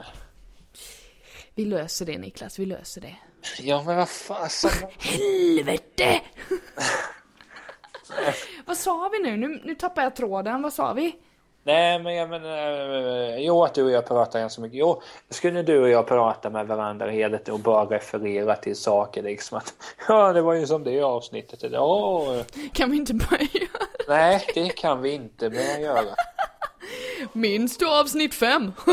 Vi 1.56 1.66
löser 1.66 2.06
det 2.06 2.18
Niklas, 2.18 2.60
vi 2.60 2.66
löser 2.66 3.02
det. 3.02 3.16
Ja 3.62 3.84
men 3.86 3.98
vad 3.98 4.10
fasen. 4.10 4.90
Helvete! 5.00 6.22
Vad 8.66 8.78
sa 8.78 9.10
vi 9.12 9.20
nu? 9.20 9.38
nu? 9.38 9.62
Nu 9.64 9.76
tappar 9.76 10.04
jag 10.04 10.16
tråden, 10.16 10.62
vad 10.62 10.74
sa 10.74 10.94
vi? 10.94 11.16
Nej 11.64 12.00
men 12.00 12.16
jag 12.16 12.30
menar, 12.30 13.38
jo 13.38 13.64
att 13.64 13.74
du 13.74 13.84
och 13.84 13.92
jag 13.92 14.08
pratar 14.08 14.40
ganska 14.40 14.62
mycket. 14.62 14.80
Jo, 14.80 15.02
skulle 15.30 15.62
du 15.62 15.80
och 15.80 15.90
jag 15.90 16.08
prata 16.08 16.50
med 16.50 16.68
varandra 16.68 17.10
hela 17.10 17.40
och 17.52 17.60
bara 17.60 17.86
referera 17.86 18.56
till 18.56 18.76
saker 18.76 19.24
liksom 19.24 19.58
att 19.58 19.74
ja 20.08 20.34
det 20.34 20.42
var 20.42 20.54
ju 20.54 20.68
som 20.68 20.84
det 20.84 21.02
avsnittet 21.02 21.64
idag. 21.64 22.44
Kan 22.74 22.92
vi 22.92 22.98
inte 22.98 23.14
börja? 23.14 23.68
Nej, 24.08 24.46
det 24.54 24.70
kan 24.70 25.02
vi 25.02 25.12
inte 25.12 25.50
börja 25.50 25.80
göra. 25.80 26.16
Minns 27.34 27.78
du 27.78 27.90
avsnitt 27.90 28.34
fem? 28.34 28.72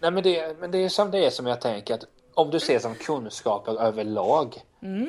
Nej, 0.00 0.10
men 0.10 0.22
det, 0.22 0.60
men 0.60 0.70
det 0.70 0.78
är 0.78 0.88
som 0.88 1.10
det 1.10 1.26
är 1.26 1.30
som 1.30 1.46
jag 1.46 1.60
tänker 1.60 1.94
att 1.94 2.04
om 2.34 2.50
du 2.50 2.60
ser 2.60 2.78
som 2.78 2.94
kunskaper 2.94 3.82
överlag. 3.82 4.62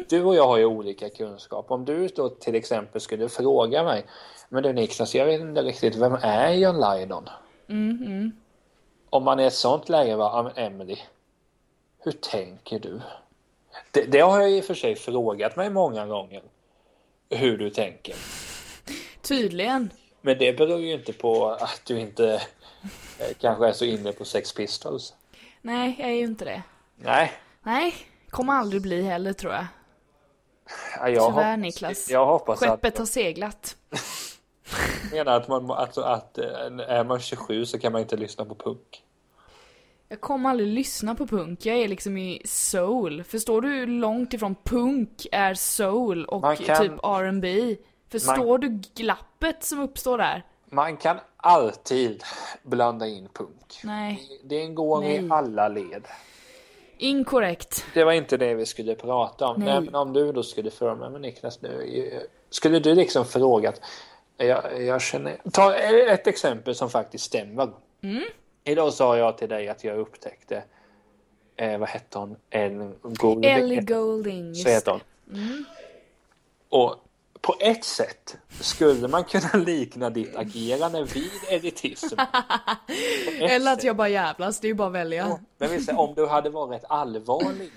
Du 0.09 0.23
och 0.23 0.35
jag 0.35 0.47
har 0.47 0.57
ju 0.57 0.65
olika 0.65 1.09
kunskap. 1.09 1.71
Om 1.71 1.85
du 1.85 2.07
då 2.07 2.29
till 2.29 2.55
exempel 2.55 3.01
skulle 3.01 3.29
fråga 3.29 3.83
mig, 3.83 4.05
men 4.49 4.63
du 4.63 4.73
Niklas, 4.73 5.15
jag 5.15 5.25
vet 5.25 5.41
inte 5.41 5.61
riktigt, 5.61 5.95
vem 5.95 6.17
är 6.21 6.53
John 6.53 6.75
Lydon? 6.75 7.29
Om 9.09 9.23
man 9.23 9.39
i 9.39 9.43
ett 9.43 9.53
sånt 9.53 9.89
läge 9.89 10.17
men 10.17 10.51
Emily, 10.55 10.97
hur 11.99 12.11
tänker 12.11 12.79
du? 12.79 13.01
Det, 13.91 14.01
det 14.01 14.19
har 14.19 14.41
jag 14.41 14.51
i 14.51 14.61
och 14.61 14.65
för 14.65 14.73
sig 14.73 14.95
frågat 14.95 15.55
mig 15.55 15.69
många 15.69 16.05
gånger. 16.05 16.43
Hur 17.29 17.57
du 17.57 17.69
tänker. 17.69 18.15
Tydligen. 19.21 19.89
Men 20.25 20.37
det 20.37 20.53
beror 20.57 20.79
ju 20.79 20.93
inte 20.93 21.13
på 21.13 21.49
att 21.49 21.81
du 21.85 21.99
inte 21.99 22.33
eh, 23.19 23.27
kanske 23.39 23.67
är 23.67 23.71
så 23.71 23.85
inne 23.85 24.11
på 24.11 24.25
Sex 24.25 24.53
Pistols. 24.53 25.13
Nej, 25.61 25.95
jag 25.99 26.09
är 26.09 26.13
ju 26.13 26.23
inte 26.23 26.45
det. 26.45 26.63
Nej. 26.95 27.31
Nej, 27.63 27.93
kommer 28.29 28.53
aldrig 28.53 28.81
bli 28.81 29.01
heller 29.01 29.33
tror 29.33 29.53
jag. 29.53 29.65
Ja, 30.99 31.09
jag 31.09 31.29
Tyvärr 31.31 31.51
hoppas- 31.51 31.57
Niklas. 31.59 32.09
Jag 32.09 32.25
hoppas 32.25 32.59
Skeppet 32.59 32.93
att... 32.93 32.97
har 32.99 33.05
seglat. 33.05 33.77
Jag 35.11 35.17
menar 35.17 35.37
att, 35.37 35.47
man, 35.47 35.71
alltså 35.71 36.01
att 36.01 36.37
eh, 36.37 36.45
är 36.87 37.03
man 37.03 37.19
27 37.19 37.65
så 37.65 37.79
kan 37.79 37.91
man 37.91 38.01
inte 38.01 38.17
lyssna 38.17 38.45
på 38.45 38.55
punk. 38.55 39.03
Jag 40.09 40.21
kommer 40.21 40.49
aldrig 40.49 40.67
lyssna 40.69 41.15
på 41.15 41.27
punk. 41.27 41.65
Jag 41.65 41.77
är 41.77 41.87
liksom 41.87 42.17
i 42.17 42.41
soul. 42.45 43.23
Förstår 43.23 43.61
du 43.61 43.67
hur 43.69 43.87
långt 43.87 44.33
ifrån 44.33 44.55
punk 44.63 45.27
är 45.31 45.53
soul 45.53 46.25
och 46.25 46.57
kan- 46.57 46.81
typ 46.81 46.91
R&B? 47.03 47.77
Förstår 48.19 48.57
du 48.57 48.81
glappet 48.95 49.63
som 49.63 49.79
uppstår 49.79 50.17
där? 50.17 50.43
Man 50.69 50.97
kan 50.97 51.17
alltid 51.37 52.23
blanda 52.63 53.07
in 53.07 53.29
punk. 53.33 53.79
Nej. 53.83 54.39
Det 54.43 54.67
går 54.67 55.03
i 55.03 55.21
Nej. 55.21 55.31
alla 55.31 55.67
led. 55.67 56.07
Inkorrekt. 56.97 57.85
Det 57.93 58.03
var 58.03 58.11
inte 58.11 58.37
det 58.37 58.53
vi 58.53 58.65
skulle 58.65 58.95
prata 58.95 59.47
om. 59.47 59.61
Nej. 59.61 59.81
Men 59.81 59.95
om 59.95 60.13
du 60.13 60.31
då 60.31 60.43
skulle 60.43 60.71
fråga 60.71 60.95
mig, 60.95 61.09
men 61.09 61.21
Niklas 61.21 61.61
nu, 61.61 62.27
skulle 62.49 62.79
du 62.79 62.95
liksom 62.95 63.25
frågat, 63.25 63.81
jag, 64.37 64.83
jag 64.83 65.01
känner, 65.01 65.37
ta 65.51 65.75
ett 65.75 66.27
exempel 66.27 66.75
som 66.75 66.89
faktiskt 66.89 67.25
stämmer. 67.25 67.69
Mm. 68.01 68.23
Idag 68.63 68.93
sa 68.93 69.17
jag 69.17 69.37
till 69.37 69.49
dig 69.49 69.69
att 69.69 69.83
jag 69.83 69.97
upptäckte, 69.97 70.63
eh, 71.55 71.77
vad 71.77 71.89
hette 71.89 72.17
hon, 72.17 72.35
en 72.49 72.95
Golding. 73.01 73.51
Ellie 73.51 73.81
Goulding, 73.81 74.47
just 74.47 74.63
Så 74.63 74.69
heter 74.69 74.91
hon. 74.91 75.01
Mm. 75.39 75.65
Och 76.69 76.95
på 77.47 77.55
ett 77.59 77.83
sätt 77.83 78.37
skulle 78.61 79.07
man 79.07 79.23
kunna 79.23 79.49
likna 79.65 80.09
ditt 80.09 80.35
agerande 80.35 81.03
vid 81.03 81.31
elitism. 81.49 82.15
På 82.15 83.45
Eller 83.45 83.73
att 83.73 83.83
jag 83.83 83.95
bara 83.95 84.09
jävlas, 84.09 84.59
det 84.59 84.67
är 84.67 84.69
ju 84.69 84.75
bara 84.75 84.87
att 84.87 84.93
välja. 84.93 85.39
Men 85.57 85.69
visst, 85.71 85.89
om 85.89 86.13
du 86.15 86.27
hade 86.27 86.49
varit 86.49 86.83
allvarlig 86.89 87.71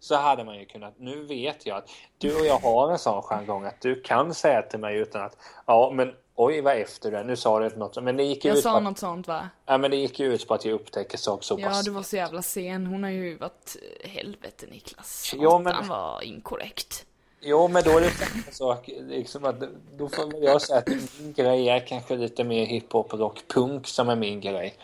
så 0.00 0.14
hade 0.14 0.44
man 0.44 0.58
ju 0.58 0.64
kunnat, 0.66 0.94
nu 0.98 1.24
vet 1.24 1.66
jag 1.66 1.76
att 1.78 1.90
du 2.18 2.40
och 2.40 2.46
jag 2.46 2.58
har 2.58 2.92
en 2.92 2.98
sån 2.98 3.22
jargong 3.22 3.64
att 3.64 3.80
du 3.80 4.00
kan 4.00 4.34
säga 4.34 4.62
till 4.62 4.78
mig 4.78 4.96
utan 4.96 5.22
att, 5.22 5.36
ja 5.66 5.90
men 5.94 6.12
oj 6.34 6.60
vad 6.60 6.76
efter 6.76 7.12
är, 7.12 7.24
nu 7.24 7.36
sa 7.36 7.58
du 7.60 7.76
något, 7.76 8.02
men 8.02 8.16
det 8.16 8.22
gick 8.24 8.44
ju 8.44 8.48
Jag 8.50 8.58
ut 8.58 8.64
på 8.64 8.68
sa 8.70 8.76
att, 8.76 8.82
något 8.82 8.98
sånt 8.98 9.28
va? 9.28 9.48
ja, 9.66 9.78
men 9.78 9.90
det 9.90 9.96
gick 9.96 10.20
ju 10.20 10.34
ut 10.34 10.48
på 10.48 10.54
att 10.54 10.64
jag 10.64 10.74
upptäcker 10.74 11.18
saker 11.18 11.44
så 11.44 11.56
Ja, 11.60 11.68
pass. 11.68 11.84
du 11.84 11.90
var 11.90 12.02
så 12.02 12.16
jävla 12.16 12.42
sen. 12.42 12.86
Hon 12.86 13.02
har 13.02 13.10
ju 13.10 13.36
varit 13.36 13.76
eh, 14.04 14.10
helvete 14.10 14.66
Niklas. 14.70 15.32
Jo, 15.36 15.58
men- 15.58 15.88
var 15.88 16.22
inkorrekt. 16.22 17.06
Jo 17.42 17.68
men 17.68 17.82
då 17.84 17.90
är 17.90 18.00
det 18.00 18.10
samma 18.10 18.42
sak, 18.50 18.90
liksom 19.00 19.44
att 19.44 19.60
då 19.96 20.08
får 20.08 20.32
väl 20.32 20.42
jag 20.42 20.62
säga 20.62 20.78
att 20.78 20.88
min 20.88 21.32
grej 21.32 21.68
är 21.68 21.80
kanske 21.86 22.16
lite 22.16 22.44
mer 22.44 22.66
hiphop, 22.66 23.12
rock, 23.14 23.42
punk 23.48 23.86
som 23.86 24.08
är 24.08 24.16
min 24.16 24.40
grej. 24.40 24.74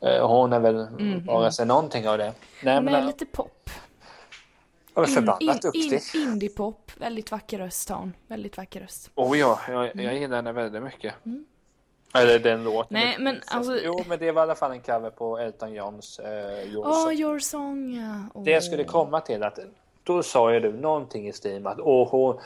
Eh, 0.00 0.26
Hon 0.28 0.52
är 0.52 0.60
väl 0.60 0.86
bara 1.26 1.52
sig 1.52 1.66
någonting 1.66 2.08
av 2.08 2.18
det. 2.18 2.32
Nej 2.62 2.80
men 2.82 2.94
jag 2.94 3.04
lite 3.06 3.26
pop. 3.26 3.70
är 4.94 5.02
In, 5.08 5.14
förbannat 5.14 5.42
in, 5.42 5.52
duktig. 5.62 6.00
Indie-pop. 6.14 6.90
Väldigt 6.96 7.30
vacker 7.30 7.58
röst 7.58 7.88
har 7.88 7.96
hon. 7.96 8.12
Väldigt 8.26 8.56
vacker 8.56 8.80
röst. 8.80 9.10
Oh 9.14 9.38
ja, 9.38 9.60
jag, 9.68 9.96
jag 9.96 10.14
gillar 10.14 10.36
henne 10.36 10.52
väldigt 10.52 10.82
mycket. 10.82 11.14
Eller 12.14 12.38
den 12.38 12.64
låten. 12.64 12.86
Nej, 12.90 13.16
men 13.18 13.40
alltså- 13.46 13.78
Jo, 13.84 14.04
men 14.08 14.18
det 14.18 14.32
var 14.32 14.42
i 14.42 14.44
alla 14.44 14.54
fall 14.54 14.72
en 14.72 14.80
cover 14.80 15.10
på 15.10 15.38
Elton 15.38 15.72
Johns 15.74 16.18
eh, 16.18 16.72
Your 16.72 16.92
Song. 16.92 17.12
Your 17.12 17.38
Song 17.38 17.94
ja. 17.94 18.30
Åh. 18.34 18.44
Det 18.44 18.50
jag 18.50 18.64
skulle 18.64 18.84
komma 18.84 19.20
till 19.20 19.42
att 19.42 19.58
då 20.04 20.22
sa 20.22 20.52
ju 20.52 20.60
du 20.60 20.72
någonting 20.72 21.28
i 21.28 21.58
med 21.60 21.72
att 21.72 21.80
åh, 21.80 22.40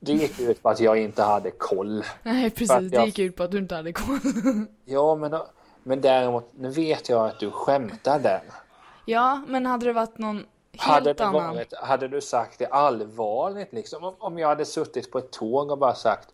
det 0.00 0.12
gick 0.12 0.40
ut 0.40 0.62
på 0.62 0.68
att 0.68 0.80
jag 0.80 0.98
inte 0.98 1.22
hade 1.22 1.50
koll. 1.50 2.04
Nej, 2.22 2.50
precis. 2.50 2.90
Det 2.90 2.96
jag- 2.96 3.06
gick 3.06 3.18
ut 3.18 3.36
på 3.36 3.42
att 3.42 3.50
du 3.50 3.58
inte 3.58 3.74
hade 3.74 3.92
koll. 3.92 4.18
Ja, 4.84 5.14
men, 5.14 5.34
men 5.82 6.00
däremot, 6.00 6.50
nu 6.58 6.68
vet 6.70 7.08
jag 7.08 7.26
att 7.26 7.38
du 7.40 7.50
skämtar 7.50 8.18
där. 8.18 8.42
ja, 9.04 9.40
men 9.48 9.66
hade 9.66 9.86
det 9.86 9.92
varit 9.92 10.18
någon 10.18 10.36
helt 10.36 10.46
Hade, 10.78 11.12
det 11.12 11.24
annan? 11.24 11.54
varit, 11.54 11.74
hade 11.74 12.08
du 12.08 12.20
sagt 12.20 12.58
det 12.58 12.66
allvarligt 12.66 13.72
liksom? 13.72 14.04
Om, 14.04 14.14
om 14.18 14.38
jag 14.38 14.48
hade 14.48 14.64
suttit 14.64 15.10
på 15.10 15.18
ett 15.18 15.30
tåg 15.30 15.70
och 15.70 15.78
bara 15.78 15.94
sagt 15.94 16.28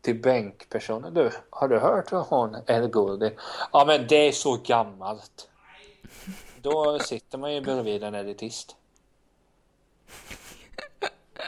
till 0.00 0.20
bänkpersonen, 0.22 1.14
du, 1.14 1.30
har 1.50 1.68
du 1.68 1.78
hört 1.78 2.12
vad 2.12 2.22
hon 2.26 2.56
El 2.66 2.88
Goldie? 2.88 3.30
Ja, 3.72 3.84
men 3.86 4.06
det 4.08 4.28
är 4.28 4.32
så 4.32 4.58
gammalt. 4.64 5.48
Då 6.62 6.98
sitter 6.98 7.38
man 7.38 7.54
ju 7.54 7.60
bredvid 7.60 8.02
en 8.04 8.14
elitist. 8.14 8.76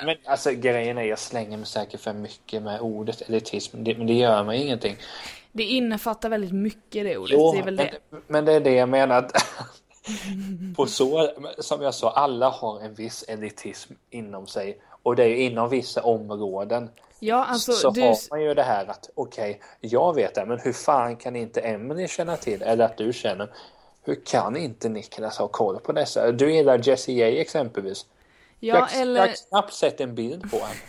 Men 0.04 0.16
alltså 0.24 0.50
grejen 0.50 0.98
är, 0.98 1.02
jag 1.02 1.18
slänger 1.18 1.56
mig 1.56 1.66
säkert 1.66 2.00
för 2.00 2.12
mycket 2.12 2.62
med 2.62 2.80
ordet 2.80 3.20
elitism, 3.20 3.84
det, 3.84 3.98
men 3.98 4.06
det 4.06 4.12
gör 4.12 4.44
mig 4.44 4.62
ingenting. 4.62 4.96
Det 5.52 5.62
innefattar 5.62 6.28
väldigt 6.28 6.52
mycket 6.52 7.04
det 7.04 7.16
ordet. 7.16 7.32
Jo, 7.32 7.52
det 7.52 7.58
är 7.58 7.62
väl 7.62 7.76
men, 7.76 7.86
det. 7.86 8.18
men 8.26 8.44
det 8.44 8.52
är 8.52 8.60
det 8.60 8.74
jag 8.74 8.88
menar. 8.88 9.18
Att 9.18 9.32
på 10.76 10.86
så, 10.86 11.30
som 11.58 11.82
jag 11.82 11.94
sa, 11.94 12.10
alla 12.10 12.48
har 12.48 12.80
en 12.80 12.94
viss 12.94 13.24
elitism 13.28 13.92
inom 14.10 14.46
sig. 14.46 14.78
Och 15.02 15.16
det 15.16 15.22
är 15.22 15.28
ju 15.28 15.42
inom 15.42 15.68
vissa 15.68 16.02
områden. 16.02 16.90
Ja, 17.18 17.44
alltså 17.44 17.72
så 17.72 17.90
du... 17.90 18.00
har 18.02 18.16
man 18.30 18.42
ju 18.42 18.54
det 18.54 18.62
här 18.62 18.86
att 18.86 19.10
okej, 19.14 19.60
jag 19.80 20.14
vet 20.14 20.34
det, 20.34 20.46
men 20.46 20.58
hur 20.58 20.72
fan 20.72 21.16
kan 21.16 21.36
inte 21.36 21.60
Emily 21.60 22.08
känna 22.08 22.36
till, 22.36 22.62
eller 22.62 22.84
att 22.84 22.96
du 22.96 23.12
känner, 23.12 23.48
hur 24.04 24.14
kan 24.24 24.56
inte 24.56 24.88
Niklas 24.88 25.38
ha 25.38 25.48
koll 25.48 25.80
på 25.80 25.92
dessa? 25.92 26.32
Du 26.32 26.54
gillar 26.54 26.88
Jessie 26.88 27.14
J 27.14 27.40
exempelvis. 27.40 28.06
Ja, 28.64 28.74
jag, 28.76 28.88
jag 28.92 29.00
eller... 29.00 29.20
har 29.20 29.48
knappt 29.50 29.72
sett 29.74 30.00
en 30.00 30.14
bild 30.14 30.50
på 30.50 30.56
henne. 30.56 30.80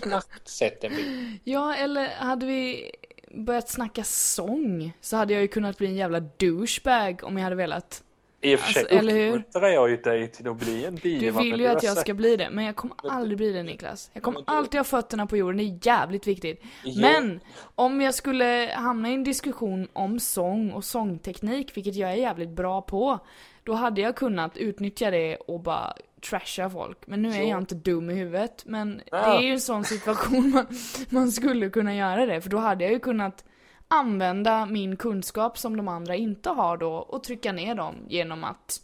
Knappt 0.00 0.48
sett 0.48 0.84
en 0.84 0.94
bild. 0.96 1.38
Ja, 1.44 1.74
eller 1.74 2.08
hade 2.08 2.46
vi 2.46 2.90
börjat 3.30 3.68
snacka 3.68 4.04
sång 4.04 4.92
så 5.00 5.16
hade 5.16 5.32
jag 5.32 5.42
ju 5.42 5.48
kunnat 5.48 5.78
bli 5.78 5.86
en 5.86 5.94
jävla 5.94 6.20
douchebag 6.20 7.20
om 7.24 7.36
jag 7.36 7.44
hade 7.44 7.56
velat. 7.56 8.02
I 8.40 8.54
och 8.56 8.60
för 8.60 8.72
sig 8.72 8.82
Alltså, 8.82 8.96
eller 8.98 9.12
hur? 9.12 9.42
jag 9.68 9.90
ju 9.90 9.96
dig 9.96 10.28
till 10.28 10.48
att 10.48 10.56
bli 10.56 10.84
en 10.84 10.94
Du 10.94 11.00
diva. 11.18 11.40
vill 11.40 11.50
men 11.50 11.60
ju 11.60 11.66
att 11.66 11.82
jag 11.82 11.96
ska 11.98 12.14
bli 12.14 12.36
det, 12.36 12.50
men 12.50 12.64
jag 12.64 12.76
kommer 12.76 12.94
aldrig 13.10 13.36
bli 13.38 13.52
det 13.52 13.62
Niklas. 13.62 14.10
Jag 14.12 14.22
kommer 14.22 14.38
du- 14.38 14.44
alltid 14.46 14.80
ha 14.80 14.84
fötterna 14.84 15.26
på 15.26 15.36
jorden, 15.36 15.56
det 15.56 15.62
är 15.62 15.78
jävligt 15.86 16.26
viktigt. 16.26 16.62
Men 16.96 17.40
om 17.74 18.00
jag 18.00 18.14
skulle 18.14 18.74
hamna 18.76 19.10
i 19.10 19.14
en 19.14 19.24
diskussion 19.24 19.88
om 19.92 20.20
sång 20.20 20.72
och 20.72 20.84
sångteknik, 20.84 21.76
vilket 21.76 21.94
jag 21.94 22.10
är 22.10 22.16
jävligt 22.16 22.48
bra 22.50 22.82
på, 22.82 23.18
då 23.64 23.72
hade 23.72 24.00
jag 24.00 24.16
kunnat 24.16 24.56
utnyttja 24.56 25.10
det 25.10 25.36
och 25.36 25.60
bara 25.60 25.94
trasha 26.30 26.70
folk. 26.70 27.06
Men 27.06 27.22
nu 27.22 27.30
är 27.32 27.42
Jo. 27.42 27.48
jag 27.48 27.58
inte 27.58 27.74
dum 27.74 28.10
i 28.10 28.14
huvudet, 28.14 28.62
men 28.66 28.96
det 28.96 29.02
Ja. 29.10 29.38
är 29.38 29.42
ju 29.42 29.52
en 29.52 29.60
sån 29.60 29.84
situation 29.84 30.50
man, 30.50 30.66
man 31.10 31.32
skulle 31.32 31.70
kunna 31.70 31.94
göra 31.94 32.26
det, 32.26 32.40
för 32.40 32.50
då 32.50 32.58
hade 32.58 32.84
jag 32.84 32.92
ju 32.92 32.98
kunnat 32.98 33.44
använda 33.88 34.66
min 34.66 34.96
kunskap 34.96 35.58
som 35.58 35.76
de 35.76 35.88
andra 35.88 36.16
inte 36.16 36.50
har 36.50 36.76
då 36.76 36.92
och 36.92 37.24
trycka 37.24 37.52
ner 37.52 37.74
dem 37.74 37.94
genom 38.08 38.44
att 38.44 38.80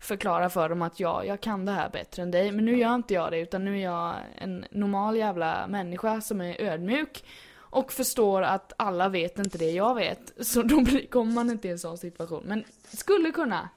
förklara 0.00 0.50
för 0.50 0.68
dem 0.68 0.82
att 0.82 1.00
ja, 1.00 1.24
jag 1.24 1.40
kan 1.40 1.64
det 1.64 1.72
här 1.72 1.90
bättre 1.90 2.22
än 2.22 2.30
dig. 2.30 2.52
Men 2.52 2.64
nu 2.64 2.78
gör 2.78 2.94
inte 2.94 3.14
jag 3.14 3.30
det, 3.32 3.38
utan 3.40 3.64
nu 3.64 3.78
är 3.78 3.82
jag 3.84 4.14
en 4.38 4.64
normal 4.70 5.16
jävla 5.16 5.66
människa 5.66 6.20
som 6.20 6.40
är 6.40 6.60
ödmjuk 6.60 7.24
och 7.58 7.92
förstår 7.92 8.42
att 8.42 8.72
alla 8.78 9.08
vet 9.08 9.38
inte 9.38 9.58
det 9.58 9.70
jag 9.70 9.94
vet. 9.94 10.32
Så 10.46 10.62
då 10.62 10.84
kommer 11.10 11.32
man 11.32 11.50
inte 11.50 11.68
i 11.68 11.70
en 11.70 11.78
sån 11.78 11.98
situation. 11.98 12.42
Men 12.46 12.64
skulle 12.92 13.30
kunna. 13.30 13.68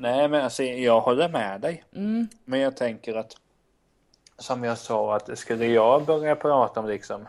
Nej, 0.00 0.28
men 0.28 0.44
alltså 0.44 0.62
jag 0.62 1.00
håller 1.00 1.28
med 1.28 1.60
dig. 1.60 1.84
Mm. 1.94 2.28
Men 2.44 2.60
jag 2.60 2.76
tänker 2.76 3.14
att 3.14 3.32
som 4.38 4.64
jag 4.64 4.78
sa 4.78 5.16
att 5.16 5.38
skulle 5.38 5.66
jag 5.66 6.04
börja 6.04 6.36
prata 6.36 6.80
om 6.80 6.86
liksom 6.86 7.28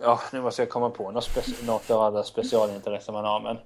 Ja, 0.00 0.20
nu 0.32 0.40
måste 0.42 0.62
jag 0.62 0.68
komma 0.70 0.90
på 0.90 1.10
något, 1.10 1.24
speci- 1.28 1.66
något 1.66 1.90
av 1.90 2.00
alla 2.02 2.22
specialintressen 2.22 3.14
man 3.14 3.24
har 3.24 3.40
men 3.40 3.58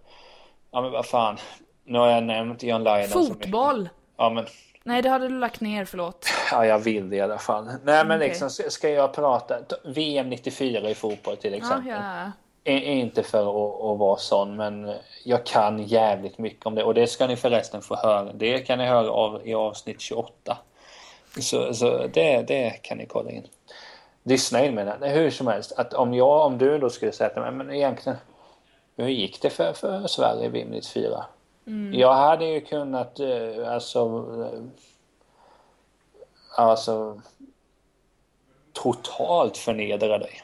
Ja 0.70 0.80
men 0.82 0.90
vad 0.90 1.06
fan 1.06 1.36
Nu 1.84 1.98
har 1.98 2.08
jag 2.10 2.22
nämnt 2.24 2.62
John 2.62 2.84
Lydon. 2.84 3.08
Fotboll! 3.08 3.88
Ja 4.16 4.30
men 4.30 4.46
Nej, 4.84 5.02
det 5.02 5.08
hade 5.08 5.28
du 5.28 5.38
lagt 5.38 5.60
ner, 5.60 5.84
förlåt. 5.84 6.26
Ja 6.52 6.66
jag 6.66 6.78
vill 6.78 7.10
det 7.10 7.16
i 7.16 7.20
alla 7.20 7.38
fall. 7.38 7.64
Nej 7.64 8.04
men 8.04 8.16
Okej. 8.18 8.28
liksom 8.28 8.50
ska 8.50 8.88
jag 8.90 9.12
prata 9.14 9.58
VM 9.84 10.28
94 10.30 10.90
i 10.90 10.94
fotboll 10.94 11.36
till 11.36 11.50
Ja, 11.52 11.58
exempel. 11.58 11.90
ja. 11.92 12.32
I- 12.68 12.98
Inte 13.00 13.22
för 13.22 13.38
att, 13.38 13.82
att 13.92 13.98
vara 13.98 14.16
sån 14.16 14.56
men 14.56 14.94
jag 15.24 15.46
kan 15.46 15.82
jävligt 15.82 16.38
mycket 16.38 16.66
om 16.66 16.74
det 16.74 16.84
och 16.84 16.94
det 16.94 17.06
ska 17.06 17.26
ni 17.26 17.36
förresten 17.36 17.82
få 17.82 17.96
höra. 17.96 18.32
Det 18.32 18.58
kan 18.58 18.78
ni 18.78 18.86
höra 18.86 19.10
av 19.10 19.48
i 19.48 19.54
avsnitt 19.54 20.00
28. 20.00 20.58
Så, 21.40 21.74
så 21.74 22.06
det, 22.06 22.42
det 22.42 22.70
kan 22.82 22.98
ni 22.98 23.06
kolla 23.06 23.30
in. 23.30 23.46
Lyssna 24.22 24.64
in 24.64 24.74
menar 24.74 24.98
jag. 25.00 25.08
Hur 25.08 25.30
som 25.30 25.46
helst, 25.46 25.72
att 25.72 25.94
om 25.94 26.14
jag, 26.14 26.46
om 26.46 26.58
du 26.58 26.78
då 26.78 26.90
skulle 26.90 27.12
säga 27.12 27.30
till 27.30 27.42
mig, 27.42 27.52
men 27.52 27.70
egentligen 27.72 28.18
hur 28.96 29.08
gick 29.08 29.42
det 29.42 29.50
för, 29.50 29.72
för 29.72 30.06
Sverige 30.06 30.44
i 30.44 30.48
VM 30.48 30.68
94? 30.68 31.24
Jag 31.92 32.14
hade 32.14 32.46
ju 32.46 32.60
kunnat 32.60 33.20
eh, 33.20 33.72
alltså 33.72 33.98
eh, 34.52 34.60
alltså 36.56 37.20
totalt 38.72 39.56
förnedra 39.56 40.18
dig. 40.18 40.42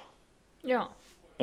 Ja. 0.62 0.84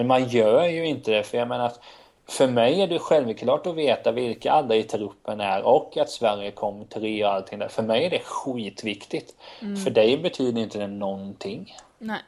Men 0.01 0.07
man 0.07 0.27
gör 0.27 0.63
ju 0.63 0.85
inte 0.85 1.11
det 1.11 1.23
för 1.23 1.37
jag 1.37 1.47
menar 1.47 1.65
att 1.65 1.79
för 2.27 2.47
mig 2.47 2.81
är 2.81 2.87
det 2.87 2.99
självklart 2.99 3.67
att 3.67 3.75
veta 3.75 4.11
vilka 4.11 4.51
alla 4.51 4.75
i 4.75 4.83
truppen 4.83 5.41
är 5.41 5.63
och 5.63 5.97
att 5.97 6.09
Sverige 6.09 6.51
kom 6.51 6.85
tre 6.85 7.25
och 7.25 7.31
allting 7.31 7.59
där. 7.59 7.67
För 7.67 7.83
mig 7.83 8.05
är 8.05 8.09
det 8.09 8.21
skitviktigt. 8.23 9.35
För 9.83 9.89
dig 9.89 10.17
betyder 10.17 10.61
inte 10.61 10.79
det 10.79 10.87
någonting. 10.87 11.75
Nej. 11.97 12.21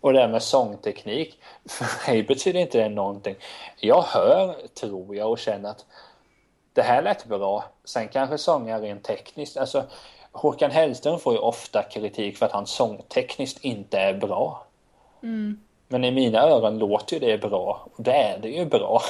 Och 0.00 0.12
det 0.12 0.20
här 0.20 0.28
med 0.28 0.42
sångteknik, 0.42 1.38
för 1.68 2.10
mig 2.10 2.22
betyder 2.22 2.60
inte 2.60 2.78
det 2.78 2.88
någonting. 2.88 3.36
Jag 3.80 4.02
hör, 4.02 4.56
tror 4.80 5.16
jag, 5.16 5.30
och 5.30 5.38
känner 5.38 5.70
att 5.70 5.86
det 6.72 6.82
här 6.82 7.02
lät 7.02 7.24
bra. 7.24 7.64
Sen 7.84 8.08
kanske 8.08 8.38
sångar 8.38 8.80
rent 8.80 9.04
tekniskt. 9.04 9.56
Alltså, 9.56 9.84
Håkan 10.32 10.70
Hellström 10.70 11.18
får 11.18 11.32
ju 11.32 11.38
ofta 11.38 11.82
kritik 11.82 12.36
för 12.36 12.46
att 12.46 12.52
han 12.52 12.66
sångtekniskt 12.66 13.64
inte 13.64 13.98
är 13.98 14.14
bra. 14.14 14.66
Mm. 15.22 15.60
Men 15.88 16.04
i 16.04 16.10
mina 16.10 16.42
öron 16.42 16.78
låter 16.78 17.14
ju 17.14 17.20
det 17.20 17.38
bra. 17.38 17.88
Och 17.94 18.02
det 18.02 18.12
är 18.12 18.38
det 18.38 18.48
ju 18.48 18.64
bra. 18.64 19.02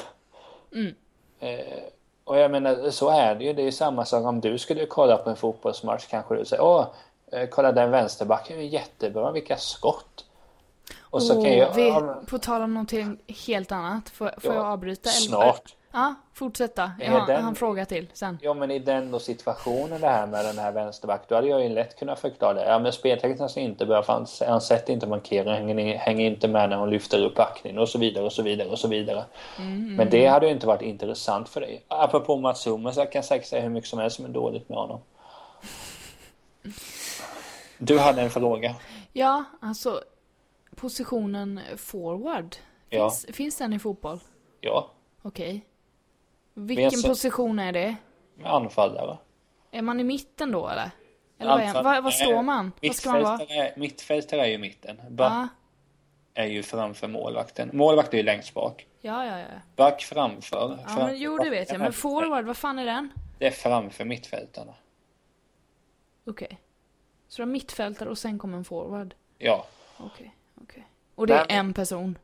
Mm. 0.74 0.94
Eh, 1.40 1.82
och 2.24 2.38
jag 2.38 2.50
menar, 2.50 2.90
så 2.90 3.10
är 3.10 3.34
det 3.34 3.44
ju. 3.44 3.52
Det 3.52 3.62
är 3.62 3.70
samma 3.70 4.04
sak 4.04 4.24
om 4.26 4.40
du 4.40 4.58
skulle 4.58 4.86
kolla 4.86 5.16
på 5.16 5.30
en 5.30 5.36
fotbollsmatch 5.36 6.06
kanske 6.06 6.36
du 6.36 6.44
säger 6.44 6.62
åh, 6.62 6.86
eh, 7.32 7.48
kolla 7.48 7.72
den 7.72 7.90
vänsterbacken 7.90 8.58
är 8.58 8.62
jättebra, 8.62 9.32
vilka 9.32 9.56
skott. 9.56 10.24
Och 11.10 11.22
så 11.22 11.38
Åh, 11.38 11.44
kan 11.44 11.52
jag... 11.52 11.74
vi, 11.74 11.92
på 12.26 12.38
tal 12.38 12.62
om 12.62 12.74
någonting 12.74 13.18
helt 13.46 13.72
annat, 13.72 14.08
får, 14.08 14.34
får 14.40 14.54
Ja, 14.54 14.60
jag 14.60 14.66
avbryta? 14.66 15.08
Snart. 15.08 15.74
Ja, 15.92 16.14
fortsätta. 16.32 16.92
Jag 17.00 17.10
har, 17.12 17.26
den- 17.26 17.44
en 17.46 17.54
fråga 17.54 17.84
till 17.86 18.06
sen. 18.12 18.38
Ja 18.42 18.54
men 18.54 18.70
i 18.70 18.78
den 18.78 19.10
då 19.10 19.18
situationen 19.18 20.00
det 20.00 20.06
här 20.08 20.26
med 20.26 20.44
den 20.44 20.58
här 20.58 20.72
vänsterback 20.72 21.22
då 21.28 21.34
hade 21.34 21.46
jag 21.48 21.62
ju 21.62 21.68
lätt 21.68 21.98
kunnat 21.98 22.20
förklara 22.20 22.54
det. 22.54 22.64
Ja 22.66 22.78
men 22.78 22.92
speltekniskt 22.92 23.56
inte 23.56 23.86
bra 23.86 24.02
för 24.02 24.12
han, 24.12 24.26
han 24.48 24.60
sätter 24.60 24.92
inte 24.92 25.06
markeringen, 25.06 25.78
hänger, 25.98 26.26
inte 26.26 26.48
med 26.48 26.70
när 26.70 26.76
hon 26.76 26.90
lyfter 26.90 27.24
upp 27.24 27.34
backningen 27.34 27.78
och 27.78 27.88
så 27.88 27.98
vidare 27.98 28.24
och 28.24 28.32
så 28.32 28.42
vidare 28.42 28.68
och 28.68 28.78
så 28.78 28.88
vidare. 28.88 29.24
Men 29.96 30.10
det 30.10 30.26
hade 30.26 30.46
ju 30.46 30.52
inte 30.52 30.66
varit 30.66 30.82
intressant 30.82 31.48
för 31.48 31.60
dig. 31.60 31.84
Apropå 31.88 32.36
Mats 32.36 32.66
Hummels, 32.66 32.96
jag 32.96 33.12
kan 33.12 33.22
säkert 33.22 33.48
säga 33.48 33.62
hur 33.62 33.68
mycket 33.70 33.90
som 33.90 33.98
helst 33.98 34.16
som 34.16 34.24
är 34.24 34.28
dåligt 34.28 34.68
med 34.68 34.78
honom. 34.78 35.00
Du 37.78 37.98
hade 37.98 38.22
en 38.22 38.30
fråga. 38.30 38.74
Ja, 39.12 39.44
alltså 39.60 40.02
positionen 40.76 41.60
forward. 41.76 42.56
Ja. 42.90 43.10
Finns, 43.10 43.36
finns 43.36 43.58
den 43.58 43.72
i 43.72 43.78
fotboll? 43.78 44.20
Ja, 44.60 44.90
Okej. 45.22 45.64
Vilken 46.66 46.90
så- 46.90 47.08
position 47.08 47.58
är 47.58 47.72
det? 47.72 47.96
anfallare. 48.44 49.18
Är 49.70 49.82
man 49.82 50.00
i 50.00 50.04
mitten 50.04 50.52
då 50.52 50.68
eller? 50.68 50.90
Eller 51.38 51.50
vad, 51.50 51.60
är, 51.60 51.66
Anfall- 51.66 51.84
vad, 51.84 52.04
vad 52.04 52.14
står 52.14 52.42
man? 52.42 52.72
Vad 52.82 52.94
ska 52.96 53.12
man 53.12 53.22
vara? 53.22 53.38
Mittfältare, 53.76 54.40
är- 54.40 54.44
är 54.44 54.48
ju 54.50 54.58
mitten. 54.58 55.00
Back 55.10 55.32
Ja, 55.32 55.48
är 56.42 56.46
ju 56.46 56.62
framför 56.62 57.08
målvakten. 57.08 57.70
Målvakt 57.72 58.12
är 58.14 58.18
ju 58.18 58.22
längst 58.24 58.54
bak. 58.54 58.86
ja, 59.00 59.26
ja. 59.26 59.38
ja. 59.38 59.46
Back 59.76 60.02
framför. 60.02 60.78
ja 60.82 60.88
fram- 60.88 61.06
men, 61.06 61.18
jo, 61.18 61.36
det 61.36 61.50
vet 61.50 61.70
jag. 61.70 61.78
Men 61.80 61.92
forward, 61.92 62.44
vad 62.44 62.56
fan 62.56 62.78
är 62.78 62.86
den? 62.86 63.12
Det 63.38 63.46
är 63.46 63.50
framför 63.50 64.04
mittfältarna. 64.04 64.74
Okej. 66.26 66.60
Så 67.28 67.36
du 67.36 67.46
har 67.46 67.52
mittfältare 67.52 68.08
och 68.08 68.18
sen 68.18 68.38
kommer 68.38 68.58
en 68.58 68.64
forward? 68.64 69.14
Ja. 69.38 69.66
Okej, 69.98 70.34
okej. 70.62 70.86
Och 71.14 71.26
det 71.26 71.34
är 71.34 71.46
men- 71.48 71.56
en 71.58 71.74
person? 71.74 72.18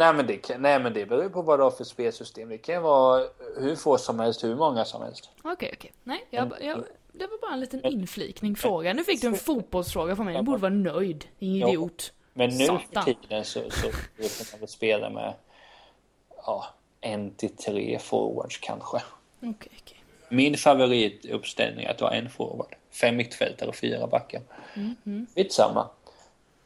Nej 0.00 0.14
men, 0.14 0.26
det 0.26 0.36
kan, 0.36 0.62
nej 0.62 0.80
men 0.80 0.92
det 0.92 1.06
beror 1.06 1.28
på 1.28 1.42
vad 1.42 1.58
du 1.58 1.62
har 1.62 1.70
för 1.70 1.84
spelsystem. 1.84 2.48
Det 2.48 2.58
kan 2.58 2.82
vara 2.82 3.24
hur 3.56 3.76
få 3.76 3.98
som 3.98 4.20
helst, 4.20 4.44
hur 4.44 4.56
många 4.56 4.84
som 4.84 5.02
helst. 5.02 5.30
Okej, 5.42 5.70
okej. 5.76 5.92
Nej, 6.04 6.26
jag, 6.30 6.52
jag, 6.60 6.84
det 7.12 7.26
var 7.26 7.40
bara 7.40 7.52
en 7.52 7.60
liten 7.60 7.86
inflikning 7.86 8.56
fråga. 8.56 8.92
Nu 8.92 9.04
fick 9.04 9.20
du 9.20 9.26
en 9.26 9.34
fotbollsfråga 9.34 10.16
från 10.16 10.26
mig. 10.26 10.36
Du 10.36 10.42
borde 10.42 10.58
vara 10.58 10.72
nöjd. 10.72 11.24
Din 11.38 11.56
idiot. 11.56 12.12
Men 12.32 12.50
nu 12.50 12.66
Satan. 12.66 13.04
för 13.04 13.12
tiden 13.12 13.44
så, 13.44 13.60
så 13.70 13.86
brukar 14.16 14.52
man 14.52 14.60
väl 14.60 14.68
spela 14.68 15.10
med 15.10 15.34
ja, 16.46 16.64
en 17.00 17.34
till 17.34 17.56
tre 17.56 17.98
forwards 17.98 18.58
kanske. 18.58 19.02
Okej, 19.38 19.72
okej. 19.82 20.02
Min 20.28 20.56
favorituppställning 20.56 21.84
är 21.84 21.90
att 21.90 21.98
du 21.98 22.04
har 22.04 22.12
en 22.12 22.30
forward, 22.30 22.74
fem 22.90 23.16
mittfältare 23.16 23.68
och 23.68 23.76
fyra 23.76 24.06
backar. 24.06 24.42
Mm, 24.74 25.26
Skitsamma. 25.34 25.88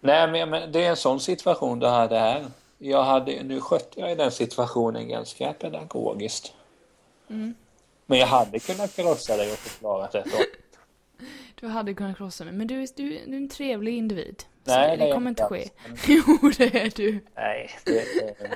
Nej 0.00 0.30
men, 0.30 0.50
men 0.50 0.72
det 0.72 0.84
är 0.84 0.90
en 0.90 0.96
sån 0.96 1.20
situation 1.20 1.78
du 1.78 1.86
hade 1.86 2.18
här. 2.18 2.44
Jag 2.86 3.02
hade, 3.02 3.42
nu 3.42 3.60
skötte 3.60 4.00
jag 4.00 4.12
i 4.12 4.14
den 4.14 4.30
situationen 4.30 5.08
ganska 5.08 5.52
pedagogiskt. 5.52 6.52
Men 8.06 8.18
jag 8.18 8.26
hade 8.26 8.58
kunnat 8.58 8.96
krossa 8.96 9.36
dig 9.36 9.52
och 9.52 9.58
förklara 9.58 10.08
det 10.12 10.24
då. 10.24 10.38
Du 11.60 11.66
hade 11.68 11.94
kunnat 11.94 12.16
krossa 12.16 12.44
mig. 12.44 12.52
Men 12.52 12.66
du, 12.66 12.82
är- 12.82 12.88
du, 12.96 13.08
du 13.08 13.32
är 13.32 13.36
en 13.36 13.48
trevlig 13.48 13.96
individ. 13.98 14.44
Så 14.64 14.70
Nej, 14.70 14.96
det, 14.96 15.04
det 15.04 15.10
är 15.10 15.14
kommer 15.14 15.30
inte 15.30 15.44
ske. 15.44 15.68
Jo, 16.06 16.50
det 16.58 16.74
är 16.74 16.92
du. 16.96 17.20
Nej, 17.34 17.70
det, 17.84 17.92
det, 17.92 18.50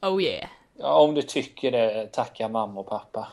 Oh 0.08 0.22
yeah. 0.22 0.48
ja, 0.78 1.00
om 1.00 1.14
du 1.14 1.22
tycker 1.22 1.72
det, 1.72 2.06
tacka 2.12 2.48
mamma 2.48 2.80
och 2.80 2.86
pappa. 2.88 3.28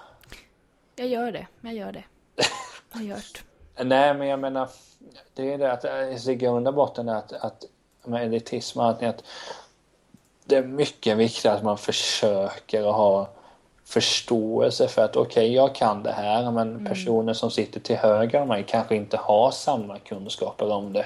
Jag 0.95 1.07
gör 1.07 1.31
det. 1.31 1.47
Jag 1.61 1.73
gör 1.73 1.91
det. 1.91 2.03
Jag 2.35 2.99
har 2.99 3.01
gjort. 3.05 3.43
Nej, 3.83 4.13
men 4.13 4.27
jag 4.27 4.39
menar, 4.39 4.69
det 5.33 5.53
är 5.53 5.57
det 5.57 5.71
att 5.71 5.85
alltså, 5.85 6.31
i 6.31 6.35
grund 6.35 6.67
och 6.67 6.73
botten 6.73 7.09
är 7.09 7.15
att, 7.15 7.33
att 7.33 7.63
med 8.03 8.25
elitism 8.25 8.79
allting, 8.79 9.07
att 9.07 9.23
det 10.45 10.55
är 10.55 10.63
mycket 10.63 11.17
viktigt 11.17 11.45
att 11.45 11.63
man 11.63 11.77
försöker 11.77 12.89
att 12.89 12.95
ha 12.95 13.27
förståelse 13.85 14.87
för 14.87 15.01
att 15.01 15.15
okej, 15.15 15.53
jag 15.53 15.75
kan 15.75 16.03
det 16.03 16.11
här, 16.11 16.51
men 16.51 16.85
personen 16.85 17.35
som 17.35 17.51
sitter 17.51 17.79
till 17.79 17.95
höger 17.95 18.41
om 18.41 18.47
mig 18.47 18.65
kanske 18.67 18.95
inte 18.95 19.17
har 19.17 19.51
samma 19.51 19.99
kunskaper 19.99 20.71
om 20.71 20.93
det. 20.93 21.05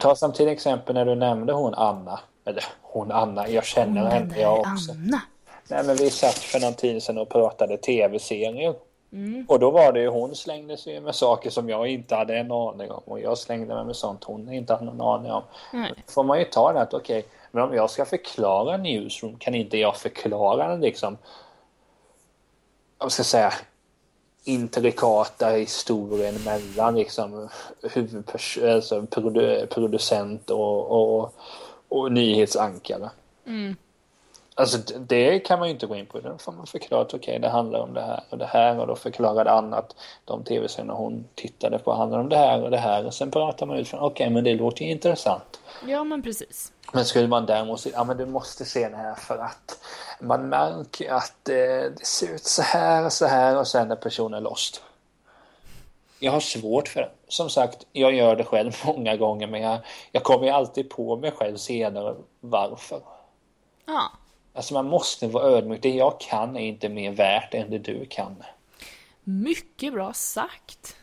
Ta 0.00 0.16
som 0.16 0.32
till 0.32 0.48
exempel 0.48 0.94
när 0.94 1.04
du 1.04 1.14
nämnde 1.14 1.52
hon 1.52 1.74
Anna, 1.74 2.20
eller 2.44 2.64
hon 2.82 3.12
Anna, 3.12 3.48
jag 3.48 3.64
känner 3.64 4.02
Den 4.02 4.12
henne 4.12 4.40
jag 4.40 4.58
också. 4.58 4.92
Anna. 4.92 5.20
Nej, 5.70 5.84
men 5.84 5.96
vi 5.96 6.10
satt 6.10 6.34
för 6.34 6.60
någon 6.60 6.74
tid 6.74 7.02
sedan 7.02 7.18
och 7.18 7.28
pratade 7.28 7.76
tv-serier. 7.76 8.74
Och 9.48 9.58
då 9.58 9.70
var 9.70 9.92
det 9.92 10.00
ju 10.00 10.08
hon 10.08 10.34
slängde 10.34 10.76
sig 10.76 11.00
med 11.00 11.14
saker 11.14 11.50
som 11.50 11.68
jag 11.68 11.86
inte 11.86 12.14
hade 12.14 12.36
en 12.36 12.52
aning 12.52 12.90
om 12.90 13.02
och 13.04 13.20
jag 13.20 13.38
slängde 13.38 13.74
mig 13.74 13.84
med 13.84 13.96
sånt 13.96 14.24
hon 14.24 14.52
inte 14.52 14.72
hade 14.72 14.84
någon 14.84 15.00
aning 15.00 15.32
om. 15.32 15.42
Nej. 15.72 15.92
Då 16.06 16.12
får 16.12 16.24
man 16.24 16.38
ju 16.38 16.44
ta 16.44 16.72
det 16.72 16.80
att 16.80 16.94
okej, 16.94 17.26
men 17.50 17.62
om 17.62 17.74
jag 17.74 17.90
ska 17.90 18.04
förklara 18.04 18.76
Newsroom 18.76 19.36
kan 19.38 19.54
inte 19.54 19.78
jag 19.78 19.96
förklara 19.96 20.68
den 20.68 20.80
liksom 20.80 21.18
vad 22.98 23.12
ska 23.12 23.20
jag 23.20 23.26
säga 23.26 23.52
intrikata 24.44 25.48
historien 25.48 26.34
mellan 26.44 26.94
liksom 26.94 27.48
huvudpers- 27.82 28.74
alltså 28.74 29.00
produ- 29.00 29.66
producent 29.66 30.50
och, 30.50 30.90
och, 30.90 31.34
och 31.88 32.12
nyhetsankare. 32.12 33.10
Mm. 33.46 33.76
Alltså 34.58 34.78
det 34.98 35.38
kan 35.38 35.58
man 35.58 35.68
ju 35.68 35.74
inte 35.74 35.86
gå 35.86 35.96
in 35.96 36.06
på. 36.06 36.20
Då 36.20 36.38
får 36.38 36.52
man 36.52 36.66
förklara 36.66 37.02
att 37.02 37.14
okej, 37.14 37.38
det 37.38 37.48
handlar 37.48 37.80
om 37.80 37.94
det 37.94 38.00
här 38.00 38.22
och 38.30 38.38
det 38.38 38.46
här 38.46 38.80
och 38.80 38.86
då 38.86 38.96
förklarade 38.96 39.50
Anna 39.50 39.76
att 39.76 39.96
de 40.24 40.44
tv-serierna 40.44 40.94
hon 40.94 41.28
tittade 41.34 41.78
på 41.78 41.94
handlar 41.94 42.18
om 42.18 42.28
det 42.28 42.36
här 42.36 42.62
och 42.62 42.70
det 42.70 42.76
här 42.76 43.06
och 43.06 43.14
sen 43.14 43.30
pratar 43.30 43.66
man 43.66 43.76
ut 43.76 43.88
från 43.88 44.00
okej, 44.00 44.30
men 44.30 44.44
det 44.44 44.54
låter 44.54 44.84
ju 44.84 44.90
intressant. 44.90 45.60
Ja, 45.86 46.04
men 46.04 46.22
precis. 46.22 46.72
Men 46.92 47.04
skulle 47.04 47.28
man 47.28 47.46
däremot 47.46 47.80
säga, 47.80 47.94
ja 47.96 48.04
men 48.04 48.16
du 48.16 48.26
måste 48.26 48.64
se 48.64 48.88
den 48.88 48.94
här 48.94 49.14
för 49.14 49.38
att 49.38 49.78
man 50.20 50.48
märker 50.48 51.12
att 51.12 51.48
eh, 51.48 51.54
det 51.98 52.06
ser 52.06 52.34
ut 52.34 52.44
så 52.44 52.62
här 52.62 53.04
och 53.04 53.12
så 53.12 53.26
här 53.26 53.58
och 53.58 53.68
sen 53.68 53.90
är 53.90 53.96
personen 53.96 54.42
lost. 54.42 54.82
Jag 56.18 56.32
har 56.32 56.40
svårt 56.40 56.88
för 56.88 57.00
det. 57.00 57.10
Som 57.28 57.50
sagt, 57.50 57.86
jag 57.92 58.14
gör 58.14 58.36
det 58.36 58.44
själv 58.44 58.72
många 58.86 59.16
gånger 59.16 59.46
men 59.46 59.62
jag, 59.62 59.78
jag 60.12 60.22
kommer 60.22 60.44
ju 60.44 60.50
alltid 60.50 60.90
på 60.90 61.16
mig 61.16 61.30
själv 61.30 61.56
senare 61.56 62.14
varför. 62.40 63.00
Ja. 63.86 64.10
Alltså 64.54 64.74
man 64.74 64.86
måste 64.86 65.26
vara 65.26 65.44
ödmjuk. 65.44 65.82
Det 65.82 65.90
jag 65.90 66.20
kan 66.20 66.56
är 66.56 66.66
inte 66.66 66.88
mer 66.88 67.10
värt 67.10 67.54
än 67.54 67.70
det 67.70 67.78
du 67.78 68.06
kan. 68.06 68.36
Mycket 69.24 69.92
bra 69.92 70.12
sagt. 70.12 70.96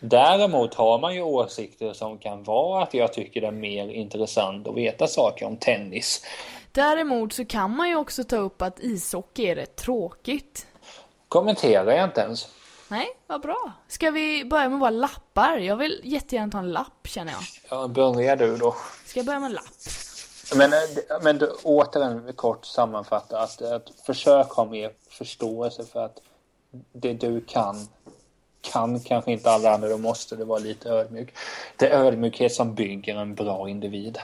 Däremot 0.00 0.74
har 0.74 0.98
man 0.98 1.14
ju 1.14 1.22
åsikter 1.22 1.92
som 1.92 2.18
kan 2.18 2.42
vara 2.42 2.82
att 2.82 2.94
jag 2.94 3.12
tycker 3.12 3.40
det 3.40 3.46
är 3.46 3.50
mer 3.52 3.88
intressant 3.88 4.68
att 4.68 4.76
veta 4.76 5.06
saker 5.06 5.46
om 5.46 5.56
tennis. 5.56 6.24
Däremot 6.72 7.32
så 7.32 7.44
kan 7.44 7.76
man 7.76 7.88
ju 7.88 7.96
också 7.96 8.24
ta 8.24 8.36
upp 8.36 8.62
att 8.62 8.80
ishockey 8.80 9.46
är 9.46 9.54
rätt 9.54 9.76
tråkigt. 9.76 10.66
Kommenterar 11.28 11.92
jag 11.92 12.04
inte 12.04 12.20
ens. 12.20 12.48
Nej, 12.88 13.06
vad 13.26 13.40
bra. 13.40 13.72
Ska 13.88 14.10
vi 14.10 14.44
börja 14.44 14.68
med 14.68 14.78
våra 14.80 14.90
lappar? 14.90 15.58
Jag 15.58 15.76
vill 15.76 16.00
jättegärna 16.04 16.52
ta 16.52 16.58
en 16.58 16.72
lapp 16.72 17.06
känner 17.08 17.32
jag. 17.32 17.40
Ja, 17.70 17.88
börjar 17.88 18.36
du 18.36 18.56
då. 18.56 18.76
Ska 19.06 19.18
jag 19.18 19.26
börja 19.26 19.40
med 19.40 19.46
en 19.46 19.52
lapp? 19.52 19.64
Men, 20.54 20.72
eh, 20.72 20.78
men 21.22 21.38
du, 21.38 21.52
återigen 21.62 22.32
kort 22.32 22.64
sammanfatta 22.66 23.40
att, 23.40 23.62
att 23.62 23.90
försök 24.06 24.50
ha 24.50 24.64
mer 24.64 24.92
förståelse 25.08 25.84
för 25.84 26.04
att 26.04 26.22
det 26.92 27.12
du 27.12 27.40
kan 27.40 27.88
kan 28.60 29.00
kanske 29.00 29.32
inte 29.32 29.50
alla 29.50 29.74
andra, 29.74 29.88
då 29.88 29.98
måste 29.98 30.36
du 30.36 30.44
vara 30.44 30.58
lite 30.58 30.88
ödmjuk. 30.88 31.34
Det 31.76 31.88
är 31.88 32.04
ödmjukhet 32.04 32.54
som 32.54 32.74
bygger 32.74 33.16
en 33.16 33.34
bra 33.34 33.68
individ. 33.68 34.18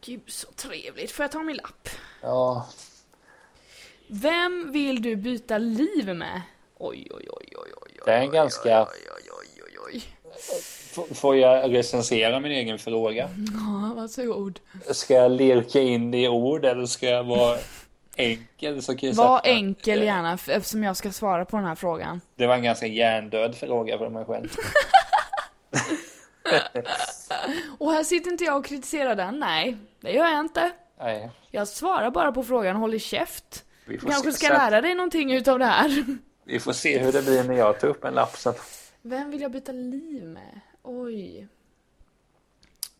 Gud 0.00 0.22
så 0.26 0.46
trevligt. 0.56 1.10
Får 1.10 1.24
jag 1.24 1.32
ta 1.32 1.42
min 1.42 1.56
lapp? 1.56 1.88
Ja, 2.20 2.66
Vem 4.14 4.72
vill 4.72 5.02
du 5.02 5.16
byta 5.16 5.58
liv 5.58 6.14
med? 6.14 6.42
Oj, 6.78 7.08
oj, 7.10 7.28
oj, 7.30 7.46
oj, 7.56 7.56
oj, 7.56 7.72
oj. 7.82 8.02
det 8.04 8.12
är 8.12 8.20
en 8.20 8.30
ganska... 8.30 8.82
Oj, 8.82 8.88
oj, 9.16 9.30
oj, 9.32 9.62
oj, 9.64 9.78
oj. 9.86 10.02
Får 11.14 11.36
jag 11.36 11.74
recensera 11.74 12.40
min 12.40 12.52
egen 12.52 12.78
fråga? 12.78 13.28
Ja, 13.54 13.92
varsågod. 13.96 14.60
Ska 14.90 15.14
jag 15.14 15.30
lirka 15.30 15.80
in 15.80 16.10
det 16.10 16.18
i 16.18 16.28
ord 16.28 16.64
eller 16.64 16.86
ska 16.86 17.06
jag 17.06 17.24
vara 17.24 17.58
enkel? 18.16 18.82
Så 18.82 18.96
kan 18.96 19.08
jag 19.08 19.16
Var 19.16 19.40
säga- 19.40 19.54
enkel 19.54 20.02
gärna 20.02 20.32
eftersom 20.32 20.82
jag 20.84 20.96
ska 20.96 21.12
svara 21.12 21.44
på 21.44 21.56
den 21.56 21.66
här 21.66 21.74
frågan. 21.74 22.20
Det 22.36 22.46
var 22.46 22.54
en 22.54 22.62
ganska 22.62 22.86
hjärndöd 22.86 23.54
fråga 23.56 23.98
för 23.98 24.08
mig 24.08 24.24
själv. 24.24 24.48
Och 27.78 27.92
här 27.92 28.04
sitter 28.04 28.30
inte 28.30 28.44
jag 28.44 28.56
och 28.56 28.64
kritiserar 28.64 29.14
den, 29.14 29.38
nej. 29.40 29.76
Det 30.00 30.12
gör 30.12 30.26
jag 30.28 30.40
inte. 30.40 30.70
Nej. 31.00 31.30
Jag 31.50 31.68
svarar 31.68 32.10
bara 32.10 32.32
på 32.32 32.42
frågan, 32.42 32.76
håller 32.76 32.98
käft. 32.98 33.64
Vi 33.86 33.94
Du 33.94 34.00
får, 34.00 34.08
kanske 34.10 34.32
ska 34.32 34.48
lära 34.48 34.80
dig 34.80 34.94
någonting 34.94 35.32
utav 35.32 35.58
det 35.58 35.64
här. 35.64 36.04
vi 36.44 36.60
får 36.60 36.72
se 36.72 36.98
hur 36.98 37.12
det 37.12 37.22
blir 37.22 37.44
när 37.44 37.54
jag 37.54 37.80
tar 37.80 37.88
upp 37.88 38.04
en 38.04 38.14
lapp 38.14 38.36
sen. 38.36 38.54
Vem 39.02 39.30
vill 39.30 39.40
jag 39.40 39.50
byta 39.52 39.72
liv 39.72 40.24
med? 40.24 40.60
Oj. 40.82 41.48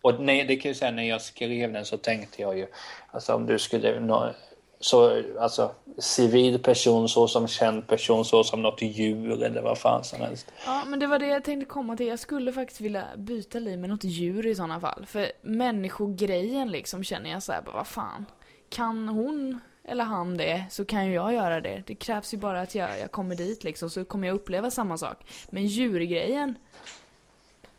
Och 0.02 0.20
nej, 0.20 0.44
det 0.44 0.56
kan 0.56 0.68
jag 0.68 0.76
säga, 0.76 0.90
när 0.90 1.02
jag 1.02 1.22
skrev 1.22 1.72
den 1.72 1.84
så 1.84 1.96
tänkte 1.96 2.42
jag 2.42 2.58
ju, 2.58 2.66
alltså 3.10 3.34
om 3.34 3.46
du 3.46 3.58
skulle, 3.58 4.00
nå- 4.00 4.34
så, 4.80 5.22
alltså 5.40 5.74
civil 5.98 6.58
person 6.58 7.08
så 7.08 7.28
som 7.28 7.48
känd 7.48 7.86
person 7.86 8.24
så 8.24 8.44
som 8.44 8.62
något 8.62 8.82
djur 8.82 9.42
eller 9.42 9.62
vad 9.62 9.78
fan 9.78 10.04
som 10.04 10.20
helst. 10.20 10.52
Ja, 10.66 10.82
men 10.86 10.98
det 10.98 11.06
var 11.06 11.18
det 11.18 11.26
jag 11.26 11.44
tänkte 11.44 11.66
komma 11.70 11.96
till. 11.96 12.06
Jag 12.06 12.18
skulle 12.18 12.52
faktiskt 12.52 12.80
vilja 12.80 13.04
byta 13.16 13.58
liv 13.58 13.78
med 13.78 13.90
något 13.90 14.04
djur 14.04 14.46
i 14.46 14.54
sådana 14.54 14.80
fall. 14.80 15.06
För 15.06 15.32
människogrejen 15.42 16.70
liksom 16.70 17.04
känner 17.04 17.30
jag 17.30 17.42
så 17.42 17.52
här, 17.52 17.62
bara, 17.62 17.76
vad 17.76 17.86
fan. 17.86 18.26
Kan 18.68 19.08
hon 19.08 19.60
eller 19.84 20.04
han 20.04 20.36
det 20.36 20.64
så 20.70 20.84
kan 20.84 21.06
ju 21.06 21.12
jag 21.14 21.34
göra 21.34 21.60
det. 21.60 21.82
Det 21.86 21.94
krävs 21.94 22.34
ju 22.34 22.38
bara 22.38 22.60
att 22.60 22.74
jag, 22.74 23.00
jag 23.00 23.10
kommer 23.10 23.34
dit 23.34 23.64
liksom 23.64 23.90
så 23.90 24.04
kommer 24.04 24.26
jag 24.28 24.34
uppleva 24.34 24.70
samma 24.70 24.98
sak. 24.98 25.18
Men 25.50 25.66
djurgrejen, 25.66 26.54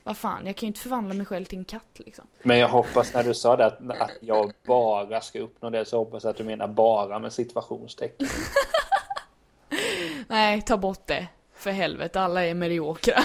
vad 0.04 0.18
fan, 0.18 0.45
jag 0.45 0.56
kan 0.56 0.68
ju 0.68 0.68
inte 0.68 0.80
förvandla 0.80 1.14
mig 1.14 1.26
själv 1.26 1.45
till 1.45 1.58
en 1.58 1.66
katt 1.66 1.95
liksom. 1.95 2.28
Men 2.43 2.58
jag 2.58 2.68
hoppas 2.68 3.14
när 3.14 3.24
du 3.24 3.34
sa 3.34 3.56
det 3.56 3.66
att, 3.66 3.89
att 4.01 4.12
jag 4.22 4.51
bara 4.66 5.22
ska 5.22 5.39
uppnå 5.39 5.70
det 5.70 5.86
så 5.86 5.97
hoppas 5.97 6.24
jag 6.24 6.32
att 6.32 6.38
du 6.38 6.43
menar 6.43 6.68
bara 6.68 7.20
med 7.20 7.34
situationstecken. 7.34 8.28
Nej, 10.28 10.62
ta 10.62 10.78
bort 10.78 11.08
det. 11.08 11.28
För 11.56 11.72
helvete, 11.72 12.22
alla 12.22 12.45
är 12.45 12.54
mediokra. 12.54 13.16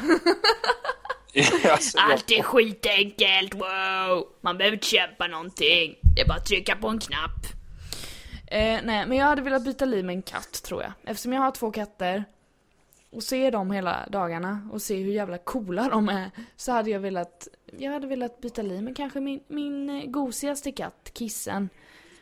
alltså, 1.72 1.98
Allt 2.12 2.30
är 2.30 2.42
skitenkelt, 2.42 3.54
wow! 3.54 4.26
Man 4.40 4.58
behöver 4.58 4.76
inte 4.76 4.86
köpa 4.86 5.26
någonting. 5.26 5.98
Det 6.16 6.22
är 6.22 6.28
bara 6.28 6.38
att 6.38 6.46
trycka 6.46 6.76
på 6.76 6.88
en 6.88 6.98
knapp. 6.98 7.46
Eh, 8.46 8.78
nej, 8.84 9.06
men 9.06 9.12
jag 9.12 9.26
hade 9.26 9.42
velat 9.42 9.64
byta 9.64 9.84
liv 9.84 10.04
med 10.04 10.14
en 10.14 10.22
katt 10.22 10.62
tror 10.62 10.82
jag. 10.82 10.92
Eftersom 11.04 11.32
jag 11.32 11.40
har 11.40 11.50
två 11.50 11.70
katter 11.70 12.24
och 13.10 13.22
se 13.22 13.50
dem 13.50 13.70
hela 13.70 14.08
dagarna 14.10 14.68
och 14.72 14.82
se 14.82 14.96
hur 14.96 15.12
jävla 15.12 15.38
coola 15.38 15.88
de 15.88 16.08
är 16.08 16.30
så 16.56 16.72
hade 16.72 16.90
jag 16.90 17.00
velat, 17.00 17.48
jag 17.78 17.92
hade 17.92 18.06
velat 18.06 18.40
byta 18.40 18.62
liv 18.62 18.82
med 18.82 18.96
kanske 18.96 19.20
min, 19.20 19.40
min 19.48 19.90
eh, 19.90 20.04
gosigaste 20.06 20.72
katt, 20.72 21.10
Kissen. 21.14 21.68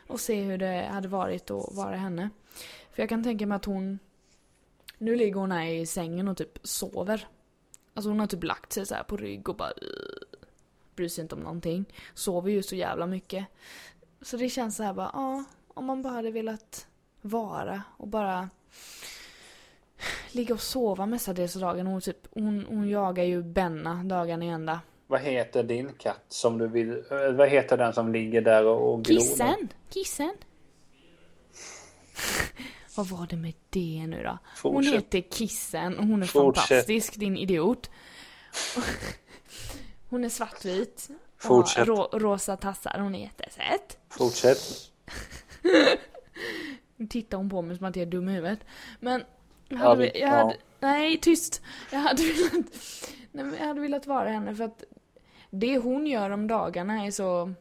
Och 0.06 0.20
se 0.20 0.42
hur 0.42 0.58
det 0.58 0.88
hade 0.92 1.08
varit 1.08 1.50
att 1.50 1.74
vara 1.74 1.96
henne. 1.96 2.30
För 2.90 3.02
jag 3.02 3.08
kan 3.08 3.22
tänka 3.22 3.46
mig 3.46 3.56
att 3.56 3.64
hon, 3.64 3.98
nu 4.98 5.16
ligger 5.16 5.34
hon 5.34 5.52
här 5.52 5.66
i 5.66 5.86
sängen 5.86 6.28
och 6.28 6.36
typ 6.36 6.58
sover. 6.62 7.28
Alltså 7.94 8.10
hon 8.10 8.20
har 8.20 8.26
typ 8.26 8.44
lagt 8.44 8.72
sig 8.72 8.86
så 8.86 8.94
här 8.94 9.02
på 9.02 9.16
rygg 9.16 9.48
och 9.48 9.56
bara 9.56 9.72
bryr 10.96 11.08
sig 11.08 11.22
inte 11.22 11.34
om 11.34 11.40
någonting. 11.40 11.84
Sover 12.14 12.50
ju 12.50 12.62
så 12.62 12.76
jävla 12.76 13.06
mycket. 13.06 13.46
Så 14.20 14.36
det 14.36 14.48
känns 14.48 14.76
så 14.76 14.82
här 14.82 14.94
bara, 14.94 15.10
ja, 15.12 15.44
om 15.68 15.84
man 15.84 16.02
bara 16.02 16.12
hade 16.12 16.30
velat 16.30 16.86
vara 17.20 17.82
och 17.96 18.08
bara 18.08 18.50
ligga 20.32 20.54
och 20.54 20.60
sova 20.60 21.06
mestadels 21.06 21.56
av 21.56 21.62
dagen. 21.62 21.86
Hon, 21.86 22.00
typ, 22.00 22.26
hon, 22.34 22.66
hon 22.68 22.88
jagar 22.88 23.24
ju 23.24 23.42
Benna 23.42 24.04
dagarna 24.04 24.44
i 24.44 24.48
ända. 24.48 24.80
vad 25.06 25.20
heter 25.20 25.62
din 25.62 25.92
katt 25.98 26.24
som 26.28 26.58
du 26.58 26.68
vill, 26.68 26.90
eh, 27.10 27.30
vad 27.36 27.48
heter 27.48 27.76
den 27.76 27.92
som 27.92 28.12
ligger 28.12 28.40
där 28.42 28.64
och, 28.66 28.92
och 28.94 29.04
glor? 29.04 29.20
Kissen! 29.20 29.68
Kissen! 29.90 30.34
Vad 32.96 33.06
var 33.06 33.26
det 33.26 33.36
med 33.36 33.54
det 33.70 34.06
nu 34.06 34.22
då? 34.22 34.38
Hon 34.62 34.72
Fortsätt. 34.72 34.94
heter 34.94 35.20
Kissen 35.36 35.98
och 35.98 36.06
hon 36.06 36.22
är 36.22 36.26
Fortsätt. 36.26 36.68
fantastisk, 36.68 37.14
din 37.16 37.36
idiot. 37.36 37.90
Hon 40.08 40.24
är 40.24 40.28
svartvit. 40.28 41.08
Och 41.36 41.42
Fortsätt. 41.42 41.88
rå, 41.88 42.08
rosa 42.12 42.56
tassar, 42.56 42.98
hon 42.98 43.14
är 43.14 43.20
jättesöt. 43.20 43.98
Fortsätt. 44.08 44.58
Nu 46.96 47.06
tittar 47.06 47.36
hon 47.38 47.50
på 47.50 47.62
mig 47.62 47.76
som 47.76 47.86
att 47.86 47.96
jag 47.96 48.02
är 48.02 48.10
dum 48.10 48.28
i 48.28 48.32
huvudet. 48.32 48.58
Men 49.00 49.22
jag 49.68 49.80
Ja, 49.80 49.84
hade, 49.88 50.02
vi- 50.02 50.20
jag 50.20 50.28
ja. 50.30 50.34
hade, 50.36 50.56
nej 50.80 51.16
tyst. 51.20 51.62
Jag 51.92 51.98
hade 51.98 52.22
velat, 52.52 52.52
nej, 53.32 53.44
men 53.44 53.54
jag 53.54 53.66
hade 53.66 53.80
velat 53.80 54.06
vara 54.06 54.28
henne 54.28 54.54
för 54.54 54.64
att 54.64 54.84
det 55.50 55.78
hon 55.78 56.06
gör 56.06 56.30
om 56.30 56.46
dagarna 56.46 57.06
är 57.06 57.10
så, 57.10 57.54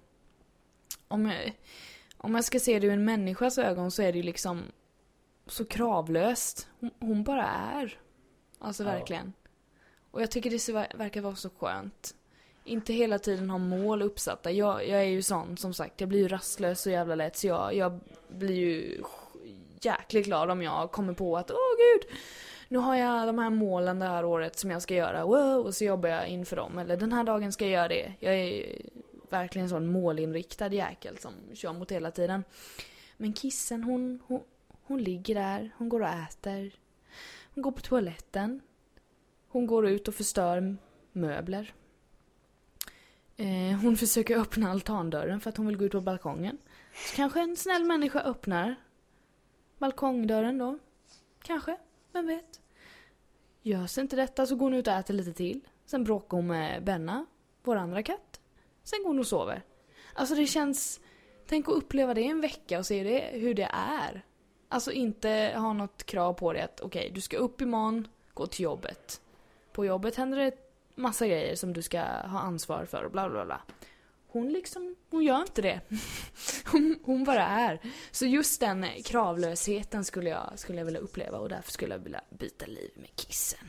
om 1.07 1.25
jag, 1.25 1.53
om 2.17 2.35
jag 2.35 2.43
ska 2.43 2.59
se 2.59 2.79
det 2.79 2.87
ur 2.87 2.93
en 2.93 3.05
människas 3.05 3.57
ögon 3.57 3.91
så 3.91 4.01
är 4.01 4.11
det 4.11 4.17
ju 4.17 4.23
liksom 4.23 4.61
så 5.47 5.65
kravlöst. 5.65 6.67
Hon, 6.79 6.91
hon 6.99 7.23
bara 7.23 7.45
är. 7.47 7.99
Alltså 8.59 8.83
Ja. 8.83 8.89
verkligen. 8.91 9.33
Och 10.11 10.21
jag 10.21 10.31
tycker 10.31 10.49
det 10.49 10.87
verkar 10.97 11.21
vara 11.21 11.35
så 11.35 11.49
skönt. 11.49 12.15
Inte 12.63 12.93
hela 12.93 13.19
tiden 13.19 13.49
ha 13.49 13.57
mål 13.57 14.01
uppsatta. 14.01 14.51
Jag, 14.51 14.87
jag 14.87 14.99
är 14.99 15.05
ju 15.05 15.21
sån, 15.21 15.57
som 15.57 15.73
sagt, 15.73 16.01
jag 16.01 16.09
blir 16.09 16.19
ju 16.19 16.27
rastlös 16.27 16.81
så 16.81 16.89
jävla 16.89 17.15
lätt 17.15 17.37
så 17.37 17.47
jag, 17.47 17.73
jag 17.75 17.99
blir 18.29 18.55
ju 18.55 19.01
jäkligt 19.82 20.26
glad 20.26 20.51
om 20.51 20.61
jag 20.61 20.91
kommer 20.91 21.13
på 21.13 21.38
att 21.38 21.51
åh 21.51 21.57
gud, 21.78 22.17
nu 22.67 22.78
har 22.78 22.95
jag 22.95 23.28
de 23.28 23.39
här 23.39 23.49
målen 23.49 23.99
det 23.99 24.05
här 24.05 24.26
året 24.26 24.59
som 24.59 24.71
jag 24.71 24.82
ska 24.82 24.93
göra, 24.93 25.26
wow, 25.26 25.65
och 25.65 25.76
så 25.76 25.84
jobbar 25.84 26.09
jag 26.09 26.28
inför 26.28 26.55
dem. 26.55 26.78
Eller 26.78 26.97
den 26.97 27.13
här 27.13 27.23
dagen 27.23 27.51
ska 27.51 27.65
jag 27.65 27.71
göra 27.71 27.88
det. 27.88 28.13
Jag 28.19 28.36
är 28.36 28.82
verkligen 29.30 29.63
en 29.63 29.69
sån 29.69 29.91
målinriktad 29.91 30.67
jäkel 30.73 31.17
som 31.17 31.34
kör 31.53 31.73
mot 31.73 31.91
hela 31.91 32.11
tiden. 32.11 32.43
Men 33.17 33.34
kissen 33.34 33.84
hon, 33.84 34.19
hon, 34.28 34.43
hon 34.84 35.03
ligger 35.03 35.36
där, 35.36 35.71
hon 35.78 35.89
går 35.89 36.01
och 36.01 36.07
äter. 36.07 36.71
Hon 37.53 37.61
går 37.61 37.71
på 37.71 37.82
toaletten. 37.82 38.61
Hon 39.47 39.67
går 39.67 39.88
ut 39.88 40.07
och 40.07 40.15
förstör 40.15 40.78
möbler. 41.11 41.73
Eh, 43.38 43.80
hon 43.82 43.97
försöker 43.97 44.38
öppna 44.38 44.71
altandörren 44.71 45.39
för 45.39 45.49
att 45.49 45.57
hon 45.57 45.67
vill 45.67 45.78
gå 45.78 45.86
ut 45.86 45.91
på 45.91 46.01
balkongen. 46.01 46.57
Så 46.93 47.15
kanske 47.15 47.41
en 47.41 47.57
snäll 47.57 47.84
människa 47.84 48.19
öppnar 48.19 48.76
balkongdörren 49.78 50.57
då. 50.57 50.80
Kanske, 51.41 51.78
vem 52.11 52.28
vet. 52.28 52.61
Görs 53.61 53.97
inte 53.97 54.15
detta 54.15 54.45
så 54.45 54.55
går 54.55 54.65
hon 54.65 54.73
ut 54.73 54.88
och 54.88 54.93
äter 54.93 55.13
lite 55.13 55.34
till. 55.34 55.67
Sen 55.86 56.03
bråkar 56.03 56.38
hon 56.38 56.47
med 56.47 56.84
Benna, 56.84 57.26
vår 57.63 57.76
andra 57.76 58.03
katt. 58.03 58.41
Sen 58.84 58.99
går 59.03 59.09
hon 59.09 59.19
och 59.19 59.28
sover. 59.28 59.63
Alltså 60.13 60.36
det 60.36 60.47
känns... 60.47 60.99
Tänk 61.47 61.67
att 61.67 61.73
uppleva 61.73 62.13
det 62.13 62.23
en 62.23 62.41
vecka 62.41 62.80
och 62.80 62.86
se 62.86 63.03
det, 63.03 63.39
hur 63.39 63.53
det 63.53 63.69
är. 63.73 64.26
Alltså 64.69 64.91
inte 64.91 65.53
ha 65.55 65.73
något 65.73 66.03
krav 66.03 66.34
på 66.34 66.53
det 66.53 66.63
att 66.63 66.82
okej, 66.82 67.11
du 67.15 67.21
ska 67.21 67.38
upp 67.38 67.61
imorgon, 67.61 68.07
gå 68.34 68.47
till 68.47 68.63
jobbet. 68.63 69.21
På 69.71 69.86
jobbet 69.86 70.15
händer 70.15 70.38
det 70.38 70.51
massa 70.95 71.28
grejer 71.28 71.55
som 71.55 71.73
du 71.73 71.82
ska 71.82 72.01
ha 72.01 72.39
ansvar 72.39 72.86
för 72.86 73.03
och 73.03 73.11
bla 73.11 73.30
bla 73.30 73.45
bla. 73.45 73.61
Hon 74.36 74.53
liksom, 74.53 74.95
hon 75.09 75.23
gör 75.23 75.41
inte 75.41 75.61
det. 75.61 75.81
Hon, 76.71 76.99
hon 77.03 77.23
bara 77.23 77.43
är. 77.43 77.79
Så 78.11 78.25
just 78.25 78.59
den 78.59 78.86
kravlösheten 79.03 80.05
skulle 80.05 80.29
jag, 80.29 80.51
skulle 80.55 80.77
jag 80.77 80.86
vilja 80.86 80.99
uppleva 80.99 81.38
och 81.38 81.49
därför 81.49 81.71
skulle 81.71 81.93
jag 81.93 81.99
vilja 81.99 82.21
byta 82.29 82.65
liv 82.65 82.91
med 82.95 83.09
kissen. 83.15 83.59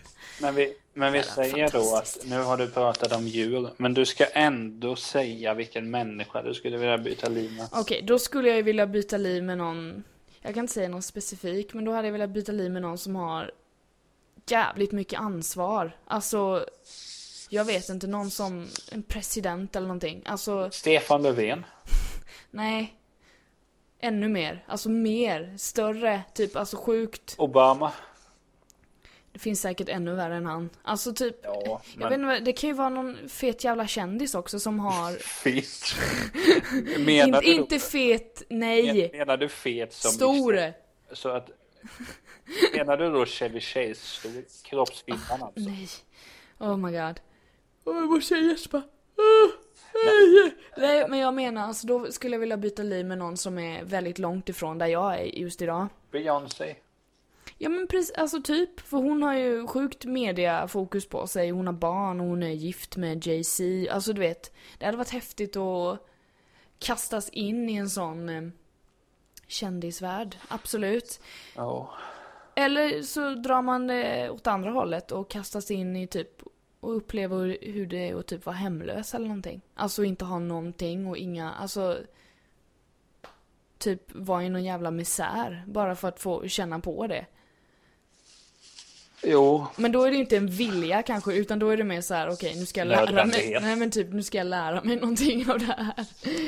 Men 0.41 0.55
vi, 0.55 0.77
men 0.95 1.13
vi 1.13 1.23
säger 1.23 1.71
då 1.71 1.97
att 1.97 2.19
nu 2.25 2.43
har 2.43 2.57
du 2.57 2.71
pratat 2.71 3.13
om 3.13 3.27
djur, 3.27 3.69
men 3.77 3.95
du 3.95 4.07
ska 4.07 4.25
ändå 4.25 4.97
säga 4.97 5.55
vilken 5.55 5.91
människa 5.91 6.43
du 6.43 6.55
skulle 6.55 6.77
vilja 6.77 6.99
byta 6.99 7.29
liv 7.29 7.53
med. 7.57 7.69
Okej, 7.73 8.03
då 8.03 8.19
skulle 8.19 8.49
jag 8.49 8.57
ju 8.57 8.63
vilja 8.63 8.87
byta 8.87 9.17
liv 9.17 9.43
med 9.43 9.59
någon, 9.59 10.05
jag 10.41 10.55
kan 10.55 10.65
inte 10.65 10.75
säga 10.75 10.89
någon 10.89 11.03
specifik, 11.03 11.75
men 11.75 11.85
då 11.85 11.93
hade 11.93 12.09
jag 12.09 12.13
velat 12.13 12.31
byta 12.31 12.53
liv 12.53 12.71
med 12.71 12.83
någon 12.83 12.99
som 12.99 13.17
har 13.17 13.51
jävligt 14.47 14.93
mycket 14.93 15.21
ansvar. 15.21 15.97
Alltså, 16.05 16.67
jag 17.49 17.65
vet 17.65 17.89
inte, 17.89 18.07
någon 18.07 18.31
som 18.31 18.69
en 18.93 19.03
president 19.03 19.77
eller 19.77 19.87
någonting. 19.87 20.23
Alltså, 20.27 20.71
Stefan 20.71 21.23
Löfven. 21.23 21.67
nej. 22.51 22.95
Ännu 24.01 24.29
mer. 24.29 24.65
Alltså 24.69 24.89
mer. 24.89 25.55
Större. 25.59 26.23
Typ, 26.35 26.57
alltså 26.57 26.77
sjukt. 26.77 27.35
Obama. 27.39 27.93
Det 29.33 29.39
finns 29.39 29.61
säkert 29.61 29.89
ännu 29.89 30.15
värre 30.15 30.37
än 30.37 30.47
han. 30.47 30.71
Alltså 30.83 31.13
typ, 31.15 31.37
Ja, 31.43 31.83
jag 31.99 32.11
men 32.11 32.29
vet 32.29 32.37
inte, 32.37 32.45
det 32.45 32.53
kan 32.53 32.71
ju 32.71 32.75
vara 32.75 32.89
någon 32.89 33.29
fet 33.29 33.65
jävla 33.65 33.87
kändis 33.87 34.35
också 34.35 34.61
som 34.61 34.81
har... 34.81 35.13
fet. 35.23 35.95
Menar 36.99 37.27
inte, 37.27 37.41
du 37.41 37.55
inte 37.55 37.79
fet, 37.79 38.43
nej. 38.49 39.11
Menar 39.13 39.37
du 39.37 39.49
fet 39.49 39.93
som 39.93 40.11
Stor. 40.11 40.73
Så 41.13 41.29
att... 41.29 41.51
Menar 42.75 42.97
du 42.97 43.11
då 43.11 43.27
Chevy 43.27 43.61
Chase 43.61 43.95
stor? 43.95 44.45
Kroppsbilden 44.65 45.43
alltså? 45.43 45.61
Nej. 45.61 45.89
Oh 46.59 46.77
my 46.77 46.93
god. 46.93 47.21
Åh, 47.87 47.97
jag 47.97 48.11
måste 48.11 48.35
gäspa. 48.35 48.77
Oh, 49.17 49.51
nej. 50.05 50.55
nej, 50.77 51.09
men 51.09 51.19
jag 51.19 51.35
menar 51.35 51.63
alltså 51.63 51.87
då 51.87 52.13
skulle 52.13 52.35
jag 52.35 52.41
vilja 52.41 52.57
byta 52.57 52.83
liv 52.83 53.07
med 53.07 53.19
någon 53.19 53.37
som 53.37 53.59
är 53.59 53.85
väldigt 53.85 54.19
långt 54.19 54.49
ifrån 54.49 54.79
där 54.79 54.87
jag 54.87 55.15
är 55.21 55.25
just 55.25 55.63
idag. 55.63 55.87
Beyoncé. 56.11 56.77
Ja 57.59 57.69
men 57.69 57.87
precis, 57.87 58.17
alltså 58.17 58.43
typ. 58.43 58.81
För 58.81 58.97
hon 58.97 59.23
har 59.23 59.35
ju 59.35 59.67
sjukt 59.67 60.05
mediafokus 60.05 61.09
på 61.09 61.27
sig. 61.27 61.51
Hon 61.51 61.67
har 61.67 61.75
barn 61.75 62.21
och 62.21 62.27
hon 62.27 62.43
är 62.43 62.51
gift 62.51 62.97
med 62.97 63.27
Jay-Z. 63.27 63.93
Alltså 63.95 64.13
du 64.13 64.21
vet. 64.21 64.55
Det 64.79 64.85
hade 64.85 64.99
varit 64.99 65.11
häftigt 65.11 65.57
att 65.57 66.07
kastas 66.79 67.29
in 67.29 67.69
i 67.71 67.75
en 67.75 67.91
sån 67.91 68.29
eh, 68.29 68.43
kändisvärld. 69.47 70.37
Absolut. 70.49 71.21
Ja. 71.55 71.91
Eller 72.55 73.03
så 73.03 73.35
drar 73.35 73.63
man 73.63 73.87
det 73.87 74.31
åt 74.31 74.47
andra 74.47 74.71
hållet 74.71 75.13
och 75.13 75.31
kastas 75.31 75.71
in 75.71 75.97
i 75.97 76.07
typ 76.07 76.43
och 76.81 76.97
uppleva 76.97 77.37
hur, 77.37 77.87
det 77.87 78.09
är 78.09 78.19
att 78.19 78.27
typ 78.27 78.47
vara 78.47 78.57
hemlös 78.57 79.15
eller 79.15 79.27
någonting. 79.27 79.61
Alltså 79.75 80.05
inte 80.05 80.25
ha 80.25 80.39
någonting 80.39 81.07
och 81.07 81.17
inga, 81.17 81.53
alltså 81.53 81.99
typ 83.79 84.15
vara 84.15 84.45
i 84.45 84.49
någon 84.49 84.65
jävla 84.65 84.91
misär 84.91 85.65
bara 85.67 85.97
för 85.97 86.09
att 86.09 86.21
få 86.21 86.49
känna 86.49 86.81
på 86.81 87.07
det. 87.07 87.27
Jo, 89.23 89.67
Men 89.77 89.93
då 89.93 90.03
är 90.05 90.11
det 90.11 90.17
inte 90.17 90.37
en 90.37 90.47
vilja 90.47 91.03
kanske, 91.03 91.35
utan 91.35 91.59
då 91.59 91.69
är 91.69 91.77
det 91.77 91.85
mer 91.85 92.01
så 92.01 92.15
här: 92.15 92.29
okej 92.29 92.55
nu 92.59 92.67
ska 92.67 92.81
jag 92.81 92.89
lära 92.89 93.25
mig, 93.25 93.59
nej 93.63 93.77
men 93.77 93.91
typ 93.91 94.13
nu 94.13 94.23
ska 94.23 94.39
jag 94.39 94.47
lära 94.47 94.83
mig 94.83 94.97
någonting 94.97 95.51
av 95.51 95.59
det 95.59 95.65
här. 95.65 96.07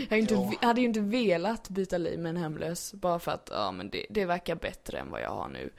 Jag 0.08 0.18
inte, 0.18 0.50
hade 0.60 0.80
ju 0.80 0.86
inte 0.86 1.00
velat 1.00 1.68
byta 1.68 1.98
liv 1.98 2.18
med 2.18 2.30
en 2.30 2.36
hemlös, 2.36 2.94
bara 2.94 3.18
för 3.18 3.32
att, 3.32 3.48
ja 3.52 3.72
men 3.72 3.90
det, 3.90 4.06
det 4.10 4.24
verkar 4.24 4.54
bättre 4.54 4.98
än 4.98 5.10
vad 5.10 5.20
jag 5.20 5.30
har 5.30 5.48
nu. 5.48 5.70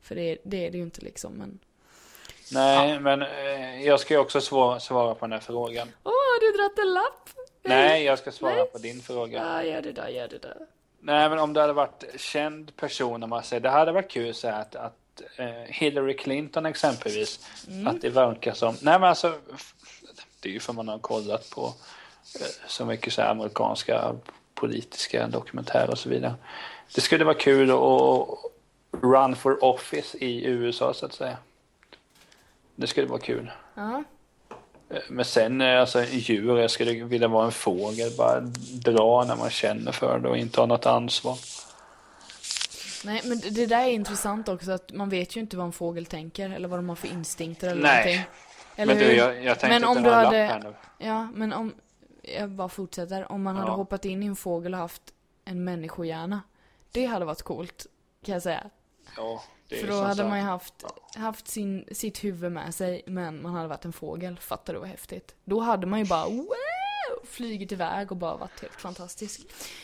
För 0.00 0.14
det, 0.14 0.38
det 0.44 0.66
är 0.66 0.70
det 0.70 0.78
ju 0.78 0.84
inte 0.84 1.00
liksom, 1.00 1.32
men. 1.34 1.58
Nej, 2.52 3.00
men 3.00 3.22
eh, 3.22 3.86
jag 3.86 4.00
ska 4.00 4.14
ju 4.14 4.20
också 4.20 4.40
svara, 4.40 4.80
svara 4.80 5.14
på 5.14 5.26
den 5.26 5.32
här 5.32 5.40
frågan. 5.40 5.88
Åh, 6.02 6.12
har 6.12 6.40
du 6.40 6.58
dratt 6.58 6.78
en 6.78 6.94
lapp? 6.94 7.28
Nej, 7.62 8.04
jag 8.04 8.18
ska 8.18 8.32
svara 8.32 8.54
Nej. 8.54 8.66
på 8.72 8.78
din 8.78 9.02
fråga. 9.02 9.38
Ja, 9.38 9.64
gör 9.64 9.82
det 9.82 9.92
där, 9.92 10.08
gör 10.08 10.28
det 10.28 10.38
där. 10.38 10.56
Nej, 11.00 11.28
men 11.30 11.38
om 11.38 11.52
det 11.52 11.60
hade 11.60 11.72
varit 11.72 12.04
känd 12.16 12.76
person, 12.76 13.22
om 13.22 13.30
man 13.30 13.42
säger, 13.42 13.60
det 13.60 13.68
hade 13.68 13.92
varit 13.92 14.10
kul 14.10 14.34
så 14.34 14.48
här 14.48 14.60
att, 14.60 14.76
att 14.76 15.22
eh, 15.36 15.46
Hillary 15.66 16.16
Clinton 16.16 16.66
exempelvis, 16.66 17.48
att 17.86 18.00
det 18.00 18.08
verkar 18.08 18.52
som, 18.52 18.76
nej 18.82 19.00
men 19.00 19.08
alltså, 19.08 19.34
det 20.40 20.48
är 20.48 20.52
ju 20.52 20.60
för 20.60 20.72
man 20.72 20.88
har 20.88 20.98
kollat 20.98 21.50
på 21.50 21.62
eh, 22.40 22.46
så 22.66 22.84
mycket 22.84 23.12
så 23.12 23.22
amerikanska 23.22 24.14
politiska 24.54 25.26
dokumentärer 25.26 25.90
och 25.90 25.98
så 25.98 26.08
vidare. 26.08 26.34
Det 26.94 27.00
skulle 27.00 27.24
vara 27.24 27.34
kul 27.34 27.70
att 27.70 28.28
run 29.02 29.36
for 29.36 29.64
office 29.64 30.18
i 30.18 30.44
USA 30.44 30.94
så 30.94 31.06
att 31.06 31.12
säga. 31.12 31.36
Det 32.80 32.86
skulle 32.86 33.06
vara 33.06 33.20
kul. 33.20 33.50
Ja. 33.74 34.04
Eh, 34.90 34.96
Men 35.08 35.24
sen 35.24 35.60
eh, 35.60 35.80
alltså 35.80 36.04
djur, 36.04 36.58
jag 36.58 36.70
skulle 36.70 37.04
vilja 37.04 37.28
vara 37.28 37.44
en 37.46 37.52
fågel, 37.52 38.10
bara 38.18 38.40
dra 38.84 39.24
när 39.24 39.36
man 39.36 39.50
känner 39.50 39.92
för 39.92 40.18
det 40.18 40.28
och 40.28 40.36
inte 40.36 40.60
ha 40.60 40.66
något 40.66 40.86
ansvar. 40.86 41.38
Nej, 43.04 43.20
men 43.24 43.38
det- 43.40 43.66
där 43.66 43.84
är 43.84 43.90
intressant 43.90 44.48
också, 44.48 44.72
att 44.72 44.92
man 44.92 45.08
vet 45.08 45.36
ju 45.36 45.40
inte 45.40 45.56
vad 45.56 45.66
en 45.66 45.72
fågel 45.72 46.06
tänker, 46.06 46.50
eller 46.50 46.68
vad 46.68 46.78
de 46.78 46.88
har 46.88 46.96
för 46.96 47.08
instinkter 47.08 47.68
eller 47.70 47.82
Nej. 47.82 48.04
någonting. 48.06 48.30
Eller 48.76 48.94
men 48.94 49.02
du, 49.04 49.12
jag, 49.16 49.44
jag 49.44 49.58
tänkte 49.60 49.68
Men 49.80 49.84
om 49.96 50.02
du 50.02 50.10
hade- 50.10 50.36
här 50.36 50.60
nu. 50.60 50.74
Ja, 50.98 51.28
men 51.34 51.52
om... 51.52 51.74
Jag 52.22 52.50
bara 52.50 52.68
fortsätter. 52.68 53.32
Om 53.32 53.42
man 53.42 53.56
hade 53.56 53.70
Ja. 53.70 53.74
hoppat 53.76 54.04
in 54.04 54.22
i 54.22 54.26
en 54.26 54.36
fågel 54.36 54.74
och 54.74 54.80
haft 54.80 55.02
en 55.44 55.64
människohjärna. 55.64 56.40
Det 56.92 57.06
hade 57.06 57.24
varit 57.24 57.42
coolt, 57.42 57.86
kan 58.24 58.32
jag 58.32 58.42
säga. 58.42 58.64
Ja, 59.16 59.42
För 59.70 59.86
då 59.86 60.02
hade 60.02 60.24
man 60.24 60.38
ju 60.38 60.44
haft, 60.44 60.84
haft 61.16 61.48
sin, 61.48 61.84
sitt 61.92 62.24
huvud 62.24 62.52
med 62.52 62.74
sig, 62.74 63.02
men 63.06 63.42
man 63.42 63.54
hade 63.54 63.68
varit 63.68 63.84
en 63.84 63.92
fågel. 63.92 64.38
Fattar 64.40 64.72
du 64.72 64.78
vad 64.78 64.88
häftigt? 64.88 65.34
Då 65.44 65.60
hade 65.60 65.86
man 65.86 65.98
ju 65.98 66.04
bara 66.04 66.24
wow, 66.24 66.54
flugit 67.24 67.72
iväg 67.72 68.10
och 68.10 68.16
bara 68.16 68.36
varit 68.36 68.60
helt 68.60 68.80
fantastisk. 68.80 69.40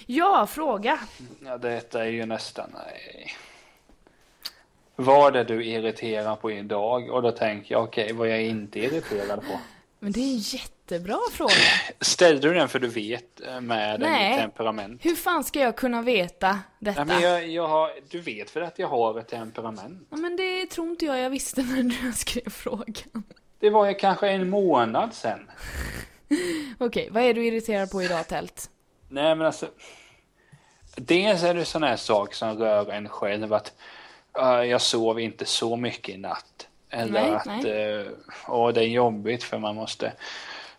Ja, 0.07 0.47
fråga. 0.47 0.99
Ja, 1.45 1.59
detta 1.59 2.05
är 2.05 2.09
ju 2.09 2.27
nästan... 2.27 2.71
Nej. 2.75 3.37
Vad 4.97 5.37
är 5.37 5.45
du 5.45 5.65
irriterad 5.65 6.41
på 6.41 6.51
idag? 6.51 7.11
Och 7.11 7.23
då 7.23 7.31
tänker 7.31 7.75
jag, 7.75 7.85
okej, 7.85 8.13
vad 8.13 8.29
jag 8.29 8.37
är 8.37 8.49
inte 8.49 8.79
irriterad 8.79 9.41
på. 9.41 9.61
Men 9.99 10.13
det 10.13 10.21
är 10.21 10.33
en 10.33 10.39
jättebra 10.39 11.19
fråga. 11.33 11.53
Ställde 12.01 12.49
du 12.49 12.55
den 12.55 12.69
för 12.69 12.79
du 12.79 12.89
vet 12.89 13.41
eh, 13.41 13.61
med 13.61 14.01
Nej. 14.01 14.39
temperament? 14.39 15.05
Hur 15.05 15.17
fan 15.17 15.45
ska 15.45 15.61
jag 15.61 15.77
kunna 15.77 16.03
veta 16.03 16.59
detta? 16.79 17.01
Ja, 17.01 17.05
men 17.05 17.21
jag, 17.21 17.49
jag 17.49 17.69
har, 17.69 17.91
du 18.11 18.21
vet 18.21 18.57
väl 18.57 18.63
att 18.63 18.79
jag 18.79 18.89
har 18.89 19.19
ett 19.19 19.29
temperament? 19.29 20.09
Ja, 20.11 20.17
men 20.17 20.37
det 20.37 20.67
tror 20.67 20.89
inte 20.89 21.05
jag 21.05 21.19
jag 21.19 21.31
visste 21.31 21.63
när 21.63 21.83
du 21.83 22.13
skrev 22.13 22.51
frågan. 22.51 23.23
Det 23.59 23.71
var 23.71 23.87
ju 23.87 23.95
kanske 23.95 24.29
en 24.29 24.51
månad 24.51 25.15
sedan. 25.15 25.51
Okej, 26.79 27.09
vad 27.11 27.23
är 27.23 27.35
du 27.35 27.47
irriterad 27.47 27.91
på 27.91 28.03
idag, 28.03 28.29
Tält? 28.29 28.71
Nej 29.09 29.35
men 29.37 29.47
alltså. 29.47 29.67
Dels 30.97 31.43
är 31.43 31.55
det 31.55 31.65
sån 31.65 31.83
här 31.83 31.97
sak 31.97 32.35
som 32.35 32.59
rör 32.59 32.91
en 32.91 33.09
själv 33.09 33.53
att 33.53 33.73
uh, 34.39 34.65
jag 34.65 34.81
sov 34.81 35.21
inte 35.21 35.45
så 35.45 35.77
mycket 35.77 36.15
i 36.15 36.19
natt. 36.19 36.69
Eller 36.91 37.13
Nej, 37.13 37.31
att 37.31 37.47
nej. 37.47 38.01
uh, 38.01 38.07
åh, 38.49 38.73
det 38.73 38.81
är 38.81 38.89
jobbigt 38.89 39.43
för 39.43 39.59
man 39.59 39.75
måste 39.75 40.13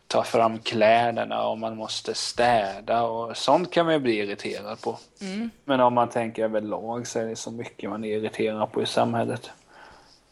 ta 0.08 0.24
fram 0.24 0.60
kläderna 0.60 1.48
och 1.48 1.58
man 1.58 1.76
måste 1.76 2.14
städa 2.14 3.04
och 3.04 3.38
sånt 3.38 3.72
kan 3.72 3.86
man 3.86 3.94
ju 3.94 4.00
bli 4.00 4.18
irriterad 4.18 4.82
på. 4.82 5.00
Mm. 5.22 5.50
Men 5.66 5.80
om 5.80 5.94
man 5.94 6.10
tänker 6.10 6.44
överlag 6.44 7.08
så 7.08 7.20
är 7.20 7.26
det 7.26 7.36
så 7.36 7.52
mycket 7.52 7.90
man 7.90 8.04
är 8.04 8.18
irriterad 8.18 8.72
på 8.72 8.84
i 8.84 8.86
samhället. 8.86 9.52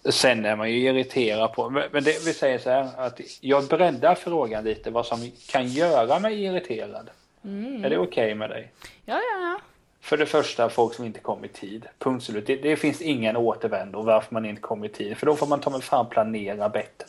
Sen 0.10 0.46
är 0.46 0.56
man 0.56 0.72
ju 0.72 0.80
irriterad 0.80 1.54
på, 1.54 1.70
men 1.70 2.04
det, 2.04 2.26
vi 2.26 2.34
säger 2.34 2.60
så 2.60 2.70
här 2.70 2.90
att 2.98 3.22
jag 3.42 3.68
breddar 3.68 4.16
frågan 4.16 4.64
lite 4.64 4.90
vad 4.90 5.06
som 5.06 5.32
kan 5.50 5.68
göra 5.68 6.20
mig 6.20 6.44
irriterad. 6.44 7.10
Mm. 7.44 7.86
Är 7.86 7.90
det 7.90 7.98
okej 7.98 8.36
med 8.36 8.50
dig? 8.50 8.72
Ja, 9.06 9.14
ja, 9.16 9.40
ja. 9.40 9.60
För 10.06 10.18
det 10.18 10.26
första, 10.26 10.70
folk 10.70 10.94
som 10.94 11.06
inte 11.06 11.20
kom 11.20 11.46
i 11.46 11.48
tid. 11.48 11.86
Punkt 12.00 12.24
slut. 12.26 12.48
Det, 12.48 12.56
det 12.56 12.76
finns 12.76 13.02
ingen 13.02 13.38
återvändo 13.38 14.02
varför 14.02 14.34
man 14.34 14.46
inte 14.46 14.62
kom 14.62 14.84
i 14.84 14.90
tid. 14.90 15.18
För 15.18 15.26
då 15.26 15.36
får 15.36 15.48
man 15.48 15.60
ta 15.60 15.70
mig 15.70 15.82
fan 15.82 16.10
planera 16.10 16.70
bättre. 16.70 17.06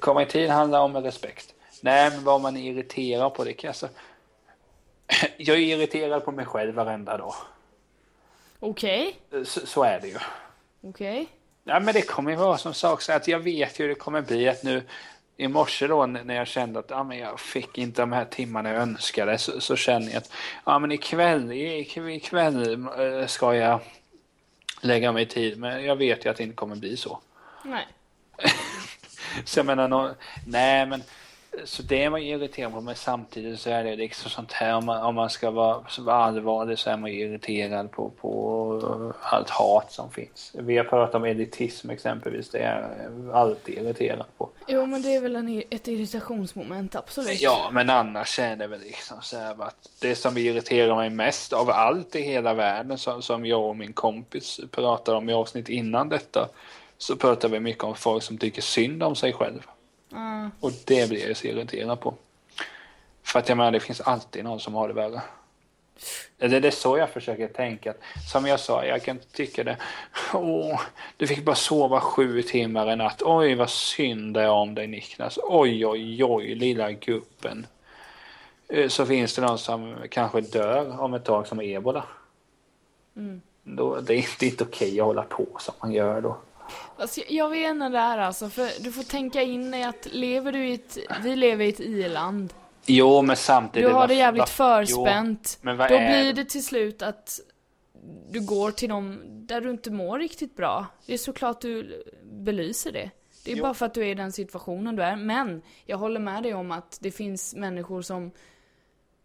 Komma 0.00 0.22
i 0.22 0.26
tid 0.26 0.50
handlar 0.50 0.80
om 0.80 0.96
respekt. 0.96 1.54
Nej, 1.80 2.10
men 2.10 2.24
vad 2.24 2.40
man 2.40 2.56
är 2.56 2.70
irriterad 2.70 3.34
på, 3.34 3.44
det 3.44 3.52
kan 3.52 3.68
jag 3.68 3.76
så... 3.76 3.88
Jag 5.36 5.56
är 5.56 5.60
irriterad 5.60 6.24
på 6.24 6.32
mig 6.32 6.46
själv 6.46 6.74
varenda 6.74 7.16
dag. 7.16 7.34
Okej, 8.60 9.16
Så, 9.44 9.66
så 9.66 9.82
är 9.82 10.00
det 10.00 10.08
ju. 10.08 10.18
okej. 10.82 11.26
Ja, 11.64 11.80
men 11.80 11.94
det 11.94 12.02
kommer 12.02 12.30
ju 12.30 12.36
vara 12.36 12.58
som 12.58 12.74
sak 12.74 13.02
så 13.02 13.12
att 13.12 13.28
jag 13.28 13.38
vet 13.38 13.80
hur 13.80 13.88
det 13.88 13.94
kommer 13.94 14.22
bli 14.22 14.48
att 14.48 14.62
nu 14.62 14.82
i 15.42 15.48
morse 15.48 15.86
då 15.86 16.06
när 16.06 16.34
jag 16.34 16.46
kände 16.46 16.78
att 16.78 16.90
ja, 16.90 17.04
men 17.04 17.18
jag 17.18 17.40
fick 17.40 17.78
inte 17.78 18.02
de 18.02 18.12
här 18.12 18.24
timmarna 18.24 18.68
jag 18.68 18.82
önskade 18.82 19.38
så, 19.38 19.60
så 19.60 19.76
känner 19.76 20.08
jag 20.08 20.16
att 20.16 20.32
ja, 20.64 20.78
men 20.78 20.92
ikväll, 20.92 21.52
ikväll, 21.52 22.86
eh, 22.98 23.26
ska 23.26 23.54
jag 23.54 23.80
lägga 24.80 25.12
mig 25.12 25.22
i 25.22 25.26
tid 25.26 25.58
men 25.58 25.84
jag 25.84 25.96
vet 25.96 26.24
ju 26.24 26.30
att 26.30 26.36
det 26.36 26.42
inte 26.42 26.56
kommer 26.56 26.76
bli 26.76 26.96
så. 26.96 27.20
Nej. 27.64 27.86
Så 29.44 29.58
jag 29.58 29.66
menar, 29.66 30.14
nej 30.46 30.86
men 30.86 31.02
så 31.64 31.82
det 31.82 32.04
är 32.04 32.10
man 32.10 32.22
ju 32.22 32.28
irriterad 32.28 32.72
på 32.72 32.80
men 32.80 32.94
samtidigt 32.94 33.60
så 33.60 33.70
är 33.70 33.84
det 33.84 33.96
liksom 33.96 34.30
sånt 34.30 34.52
här 34.52 34.74
om 34.74 34.84
man, 34.84 35.02
om 35.02 35.14
man 35.14 35.30
ska 35.30 35.50
vara, 35.50 35.84
allvarlig 36.06 36.78
så 36.78 36.90
är 36.90 36.96
man 36.96 37.12
ju 37.12 37.20
irriterad 37.20 37.90
på, 37.90 38.10
på 38.10 39.12
allt 39.20 39.50
hat 39.50 39.92
som 39.92 40.10
finns. 40.10 40.52
Vi 40.54 40.76
har 40.76 40.84
pratat 40.84 41.14
om 41.14 41.24
elitism 41.24 41.90
exempelvis, 41.90 42.50
det 42.50 42.58
är 42.58 43.04
jag 43.10 43.36
alltid 43.36 43.78
irriterad 43.78 44.26
på. 44.38 44.50
Jo, 44.66 44.86
men 44.86 45.02
det 45.02 45.14
är 45.14 45.20
väl 45.20 45.36
en, 45.36 45.62
ett 45.70 45.88
irritationsmoment, 45.88 46.96
absolut. 46.96 47.40
Ja, 47.40 47.70
men 47.72 47.90
annars 47.90 48.38
är 48.38 48.56
det 48.56 48.66
väl 48.66 48.80
liksom 48.80 49.16
så 49.22 49.36
här 49.36 49.62
att 49.62 49.88
det 50.00 50.14
som 50.14 50.36
irriterar 50.36 50.96
mig 50.96 51.10
mest 51.10 51.52
av 51.52 51.70
allt 51.70 52.16
i 52.16 52.20
hela 52.20 52.54
världen 52.54 52.98
som, 52.98 53.22
som 53.22 53.46
jag 53.46 53.68
och 53.68 53.76
min 53.76 53.92
kompis 53.92 54.60
pratade 54.70 55.18
om 55.18 55.30
i 55.30 55.32
avsnitt 55.32 55.68
innan 55.68 56.08
detta 56.08 56.48
så 56.98 57.16
pratar 57.16 57.48
vi 57.48 57.60
mycket 57.60 57.84
om 57.84 57.94
folk 57.94 58.22
som 58.22 58.38
tycker 58.38 58.62
synd 58.62 59.02
om 59.02 59.16
sig 59.16 59.32
själv. 59.32 59.62
Ja. 60.12 60.50
Och 60.60 60.72
det 60.86 61.08
blir 61.08 61.28
jag 61.28 61.36
så 61.36 61.46
irriterad 61.46 62.00
på. 62.00 62.14
För 63.22 63.38
att 63.38 63.48
jag 63.48 63.58
menar, 63.58 63.70
det 63.70 63.80
finns 63.80 64.00
alltid 64.00 64.44
någon 64.44 64.60
som 64.60 64.74
har 64.74 64.88
det 64.88 64.94
värre. 64.94 65.22
Eller 66.38 66.60
det 66.60 66.68
är 66.68 66.72
så 66.72 66.98
jag 66.98 67.10
försöker 67.10 67.48
tänka. 67.48 67.94
Som 68.32 68.46
jag 68.46 68.60
sa, 68.60 68.84
jag 68.84 69.02
kan 69.02 69.18
tycka 69.32 69.64
det. 69.64 69.76
Åh, 70.34 70.80
du 71.16 71.26
fick 71.26 71.44
bara 71.44 71.56
sova 71.56 72.00
sju 72.00 72.42
timmar 72.42 72.92
i 72.92 72.96
natt. 72.96 73.22
Oj, 73.22 73.54
vad 73.54 73.70
synd 73.70 74.34
det 74.34 74.42
är 74.42 74.50
om 74.50 74.74
dig 74.74 74.86
Niklas. 74.86 75.38
Oj, 75.42 75.86
oj, 75.86 76.24
oj, 76.24 76.54
lilla 76.54 76.92
gubben. 76.92 77.66
Eh, 78.68 78.88
Så 78.88 79.06
finns 79.06 79.34
det 79.34 79.42
någon 79.42 79.58
som 79.58 79.96
kanske 80.10 80.40
dör 80.40 81.00
om 81.00 81.14
ett 81.14 81.24
tag 81.24 81.46
som 81.46 81.60
ebola. 81.60 82.04
Då, 83.62 84.00
det 84.00 84.14
är 84.14 84.16
inte, 84.16 84.46
inte 84.46 84.64
okej 84.64 85.00
att 85.00 85.06
hålla 85.06 85.22
på 85.22 85.46
som 85.58 85.74
man 85.80 85.92
gör 85.92 86.20
då. 86.20 86.36
Alltså, 86.98 87.20
jag- 87.28 87.48
vet 87.50 87.70
inte 87.70 87.88
där 87.88 88.18
alltså, 88.18 88.48
för 88.48 88.82
du 88.84 88.92
får 88.92 89.02
tänka 89.02 89.42
in 89.42 89.74
i 89.74 89.84
att 89.84 90.08
lever 90.12 90.52
du 90.52 90.68
i 90.68 90.74
ett, 90.74 90.98
vi 91.22 91.36
lever 91.36 91.64
i 91.64 91.68
ett 91.68 91.80
i-land. 91.80 92.54
Jo, 92.86 93.22
men 93.22 93.36
samtidigt. 93.36 93.88
Du 93.88 93.94
har 93.94 94.08
det 94.08 94.14
jävligt 94.14 94.48
förspänt. 94.48 95.58
Jo, 95.60 95.64
men 95.66 95.76
vad 95.76 95.88
Då 95.90 95.94
är 95.94 96.22
blir 96.22 96.32
det 96.32 96.44
till 96.50 96.64
slut 96.64 97.02
att 97.02 97.40
du 98.30 98.40
går 98.46 98.70
till 98.70 98.88
dem 98.88 99.20
där 99.26 99.60
du 99.60 99.70
inte 99.70 99.90
mår 99.90 100.18
riktigt 100.18 100.56
bra. 100.56 100.86
Det 101.06 101.14
är 101.14 101.18
såklart 101.18 101.60
du 101.60 102.02
belyser 102.24 102.92
det. 102.92 103.10
Det 103.44 103.52
är 103.52 103.56
Jo. 103.56 103.62
bara 103.62 103.74
för 103.74 103.86
att 103.86 103.94
du 103.94 104.00
är 104.02 104.06
i 104.06 104.14
den 104.14 104.32
situationen 104.32 104.96
du 104.96 105.02
är. 105.02 105.16
Men 105.16 105.62
jag 105.86 105.98
håller 105.98 106.20
med 106.20 106.42
dig 106.42 106.54
om 106.54 106.70
att 106.72 106.98
det 107.00 107.10
finns 107.10 107.54
människor 107.54 108.02
som 108.02 108.30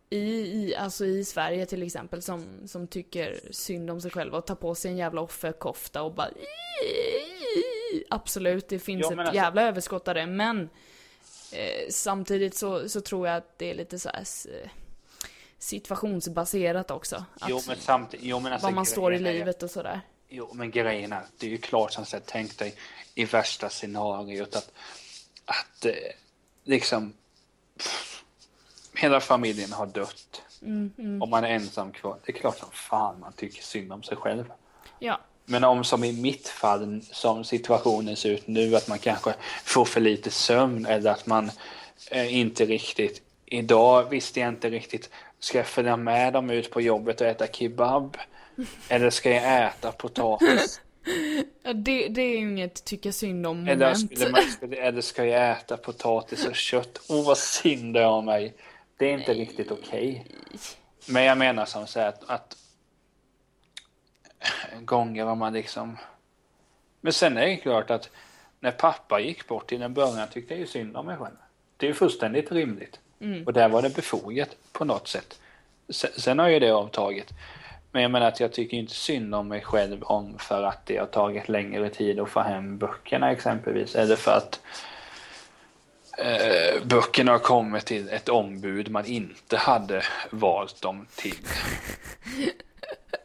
i, 0.10 0.20
i, 0.20 0.76
alltså 0.76 1.06
i 1.06 1.26
Sverige 1.26 1.66
till 1.66 1.84
exempel 1.84 2.22
som, 2.22 2.68
som 2.68 2.88
tycker 2.88 3.40
synd 3.52 3.92
om 3.92 4.02
sig 4.02 4.12
själva 4.12 4.38
och 4.38 4.46
tar 4.46 4.56
på 4.56 4.76
sig 4.76 4.92
en 4.92 4.98
jävla 4.98 5.22
offerkofta 5.22 6.02
och 6.02 6.14
bara 6.14 6.30
Absolut, 8.10 8.70
det 8.70 8.80
finns 8.80 9.02
Ja, 9.02 9.14
ett 9.14 9.20
alltså- 9.20 9.36
jävla 9.36 9.62
överskott 9.62 10.08
av 10.08 10.16
det 10.16 10.26
men 10.26 10.70
eh, 11.52 11.90
samtidigt 11.90 12.56
så, 12.56 12.90
så 12.90 13.02
tror 13.02 13.28
jag 13.28 13.38
att 13.38 13.58
det 13.60 13.70
är 13.72 13.76
lite 13.76 14.00
så 14.00 14.10
här 14.10 14.24
situationsbaserat 15.60 16.92
också. 16.92 17.16
Att, 17.40 17.50
Jo, 17.50 17.62
men 17.68 17.76
samtidigt. 17.80 18.26
Jo, 18.26 18.40
men 18.40 18.54
alltså, 18.54 18.68
vad 18.68 18.74
man 18.74 18.86
står 18.86 19.14
i 19.14 19.20
livet 19.20 19.64
och 19.64 19.72
sådär. 19.72 20.02
Jo, 20.30 20.50
men 20.54 20.72
grejen 20.72 21.14
är, 21.14 21.22
det 21.38 21.46
är 21.46 21.50
ju 21.50 21.58
klart 21.58 21.94
som 21.94 22.06
sagt, 22.06 22.26
tänk 22.26 22.58
dig 22.58 22.76
i 23.16 23.26
värsta 23.26 23.70
scenariot 23.70 24.56
att 24.56 24.72
att 25.46 25.86
eh, 25.86 25.94
liksom 26.64 27.14
hela 28.98 29.20
familjen 29.20 29.72
har 29.72 29.86
dött 29.86 30.42
Mm, 30.62 30.92
mm. 30.98 31.22
och 31.22 31.30
man 31.30 31.44
är 31.44 31.50
ensam 31.50 31.92
kvar. 31.92 32.18
Det 32.26 32.32
är 32.32 32.38
klart 32.38 32.58
som 32.58 32.70
fan 32.72 33.20
man 33.20 33.34
tycker 33.34 33.64
synd 33.64 33.94
om 33.94 34.04
sig 34.04 34.18
själv. 34.18 34.52
Ja. 35.00 35.20
Men 35.46 35.64
om 35.64 35.84
som 35.84 36.04
i 36.04 36.22
mitt 36.22 36.48
fall, 36.48 37.02
som 37.12 37.44
situationen 37.44 38.16
ser 38.16 38.30
ut 38.30 38.48
nu, 38.48 38.76
att 38.76 38.88
man 38.88 39.00
kanske 39.00 39.34
får 39.64 39.86
för 39.86 40.02
lite 40.02 40.32
sömn 40.32 40.86
eller 40.86 41.12
att 41.12 41.26
man 41.28 41.52
eh, 42.12 42.38
inte 42.38 42.66
riktigt, 42.66 43.22
idag 43.46 44.10
visste 44.10 44.40
jag 44.40 44.50
inte 44.50 44.70
riktigt, 44.70 45.10
ska 45.40 45.58
jag 45.58 45.68
följa 45.68 45.98
med 45.98 46.34
dem 46.34 46.50
ut 46.50 46.72
på 46.72 46.82
jobbet 46.82 47.22
och 47.22 47.28
äta 47.28 47.48
kebab? 47.48 48.18
Eller 48.90 49.10
ska 49.10 49.32
jag 49.32 49.68
äta 49.68 49.92
potatis? 49.92 50.82
Ja, 51.64 51.74
det, 51.74 52.08
det 52.08 52.22
är 52.22 52.30
ju 52.30 52.36
inget 52.36 52.86
tycka 52.86 53.12
synd 53.12 53.48
om 53.48 53.68
Eller, 53.68 53.76
moment. 53.86 54.20
skulle 54.20 54.32
man, 54.32 54.42
skulle, 54.42 54.76
eller 54.76 55.02
ska 55.02 55.26
jag 55.26 55.52
äta 55.52 55.78
potatis 55.78 56.46
och 56.46 56.56
kött? 56.56 57.02
Åh, 57.10 57.26
vad 57.26 57.38
synd 57.38 57.94
det 57.94 58.02
är 58.02 58.08
om 58.08 58.26
mig. 58.26 58.54
Det 58.98 59.06
är 59.06 59.14
inte 59.14 59.34
riktigt 59.34 59.72
okej. 59.72 60.26
Men 61.08 61.24
jag 61.24 61.38
menar 61.38 61.66
som 61.66 61.88
så 61.88 62.00
här 62.00 62.08
att, 62.08 62.30
att 62.30 62.58
gånger 64.82 65.26
om 65.26 65.40
man 65.40 65.54
liksom... 65.54 65.98
Men 67.02 67.14
sen 67.14 67.38
är 67.38 67.46
det 67.46 67.58
klart 67.58 67.90
att 67.90 68.10
när 68.60 68.72
pappa 68.72 69.20
gick 69.20 69.48
bort 69.48 69.68
till 69.68 69.82
en 69.82 69.94
början 69.94 70.28
tyckte 70.28 70.54
jag 70.54 70.60
ju 70.60 70.68
synd 70.68 70.98
om 70.98 71.06
mig 71.06 71.18
själv. 71.18 71.36
Det 71.78 71.86
är 71.86 71.88
ju 71.88 71.94
fullständigt 71.94 72.52
rimligt. 72.52 73.00
Mm. 73.20 73.44
Och 73.44 73.54
där 73.54 73.70
var 73.70 73.82
det 73.82 73.96
befogat 73.96 74.50
på 74.72 74.86
något 74.86 75.08
sätt. 75.08 75.40
Sen, 75.90 76.12
sen 76.18 76.40
har 76.40 76.48
ju 76.48 76.60
det 76.60 76.72
avtagit. 76.72 77.34
Men 77.92 78.02
jag 78.02 78.12
menar 78.12 78.28
att 78.28 78.40
jag 78.40 78.54
tycker 78.54 78.78
inte 78.78 78.94
synd 78.94 79.36
om 79.36 79.48
mig 79.48 79.62
själv 79.62 80.04
om 80.04 80.38
för 80.40 80.64
att 80.64 80.86
det 80.86 80.98
har 80.98 81.06
tagit 81.06 81.50
längre 81.50 81.90
tid 81.90 82.20
att 82.20 82.30
få 82.30 82.40
hem 82.40 82.78
böckerna 82.78 83.32
exempelvis. 83.32 83.96
Eller 83.96 84.16
för 84.16 84.32
att 84.32 84.60
eh, 86.18 86.84
böckerna 86.86 87.32
har 87.32 87.40
kommit 87.40 87.86
till 87.86 88.10
ett 88.10 88.30
ombud 88.30 88.92
man 88.92 89.06
inte 89.06 89.58
hade 89.58 90.04
valt 90.32 90.82
dem 90.82 91.08
till. 91.16 91.38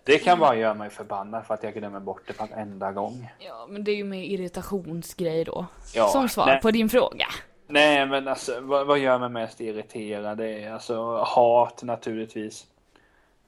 Det 0.05 0.18
kan 0.18 0.38
bara 0.38 0.57
göra 0.57 0.74
mig 0.74 0.90
förbannad 0.90 1.47
för 1.47 1.55
att 1.55 1.62
jag 1.62 1.74
glömmer 1.74 2.01
bort 2.01 2.22
det 2.26 2.38
varenda 2.38 2.93
gång. 2.93 3.28
Ja, 3.38 3.66
men 3.68 3.84
det 3.84 3.90
är 3.90 3.97
ju 3.97 4.05
med 4.05 4.26
irritationsgrej 4.26 5.45
då. 5.45 5.66
Ja, 5.95 6.09
som 6.09 6.28
svar 6.28 6.47
nej. 6.47 6.61
på 6.61 6.70
din 6.70 6.88
fråga. 6.88 7.26
Nej 7.66 8.07
men 8.07 8.28
alltså 8.28 8.61
vad, 8.61 8.86
vad 8.86 8.99
gör 8.99 9.18
mig 9.18 9.28
mest 9.28 9.61
irriterad? 9.61 10.38
Det 10.38 10.64
är 10.64 10.72
alltså 10.72 11.16
hat 11.16 11.82
naturligtvis. 11.82 12.66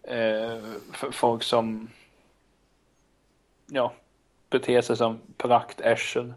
Eh, 0.02 0.58
för 0.92 1.10
folk 1.10 1.42
som 1.42 1.88
ja, 3.66 3.92
beter 4.50 4.80
sig 4.80 4.96
som 4.96 5.20
praktärsel. 5.36 6.34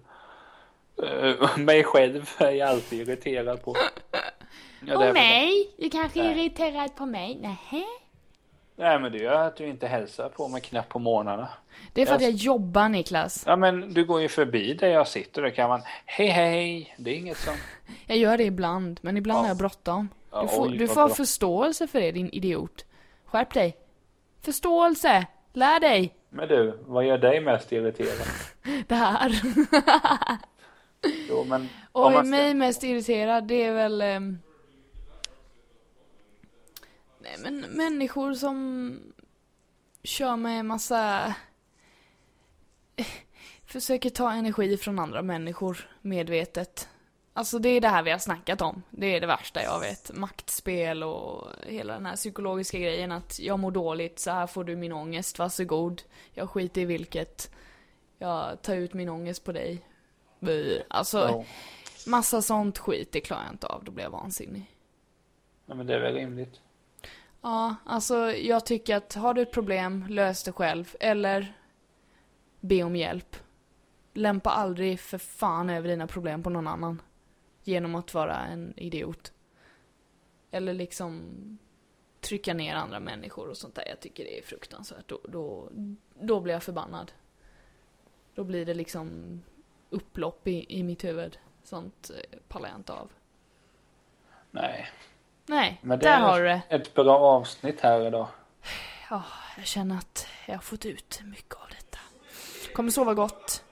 Eh, 1.04 1.58
mig 1.58 1.84
själv 1.84 2.30
är 2.38 2.52
jag 2.52 2.70
alltid 2.70 3.00
irriterad 3.10 3.64
på. 3.64 3.76
Ja, 4.86 4.94
är 4.94 4.98
väl- 4.98 5.14
mig? 5.14 5.70
Du 5.78 5.90
kanske 5.90 6.24
Nej. 6.24 6.32
irriterad 6.32 6.96
på 6.96 7.06
mig? 7.06 7.38
Nej. 7.42 7.86
Nej 8.80 9.00
men 9.00 9.12
det 9.12 9.18
gör 9.18 9.34
att 9.48 9.56
du 9.56 9.68
inte 9.68 9.88
hälsar 9.88 10.30
på 10.30 10.48
mig 10.48 10.62
knappt 10.62 10.90
på 10.90 11.00
morgnarna. 11.00 11.48
Det 11.94 12.02
är 12.02 12.06
för 12.06 12.16
att 12.16 12.22
Jag- 12.22 12.32
jag 12.32 12.38
jobbar 12.38 12.90
Niklas. 12.90 13.44
Ja 13.48 13.56
men 13.56 13.94
du 13.94 14.06
går 14.06 14.22
ju 14.22 14.28
förbi 14.30 14.74
där 14.74 14.88
jag 14.88 15.08
sitter 15.08 15.44
och 15.44 15.54
kan 15.56 15.70
man 15.70 15.82
Hej 16.06 16.28
hej! 16.28 16.96
Det 16.98 17.12
är 17.12 17.16
inget 17.16 17.38
som... 17.38 17.54
Jag 18.08 18.18
gör 18.18 18.38
det 18.38 18.44
ibland, 18.44 19.00
men 19.02 19.18
ibland 19.18 19.38
Ja. 19.38 19.42
har 19.42 19.48
jag 19.48 19.58
bråttom. 19.58 20.10
Ja, 20.32 20.42
Du 20.42 20.48
får, 20.48 20.68
oj, 20.68 20.78
du 20.78 20.88
får 20.88 21.02
ha 21.02 21.10
förståelse 21.10 21.88
för 21.88 22.02
det 22.02 22.12
din 22.12 22.30
idiot. 22.30 22.86
Skärp 23.26 23.54
dig. 23.54 23.78
Förståelse! 24.42 25.26
Lär 25.54 25.80
dig! 25.80 26.14
Men 26.30 26.48
du, 26.48 26.80
vad 26.86 27.06
gör 27.06 27.18
dig 27.18 27.42
mest 27.42 27.72
irriterad? 27.72 28.28
Det 28.88 28.96
här. 28.96 29.32
Jo 31.30 31.44
men... 31.44 31.70
Och 31.92 32.12
ska- 32.12 32.24
mig 32.24 32.54
mest 32.54 32.84
irriterad, 32.84 33.48
det 33.48 33.64
är 33.64 33.74
väl... 33.74 34.02
ehm, 34.02 34.40
Nej 37.20 37.36
men 37.40 37.60
människor 37.60 38.34
som 38.34 39.00
kör 40.04 40.36
med 40.36 40.66
massa... 40.66 41.34
Försöker 43.66 44.10
ta 44.10 44.32
energi 44.32 44.78
från 44.78 45.00
andra 45.00 45.22
människor 45.22 45.90
medvetet. 46.02 46.90
Alltså 47.34 47.60
det 47.60 47.70
är 47.70 47.82
det 47.82 47.88
här 47.88 48.04
vi 48.04 48.12
har 48.12 48.18
snackat 48.18 48.62
om. 48.62 48.84
Det 48.90 49.06
är 49.16 49.22
det 49.22 49.28
värsta 49.28 49.64
jag 49.64 49.80
vet. 49.80 50.12
Maktspel 50.14 51.04
och 51.04 51.48
hela 51.68 51.94
den 51.94 52.06
här 52.06 52.16
psykologiska 52.16 52.80
grejen 52.80 53.12
att 53.12 53.40
jag 53.40 53.60
mår 53.60 53.72
dåligt, 53.72 54.20
så 54.20 54.32
här 54.32 54.48
får 54.48 54.64
du 54.64 54.76
min 54.76 54.92
ångest, 54.92 55.40
varsågod. 55.40 56.02
Jag 56.34 56.50
skiter 56.50 56.82
i 56.82 56.86
vilket. 56.86 57.52
Jag 58.18 58.62
tar 58.62 58.76
ut 58.76 58.94
min 58.94 59.10
ångest 59.10 59.44
på 59.44 59.52
dig. 59.52 59.82
Alltså, 60.88 61.18
Ja. 61.18 61.46
Massa 62.08 62.42
sånt 62.42 62.78
skit, 62.78 63.12
det 63.12 63.22
klarar 63.22 63.44
jag 63.44 63.54
inte 63.54 63.68
av. 63.68 63.84
Då 63.84 63.92
blir 63.92 64.04
jag 64.04 64.12
vansinnig. 64.12 64.76
Ja, 65.66 65.76
men 65.76 65.88
det 65.88 65.96
är 65.96 66.00
väl 66.00 66.14
rimligt. 66.14 66.62
Ja, 67.42 67.76
alltså 67.86 68.32
jag 68.32 68.66
tycker 68.66 68.96
att 68.96 69.14
har 69.14 69.34
du 69.34 69.42
ett 69.42 69.52
problem, 69.52 70.06
lös 70.10 70.44
det 70.44 70.52
själv. 70.52 70.96
Eller 71.00 71.54
be 72.60 72.84
om 72.84 72.96
hjälp. 72.96 73.36
Lämpa 74.14 74.50
aldrig 74.50 75.00
för 75.00 75.18
fan 75.18 75.70
över 75.70 75.90
dina 75.90 76.08
problem 76.08 76.44
på 76.44 76.50
någon 76.50 76.68
annan. 76.68 77.02
Genom 77.64 77.96
att 77.96 78.14
vara 78.14 78.38
en 78.38 78.74
idiot. 78.78 79.34
Eller 80.52 80.74
liksom 80.74 81.24
trycka 82.22 82.54
ner 82.54 82.76
andra 82.76 83.00
människor 83.00 83.50
och 83.50 83.58
sånt 83.58 83.76
där. 83.76 83.88
Jag 83.88 84.00
tycker 84.00 84.24
det 84.24 84.40
är 84.40 84.44
fruktansvärt. 84.44 85.08
Då, 85.08 85.20
då, 85.28 85.70
då 86.20 86.40
blir 86.40 86.54
jag 86.54 86.64
förbannad. 86.64 87.12
Då 88.36 88.44
blir 88.44 88.66
det 88.66 88.74
liksom 88.74 89.42
upplopp 89.90 90.48
i, 90.48 90.66
i 90.80 90.84
mitt 90.84 91.04
huvud. 91.04 91.38
Sånt 91.64 92.10
eh, 92.10 92.38
pallar 92.48 92.70
jag 92.70 92.78
inte 92.78 92.94
av. 92.94 93.10
Nej. 94.52 94.88
Nej, 95.46 95.80
Men 95.82 96.00
där 96.00 96.08
är 96.18 96.20
har 96.20 96.40
du 96.40 96.46
det. 96.46 96.62
ett 96.70 96.94
bra 96.94 97.20
avsnitt 97.20 97.82
här 97.82 98.08
idag. 98.08 98.28
Ja, 99.10 99.24
jag 99.58 99.66
känner 99.66 99.98
att 99.98 100.28
jag 100.46 100.56
har 100.56 100.62
fått 100.62 100.86
ut 100.86 101.22
mycket 101.24 101.54
av 101.56 101.68
detta. 101.70 101.98
Kommer 102.74 102.92
sova 102.92 103.14
gott. 103.14 103.64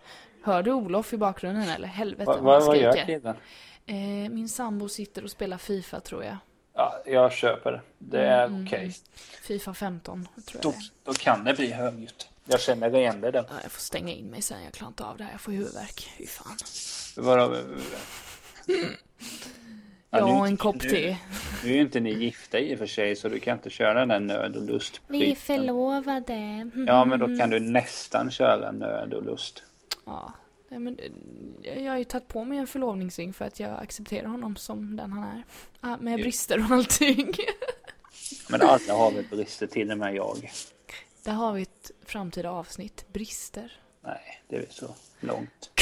Hör 0.43 0.63
du 0.63 0.72
Olof 0.72 1.13
i 1.13 1.18
bakgrunden 1.18 1.70
eller? 1.70 1.88
Helvete 1.88 2.26
Va, 2.26 2.34
vad 2.34 2.43
va, 2.43 2.53
han 2.59 2.66
vad 2.68 2.78
gör 2.78 3.05
killen? 3.05 3.36
Eh, 3.86 3.95
min 4.32 4.49
sambo 4.49 4.89
sitter 4.89 5.24
och 5.24 5.32
spelar 5.32 5.57
Fifa 5.57 5.99
tror 5.99 6.24
jag. 6.24 6.38
Ja, 6.74 7.01
jag 7.05 7.32
köper 7.32 7.72
det. 7.72 7.82
Det 7.97 8.22
är 8.26 8.45
Mm, 8.45 8.66
okej. 8.68 8.80
mm. 8.80 8.91
Fifa 9.41 9.74
15 9.74 10.28
tror 10.47 10.63
jag 10.63 10.74
då 11.03 11.13
kan 11.13 11.43
det 11.43 11.53
bli 11.53 11.72
högljutt. 11.72 12.30
Jag 12.47 12.61
känner 12.61 12.95
igen 12.95 13.21
det 13.21 13.31
där. 13.31 13.45
Ja, 13.49 13.55
jag 13.63 13.71
får 13.71 13.81
stänga 13.81 14.13
in 14.13 14.25
mig 14.29 14.41
sen, 14.41 14.63
jag 14.63 14.73
klarar 14.73 14.87
inte 14.89 15.03
av 15.03 15.17
det 15.17 15.23
här. 15.23 15.31
Jag 15.31 15.41
får 15.41 15.51
huvudvärk. 15.51 16.09
Fy 16.17 16.27
fan. 16.27 16.57
Vadå? 17.17 17.55
Ja, 18.65 18.75
Ja, 20.19 20.25
nu- 20.25 20.31
och 20.33 20.47
en 20.47 20.57
kopp 20.57 20.79
te. 20.79 21.17
Nu 21.63 21.69
är 21.69 21.73
ju 21.75 21.81
inte 21.81 21.99
ni 21.99 22.13
gifta 22.13 22.59
i 22.59 22.75
och 22.75 22.79
för 22.79 22.85
sig 22.85 23.15
så 23.15 23.29
du 23.29 23.39
kan 23.39 23.57
inte 23.57 23.69
köra 23.69 23.93
den 23.99 24.07
där 24.07 24.19
nöd 24.19 24.55
och 24.55 24.63
lust. 24.63 25.01
Vi 25.07 25.31
är 25.31 25.35
förlovade. 25.35 26.33
Mm. 26.33 26.85
Ja 26.87 27.05
men 27.05 27.19
då 27.19 27.37
kan 27.39 27.49
du 27.49 27.59
nästan 27.59 28.31
köra 28.31 28.71
nöd 28.71 29.13
och 29.13 29.23
lust. 29.23 29.63
Ja. 30.05 30.33
Men, 30.69 30.99
eh, 31.63 31.83
jag 31.83 31.91
har 31.91 31.97
ju 31.97 32.03
tagit 32.03 32.27
på 32.27 32.43
mig 32.45 32.57
en 32.57 32.67
förlovningsring 32.67 33.33
för 33.33 33.45
att 33.45 33.59
jag 33.59 33.79
accepterar 33.83 34.27
honom 34.27 34.55
som 34.55 34.95
den 34.95 35.11
han 35.11 35.43
är. 35.81 35.97
Med 35.97 36.19
brister 36.19 36.59
och 36.59 36.71
allting. 36.71 37.33
Men 38.49 38.61
alla 38.61 38.93
har 38.93 39.11
väl 39.11 39.25
brister, 39.31 39.67
till 39.67 39.91
och 39.91 39.97
med 39.97 40.15
jag. 40.15 40.51
Där 41.26 41.34
har 41.34 41.53
vi 41.53 41.61
ett 41.61 41.91
framtida 42.05 42.49
avsnitt. 42.49 43.05
Brister. 43.13 43.71
Nej, 44.01 44.43
det 44.47 44.55
är 44.55 44.65
så 44.69 44.95
långt. 45.19 45.69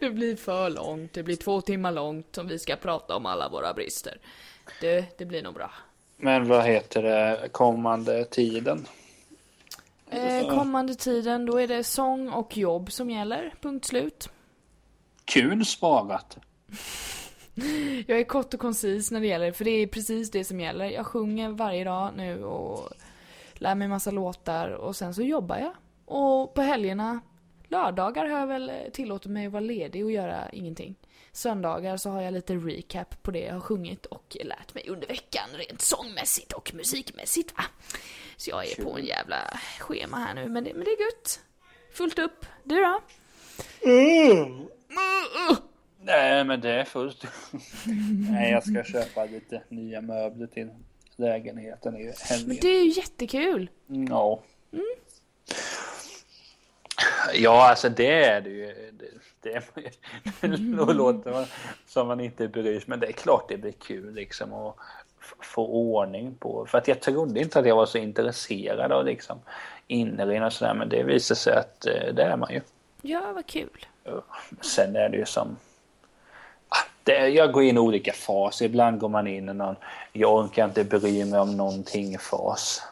Det 0.00 0.10
blir 0.10 0.36
för 0.36 0.70
långt. 0.70 1.12
Det 1.12 1.22
blir 1.22 1.36
två 1.36 1.60
timmar 1.60 1.92
långt 1.92 2.38
om 2.38 2.48
vi 2.48 2.58
ska 2.58 2.76
prata 2.76 3.16
om 3.16 3.26
alla 3.26 3.48
våra 3.48 3.74
brister. 3.74 4.18
Det, 4.80 5.18
det 5.18 5.24
blir 5.24 5.42
nog 5.42 5.54
bra. 5.54 5.70
Men 6.16 6.48
vad 6.48 6.64
heter 6.64 7.02
det 7.02 7.48
kommande 7.52 8.24
tiden? 8.24 8.86
Eh, 10.10 10.48
kommande 10.48 10.94
tiden, 10.94 11.46
då 11.46 11.60
är 11.60 11.66
det 11.68 11.84
sång 11.84 12.28
och 12.28 12.56
jobb 12.56 12.92
som 12.92 13.10
gäller. 13.10 13.54
Punkt 13.60 13.84
slut. 13.84 14.28
Kul 15.24 15.66
sparat. 15.66 16.38
Jag 18.06 18.20
är 18.20 18.24
kort 18.24 18.54
och 18.54 18.60
koncis 18.60 19.10
när 19.10 19.20
det 19.20 19.26
gäller, 19.26 19.52
för 19.52 19.64
det 19.64 19.70
är 19.70 19.86
precis 19.86 20.30
det 20.30 20.44
som 20.44 20.60
gäller. 20.60 20.84
Jag 20.84 21.06
sjunger 21.06 21.50
varje 21.50 21.84
dag 21.84 22.12
nu 22.16 22.44
och 22.44 22.92
lär 23.54 23.74
mig 23.74 23.88
massa 23.88 24.10
låtar 24.10 24.70
och 24.70 24.96
sen 24.96 25.14
så 25.14 25.22
jobbar 25.22 25.58
jag. 25.58 25.72
Och 26.04 26.54
på 26.54 26.62
helgerna, 26.62 27.20
lördagar 27.68 28.26
har 28.26 28.38
jag 28.38 28.46
väl 28.46 28.72
tillåtit 28.92 29.30
mig 29.30 29.46
att 29.46 29.52
vara 29.52 29.60
ledig 29.60 30.04
och 30.04 30.10
göra 30.10 30.50
ingenting. 30.50 30.94
Söndagar 31.32 31.96
så 31.96 32.10
har 32.10 32.22
jag 32.22 32.34
lite 32.34 32.54
recap 32.54 33.22
på 33.22 33.30
det 33.30 33.40
jag 33.40 33.54
har 33.54 33.60
sjungit 33.60 34.06
och 34.06 34.36
lärt 34.44 34.74
mig 34.74 34.88
under 34.88 35.06
veckan 35.08 35.48
rent 35.52 35.80
sångmässigt 35.80 36.52
och 36.52 36.74
musikmässigt 36.74 37.56
va. 37.56 37.64
Så 38.36 38.50
jag 38.50 38.66
är 38.66 38.84
på 38.84 38.98
en 38.98 39.04
jävla 39.04 39.36
schema 39.80 40.16
här 40.16 40.34
nu, 40.34 40.48
men 40.48 40.64
det, 40.64 40.74
men 40.74 40.84
det 40.84 40.90
är 40.90 41.00
gött. 41.00 41.40
Fullt 41.92 42.18
upp. 42.18 42.46
Du 42.64 42.74
då? 42.74 43.00
Nej 46.06 46.44
men 46.44 46.60
det 46.60 46.70
är 46.70 46.84
fullt. 46.84 47.24
Nej 48.30 48.50
jag 48.52 48.62
ska 48.62 48.84
köpa 48.84 49.24
lite 49.24 49.62
nya 49.68 50.00
möbler 50.00 50.46
till 50.46 50.68
lägenheten 51.16 51.96
i 51.96 52.04
Men 52.04 52.14
helgen. 52.18 52.58
det 52.62 52.68
är 52.68 52.82
ju 52.82 52.90
jättekul. 52.90 53.70
Ja. 53.86 54.42
Ja, 57.34 57.70
alltså 57.70 57.88
det 57.88 58.24
är 58.24 58.40
det 58.40 58.50
ju. 58.50 58.92
Det, 59.42 59.60
det, 59.80 59.90
det 60.86 60.92
låter 60.94 61.30
man 61.32 61.44
som 61.86 62.06
man 62.08 62.20
inte 62.20 62.48
bryr 62.48 62.80
sig, 62.80 62.84
men 62.88 63.00
det 63.00 63.06
är 63.06 63.12
klart 63.12 63.48
det 63.48 63.56
blir 63.56 63.72
kul 63.72 64.14
liksom 64.14 64.52
att 64.52 64.76
få 65.40 65.66
ordning 65.66 66.34
på. 66.34 66.66
För 66.66 66.78
att 66.78 66.88
jag 66.88 67.00
trodde 67.00 67.40
inte 67.40 67.58
att 67.58 67.66
jag 67.66 67.76
var 67.76 67.86
så 67.86 67.98
intresserad 67.98 68.92
av 68.92 69.04
liksom 69.04 69.38
inredning 69.86 70.42
och 70.42 70.52
sådär, 70.52 70.74
men 70.74 70.88
det 70.88 71.02
visar 71.02 71.34
sig 71.34 71.52
att 71.56 71.86
eh, 71.86 72.14
det 72.14 72.22
är 72.22 72.36
man 72.36 72.52
ju. 72.52 72.60
Ja, 73.02 73.32
vad 73.32 73.46
kul. 73.46 73.86
Sen 74.60 74.96
är 74.96 75.08
det 75.08 75.16
ju 75.16 75.24
som 75.26 75.56
det, 77.06 77.28
jag 77.28 77.52
går 77.52 77.62
in 77.62 77.76
i 77.76 77.80
olika 77.80 78.12
faser. 78.12 78.64
Ibland 78.64 79.00
går 79.00 79.08
man 79.08 79.26
in 79.26 79.48
i 79.48 79.54
någon 79.54 79.76
jag 80.12 80.34
orkar 80.34 80.64
inte 80.64 80.84
bry 80.84 81.24
mig 81.24 81.40
om 81.40 81.56
någonting 81.56 82.18
fas. 82.18 82.82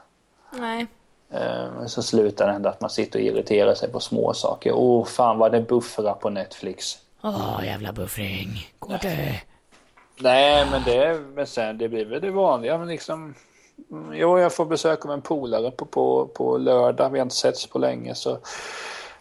Nej. 0.52 0.86
Eh, 1.30 1.86
så 1.86 2.02
slutar 2.02 2.46
det 2.46 2.52
ändå 2.52 2.68
att 2.68 2.80
man 2.80 2.90
sitter 2.90 3.18
och 3.18 3.24
irriterar 3.24 3.74
sig 3.74 3.92
på 3.92 4.00
små 4.00 4.34
saker. 4.34 4.72
Åh 4.72 5.02
oh, 5.02 5.06
fan 5.06 5.38
vad 5.38 5.52
det 5.52 5.60
buffrar 5.60 6.14
på 6.14 6.30
Netflix. 6.30 6.98
Åh 7.22 7.58
oh, 7.58 7.66
jävla 7.66 7.92
buffring. 7.92 8.48
Gå 8.78 8.88
dö. 8.88 9.32
Nej 10.20 10.66
men 10.70 10.82
det, 10.84 11.20
men 11.34 11.46
sen, 11.46 11.78
det 11.78 11.88
blir 11.88 12.04
väl 12.04 12.20
det 12.20 12.30
vanliga. 12.30 12.78
Men 12.78 12.88
liksom, 12.88 13.34
jo, 14.12 14.38
jag 14.38 14.54
får 14.54 14.66
besök 14.66 15.04
av 15.04 15.12
en 15.12 15.22
polare 15.22 15.70
på, 15.70 15.84
på, 15.84 16.26
på 16.26 16.58
lördag. 16.58 17.10
Vi 17.10 17.18
har 17.18 17.26
inte 17.26 17.34
setts 17.34 17.66
på 17.66 17.78
länge 17.78 18.14
så 18.14 18.38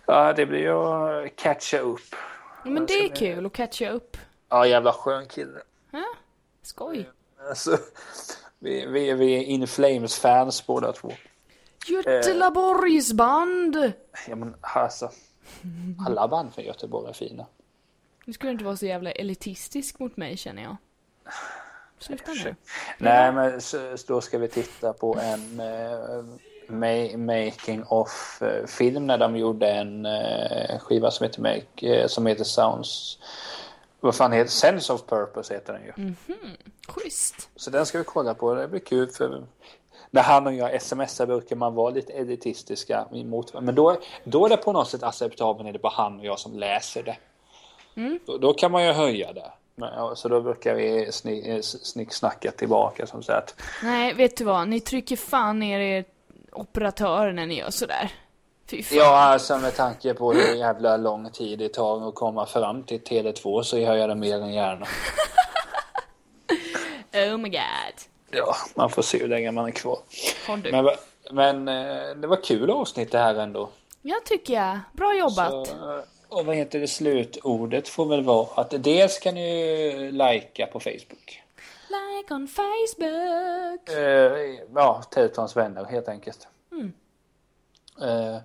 ja, 0.06 0.34
det 0.34 0.46
blir 0.46 0.60
ju 0.60 0.74
att 0.74 1.36
catcha 1.36 1.80
upp. 1.80 2.16
Ja, 2.64 2.70
men 2.70 2.86
det 2.86 2.94
är 2.94 3.16
kul 3.16 3.46
att 3.46 3.54
catcha 3.54 3.90
upp. 3.90 4.18
Ja, 4.54 4.68
jävla 4.68 4.94
skön 4.94 5.26
kille. 5.26 5.62
Ja, 5.92 6.06
skoj. 6.62 7.10
Alltså, 7.50 7.78
vi, 8.60 8.86
vi, 8.86 9.14
vi 9.14 9.36
är 9.36 9.42
In 9.44 9.68
Flames-fans 9.68 10.68
båda 10.68 10.94
två. 10.94 11.12
Göteborgsband! 11.88 13.76
Eh, 13.76 13.92
ja 14.28 14.36
men 14.36 14.56
alltså, 14.62 15.12
alla 16.08 16.28
band 16.28 16.54
från 16.54 16.66
Göteborg 16.66 17.10
är 17.10 17.14
fina. 17.14 17.46
Nu 18.26 18.34
skulle 18.34 18.52
inte 18.52 18.64
vara 18.66 18.78
så 18.78 18.86
jävla 18.86 19.12
elitistisk 19.12 20.00
mot 20.00 20.18
mig 20.18 20.38
känner 20.38 20.64
jag. 20.64 20.78
Sluta 22.00 22.32
nu. 22.32 22.56
Nej 22.98 23.32
men 23.32 23.62
så, 23.62 23.96
då 24.08 24.22
ska 24.22 24.38
vi 24.38 24.48
titta 24.48 24.94
på 24.94 25.18
en 25.22 25.60
uh, 25.60 27.18
making 27.18 27.84
of 27.84 28.42
uh, 28.42 28.66
film 28.66 29.08
när 29.08 29.18
de 29.18 29.38
gjorde 29.38 29.72
en 29.72 30.06
uh, 30.06 30.80
skiva 30.80 31.12
som 31.12 31.24
heter, 31.24 31.42
make, 31.42 32.10
som 32.10 32.26
heter 32.26 32.44
Sounds 32.44 33.20
vad 34.04 34.16
fan 34.16 34.32
heter 34.32 34.52
Sense 34.52 34.94
of 34.94 35.06
Purpose 35.06 35.54
heter 35.54 35.74
den 35.74 35.84
ju. 35.84 35.94
Mm 35.98 36.16
-hmm. 36.28 36.58
Schysst. 36.88 37.50
Så 37.56 37.70
den 37.70 37.86
ska 37.86 37.98
vi 37.98 38.04
kolla 38.04 38.34
på. 38.34 38.54
Det 38.54 38.68
blir 38.68 38.80
kul 38.80 39.10
för 39.10 39.44
när 40.12 40.22
han 40.22 40.48
och 40.48 40.54
jag 40.54 40.82
smsar 40.82 41.26
brukar 41.26 41.56
man 41.56 41.76
vara 41.76 41.90
lite 41.90 42.14
editistiska 42.14 43.06
emot 43.12 43.54
Men 43.62 43.76
då, 43.76 43.98
då 44.24 44.46
är 44.46 44.50
det 44.50 44.58
på 44.58 44.72
något 44.72 44.90
sätt 44.90 45.04
acceptabelt 45.04 45.66
när 45.66 45.72
det 45.72 45.78
är 45.78 45.82
bara 45.82 45.94
han 45.94 46.20
och 46.20 46.26
jag 46.26 46.40
som 46.40 46.60
läser 46.60 47.04
det. 47.04 47.18
Mm. 47.96 48.20
Då, 48.26 48.38
då, 48.38 48.54
kan 48.54 48.72
man 48.72 48.86
ju 48.86 48.92
höja 48.92 49.34
det. 49.34 49.52
Men, 49.76 50.16
så 50.16 50.30
då 50.30 50.42
brukar 50.42 50.76
vi 50.76 51.12
sni, 51.12 51.60
snicksnacka 51.64 52.52
tillbaka 52.52 53.08
som 53.08 53.24
sagt. 53.24 53.56
Nej, 53.84 54.14
vet 54.14 54.38
du 54.38 54.44
vad? 54.44 54.68
Ni 54.68 54.80
trycker 54.80 55.16
fan 55.16 55.60
ner 55.60 55.80
er 55.80 56.06
operatör 56.52 57.32
när 57.32 57.46
ni 57.46 57.58
gör 57.58 57.70
sådär. 57.70 58.12
Ja, 58.92 59.18
alltså 59.18 59.58
med 59.58 59.76
tanke 59.76 60.14
på 60.14 60.34
hur 60.34 60.56
jävla 60.56 60.98
lång 60.98 61.30
tid 61.30 61.60
det 61.60 61.70
tar 61.70 62.08
att 62.08 62.16
komma 62.16 62.46
fram 62.46 62.84
till 62.84 63.02
Tele2 63.02 63.64
så 63.64 63.78
gör 63.78 63.96
jag 63.96 64.10
det 64.10 64.16
mer 64.16 64.42
än 64.42 64.54
gärna. 64.54 64.86
oh 67.34 67.38
my 67.38 67.50
god. 67.50 67.96
Ja, 68.32 68.56
man 68.76 68.90
får 68.90 69.02
se 69.02 69.18
hur 69.18 69.28
länge 69.28 69.52
man 69.52 69.66
är 69.66 69.72
kvar. 69.72 70.00
Men, 70.72 70.90
men 71.32 71.68
eh, 71.68 72.16
det 72.16 72.28
var 72.28 72.44
kul 72.44 72.70
avsnitt 72.70 73.12
det 73.12 73.20
här 73.20 73.36
ändå. 73.36 73.70
Ja, 74.02 74.16
tycker 74.26 74.54
jag. 74.54 74.80
Bra 74.94 75.18
jobbat. 75.18 75.68
Så, 75.68 75.98
eh, 75.98 76.04
och 76.30 76.46
vad 76.46 76.56
heter 76.56 76.80
det 76.80 76.88
slutordet 76.88 77.88
får 77.88 78.06
väl 78.06 78.24
vara 78.24 78.48
att 78.56 78.84
dels 78.84 79.20
kan 79.20 79.36
ni 79.36 80.12
likea 80.12 80.68
på 80.68 80.80
Facebook. 80.80 81.42
Like 81.88 82.34
on 82.34 82.48
Facebook. 82.48 83.90
Uh, 83.90 84.60
ja, 84.76 85.04
Teltons 85.12 85.56
vänner 85.56 85.86
helt 85.86 86.08
enkelt. 86.08 86.48
Uh, 88.02 88.38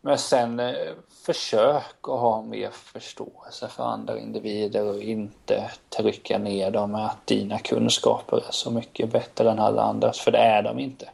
men 0.00 0.18
sen 0.18 0.60
uh, 0.60 0.92
försök 1.24 2.08
att 2.08 2.20
ha 2.20 2.42
mer 2.42 2.70
förståelse 2.70 3.68
för 3.68 3.84
andra 3.84 4.18
individer 4.18 4.84
och 4.84 5.02
inte 5.02 5.70
trycka 5.88 6.38
ner 6.38 6.70
dem 6.70 6.92
med 6.92 7.06
att 7.06 7.26
dina 7.26 7.58
kunskaper 7.58 8.36
är 8.36 8.52
så 8.52 8.70
mycket 8.70 9.12
bättre 9.12 9.50
än 9.50 9.58
alla 9.58 9.82
andras, 9.82 10.20
för 10.20 10.30
det 10.30 10.38
är 10.38 10.62
de 10.62 10.78
inte. 10.78 11.08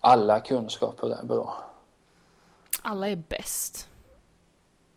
Alla 0.00 0.40
kunskaper 0.40 1.08
är 1.08 1.24
bra. 1.24 1.54
Alla 2.82 3.08
är 3.08 3.16
bäst. 3.16 3.88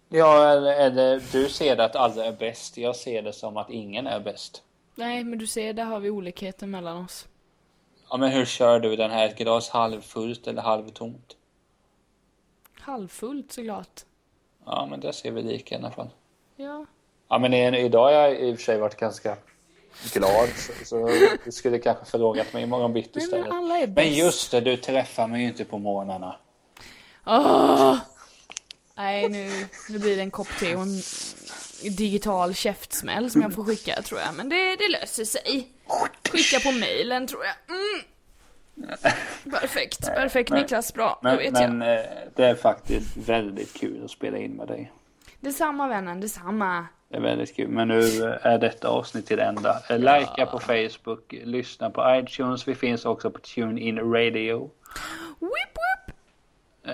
Ja, 0.10 0.52
eller, 0.52 0.72
eller 0.72 1.24
du 1.32 1.50
ser 1.50 1.76
det 1.76 1.86
att 1.86 1.96
alla 1.96 2.26
är 2.26 2.32
bäst. 2.32 2.78
Jag 2.78 2.96
ser 2.96 3.22
det 3.22 3.34
som 3.34 3.58
att 3.58 3.70
ingen 3.70 4.08
är 4.08 4.20
bäst. 4.20 4.64
Nej, 4.96 5.24
men 5.24 5.40
du 5.40 5.48
ser, 5.48 5.74
där 5.74 5.84
har 5.84 6.00
vi 6.00 6.10
olikheter 6.10 6.68
mellan 6.68 7.06
oss. 7.06 7.28
Ja, 8.10 8.18
men 8.18 8.32
hur 8.32 8.46
kör 8.46 8.80
du 8.80 8.96
den 8.96 9.12
här? 9.12 9.26
Ett 9.26 9.38
glas 9.38 9.70
halvfullt 9.70 10.48
eller 10.48 10.62
halvtomt? 10.62 11.36
Halvfullt 12.82 13.52
såklart. 13.52 14.02
Ja, 14.66 14.88
men 14.90 15.00
det 15.00 15.14
ser 15.14 15.32
vi 15.32 15.42
lika 15.42 15.76
i 15.76 15.78
alla 15.78 15.92
fall. 15.92 16.10
Ja. 16.56 16.86
Ja, 17.30 17.38
men 17.38 17.54
idag 17.54 18.04
har 18.04 18.12
jag 18.12 18.40
i 18.40 18.54
och 18.54 18.58
för 18.58 18.64
sig 18.64 18.78
varit 18.78 18.96
ganska 18.96 19.38
glad. 20.14 20.50
Så, 20.50 20.86
så 20.86 21.10
du 21.46 21.52
skulle 21.52 21.80
kanske 21.80 22.06
förlågat 22.06 22.54
mig 22.54 22.64
imorgon 22.64 22.94
bitti 22.94 23.20
istället. 23.20 23.46
Men, 23.48 23.58
alla 23.58 23.78
är 23.78 23.88
bäst. 23.88 24.08
men 24.08 24.14
just 24.14 24.52
det, 24.52 24.62
du 24.62 24.78
träffar 24.78 25.28
mig 25.28 25.42
ju 25.42 25.48
inte 25.48 25.66
på 25.66 25.78
morgnarna. 25.78 26.36
Åh! 27.26 27.98
Nej, 28.96 29.30
nu, 29.30 29.68
nu 29.90 30.00
blir 30.00 30.16
det 30.16 30.22
en 30.22 30.32
kopp 30.32 30.48
te 30.60 30.76
och 30.76 30.82
en 30.82 31.02
digital 31.98 32.54
käftsmäll 32.56 33.32
som 33.32 33.42
jag 33.42 33.54
får 33.54 33.64
skicka 33.64 34.02
tror 34.02 34.20
jag. 34.20 34.36
Men 34.36 34.50
det, 34.50 34.76
det 34.76 34.88
löser 34.88 35.26
sig. 35.26 35.68
Skicka 36.32 36.60
på 36.60 36.72
mailen 36.72 37.28
tror 37.28 37.42
jag. 37.46 37.76
Mm. 37.78 38.02
Perfekt, 39.52 40.06
perfekt 40.06 40.50
men, 40.50 40.62
Niklas, 40.62 40.94
bra. 40.94 41.20
Men, 41.24 41.38
vet 41.38 41.54
men 41.54 41.82
jag. 41.82 42.00
Eh, 42.00 42.06
det 42.36 42.46
är 42.46 42.56
faktiskt 42.56 43.18
väldigt 43.18 43.74
kul 43.74 44.04
att 44.06 44.12
spela 44.12 44.38
in 44.38 44.52
med 44.52 44.68
dig. 44.68 44.92
Detsamma 45.40 45.88
vännen, 45.88 46.22
detsamma. 46.22 46.86
Det 47.10 47.18
är 47.18 47.22
väldigt 47.22 47.56
kul. 47.56 47.68
Men 47.68 47.88
nu 47.88 48.02
är 48.42 48.58
detta 48.58 48.88
avsnitt 48.88 49.28
till 49.28 49.38
det 49.38 49.44
enda. 49.44 49.82
Ja. 49.90 49.96
Likea 49.96 50.46
på 50.46 50.60
Facebook, 50.60 51.34
lyssna 51.44 51.90
på 51.90 52.16
iTunes. 52.16 52.68
Vi 52.68 52.76
finns 52.76 53.06
också 53.06 53.32
på 53.32 53.40
TuneIn 53.40 54.00
Radio. 54.00 54.70
Whip, 55.40 55.52
whip. 55.52 56.16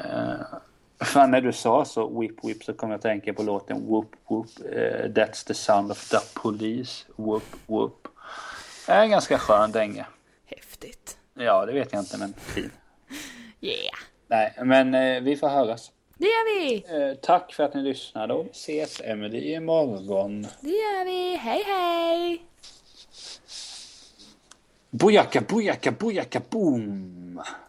Uh, 0.06 0.42
Fan 1.00 1.32
när 1.32 1.42
du 1.42 1.54
sa 1.54 1.86
så, 1.86 2.20
whip 2.20 2.44
whip, 2.44 2.64
så 2.64 2.74
kom 2.74 2.90
jag 2.90 2.98
att 2.98 3.02
tänka 3.02 3.34
på 3.34 3.44
låten 3.44 3.88
Whoop 3.88 4.16
Whoop. 4.30 4.48
Uh, 4.60 5.06
that's 5.06 5.48
the 5.48 5.54
sound 5.54 5.92
of 5.92 6.10
the 6.10 6.18
police. 6.34 7.06
Whoop 7.16 7.44
Whoop. 7.66 8.08
Det 8.86 8.92
är 8.92 9.04
en 9.04 9.10
ganska 9.10 9.38
skön 9.38 9.72
dänga. 9.72 10.06
Häftigt. 10.46 11.17
Ja, 11.40 11.66
det 11.66 11.74
vet 11.74 11.94
jag 11.94 12.02
inte, 12.02 12.18
men 12.18 12.34
fin. 12.34 12.72
Yeah. 13.62 13.96
Nej, 14.28 14.54
men 14.64 14.96
uh, 14.96 15.24
vi 15.24 15.36
får 15.36 15.48
höras. 15.48 15.92
Det 16.18 16.26
gör 16.26 16.60
vi! 16.60 16.86
Uh, 16.98 17.16
tack 17.22 17.54
för 17.54 17.64
att 17.64 17.74
ni 17.74 17.82
lyssnade 17.82 18.34
och 18.34 18.48
ses 18.52 19.02
Emily 19.02 19.54
imorgon. 19.54 20.48
Det 20.62 20.70
gör 20.70 21.06
vi. 21.06 21.36
Hej 21.36 21.64
hej! 21.66 22.44
Bojaka, 24.90 25.42
bojaka, 25.42 25.92
bojaka, 25.92 26.42
boom! 26.50 27.42